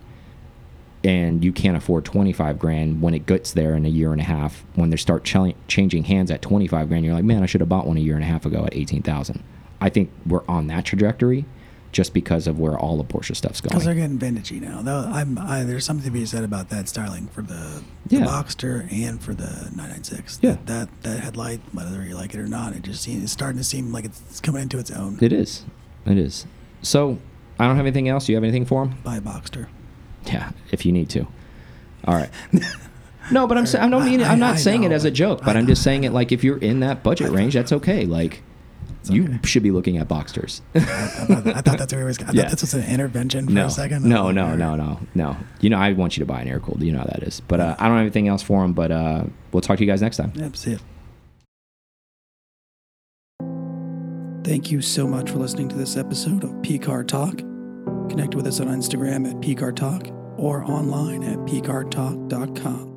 and 1.05 1.43
you 1.45 1.51
can't 1.53 1.77
afford 1.77 2.03
25 2.03 2.57
grand 2.59 3.01
when 3.01 3.13
it 3.13 3.25
gets 3.25 3.53
there 3.53 3.75
in 3.75 3.85
a 3.85 3.89
year 3.89 4.11
and 4.11 4.19
a 4.19 4.23
half 4.25 4.65
when 4.75 4.89
they 4.89 4.97
start 4.97 5.23
ch 5.23 5.35
changing 5.67 6.03
hands 6.03 6.31
at 6.31 6.41
25 6.41 6.89
grand 6.89 7.05
you're 7.05 7.13
like 7.13 7.23
man 7.23 7.43
i 7.43 7.45
should 7.45 7.61
have 7.61 7.69
bought 7.69 7.85
one 7.87 7.95
a 7.97 7.99
year 8.01 8.15
and 8.15 8.23
a 8.23 8.27
half 8.27 8.45
ago 8.45 8.65
at 8.65 8.75
18000 8.75 9.43
i 9.81 9.89
think 9.89 10.09
we're 10.25 10.43
on 10.47 10.67
that 10.67 10.83
trajectory 10.83 11.45
just 11.91 12.13
because 12.13 12.45
of 12.45 12.59
where 12.59 12.77
all 12.77 12.97
the 12.97 13.05
Porsche 13.05 13.33
stuff's 13.33 13.61
going 13.61 13.69
Because 13.69 13.85
they're 13.85 13.93
getting 13.95 14.19
vintagey 14.19 14.59
now. 14.59 14.81
Though 14.81 15.09
I'm, 15.09 15.37
I, 15.37 15.63
there's 15.63 15.85
something 15.85 16.03
to 16.03 16.11
be 16.11 16.25
said 16.25 16.43
about 16.43 16.67
that 16.67 16.89
styling 16.89 17.27
for 17.27 17.41
the, 17.41 17.81
the 18.07 18.17
Yeah. 18.17 18.25
Boxster 18.25 18.91
and 18.91 19.21
for 19.23 19.33
the 19.33 19.45
996. 19.45 20.39
Yeah. 20.41 20.51
That, 20.51 20.65
that 20.65 20.89
that 21.03 21.19
headlight, 21.21 21.61
whether 21.71 22.03
you 22.03 22.15
like 22.15 22.33
it 22.33 22.39
or 22.41 22.47
not, 22.47 22.73
it 22.75 22.81
just 22.81 23.01
seems, 23.01 23.23
it's 23.23 23.31
starting 23.31 23.59
to 23.59 23.63
seem 23.63 23.93
like 23.93 24.03
it's 24.03 24.41
coming 24.41 24.63
into 24.63 24.77
its 24.77 24.91
own. 24.91 25.17
It 25.21 25.31
is. 25.31 25.63
It 26.05 26.17
is. 26.17 26.45
So 26.81 27.17
I 27.57 27.65
don't 27.65 27.77
have 27.77 27.85
anything 27.85 28.09
else. 28.09 28.25
Do 28.25 28.33
you 28.33 28.35
have 28.35 28.43
anything 28.43 28.65
for 28.65 28.83
him? 28.83 28.95
Buy 29.05 29.21
Boxster. 29.21 29.67
Yeah, 30.27 30.51
if 30.71 30.85
you 30.85 30.91
need 30.91 31.09
to. 31.11 31.27
All 32.05 32.15
right. 32.15 32.29
No, 33.31 33.47
but 33.47 33.57
I'm 33.57 33.65
I 33.79 33.89
don't 33.89 34.05
mean 34.05 34.21
it, 34.21 34.27
I- 34.27 34.33
I'm 34.33 34.39
not 34.39 34.55
I 34.55 34.57
saying 34.57 34.83
it 34.83 34.91
as 34.91 35.05
a 35.05 35.11
joke, 35.11 35.41
but 35.43 35.55
I 35.55 35.59
I'm 35.59 35.67
just 35.67 35.81
saying 35.83 36.03
it 36.03 36.11
like 36.11 36.31
if 36.31 36.43
you're 36.43 36.59
in 36.59 36.81
that 36.81 37.03
budget 37.03 37.31
range, 37.31 37.55
that's 37.55 37.71
okay. 37.71 38.05
Like 38.05 38.43
you 39.09 39.23
okay. 39.25 39.39
should 39.43 39.63
be 39.63 39.71
looking 39.71 39.97
at 39.97 40.07
Boxsters. 40.07 40.61
I, 40.73 40.79
I 40.79 40.81
thought, 40.83 41.47
I 41.47 41.61
thought 41.61 41.77
that's 41.79 41.93
where 41.93 42.03
it 42.03 42.05
was. 42.05 42.19
I 42.19 42.31
Yeah. 42.31 42.41
thought 42.43 42.51
this 42.51 42.61
was 42.61 42.73
an 42.75 42.83
intervention 42.83 43.45
for 43.47 43.51
no, 43.51 43.65
a 43.65 43.69
second. 43.69 44.03
no, 44.03 44.31
no, 44.31 44.47
like, 44.47 44.57
no, 44.57 44.75
no, 44.75 44.99
no. 45.13 45.37
You 45.61 45.69
know, 45.69 45.77
I 45.77 45.93
want 45.93 46.17
you 46.17 46.21
to 46.21 46.25
buy 46.27 46.41
an 46.41 46.47
air 46.47 46.59
cooled. 46.59 46.81
You 46.83 46.91
know 46.91 46.99
how 46.99 47.05
that 47.05 47.23
is. 47.23 47.39
But 47.41 47.59
uh, 47.59 47.75
I 47.79 47.87
don't 47.87 47.97
have 47.97 48.01
anything 48.01 48.27
else 48.27 48.41
for 48.43 48.63
him. 48.63 48.73
But 48.73 48.91
uh, 48.91 49.25
we'll 49.51 49.61
talk 49.61 49.77
to 49.77 49.83
you 49.83 49.89
guys 49.89 50.01
next 50.01 50.17
time. 50.17 50.31
Yep, 50.35 50.55
see 50.55 50.71
it. 50.73 50.81
Thank 54.43 54.69
you 54.71 54.81
so 54.81 55.07
much 55.07 55.31
for 55.31 55.39
listening 55.39 55.69
to 55.69 55.75
this 55.75 55.97
episode 55.97 56.43
of 56.43 56.61
P 56.61 56.77
Car 56.77 57.03
Talk. 57.03 57.41
Connect 58.09 58.35
with 58.35 58.47
us 58.47 58.59
on 58.59 58.67
Instagram 58.67 59.29
at 59.29 59.35
PCAR 59.37 60.13
or 60.37 60.63
online 60.65 61.23
at 61.23 61.37
PCARTalk.com. 61.39 62.94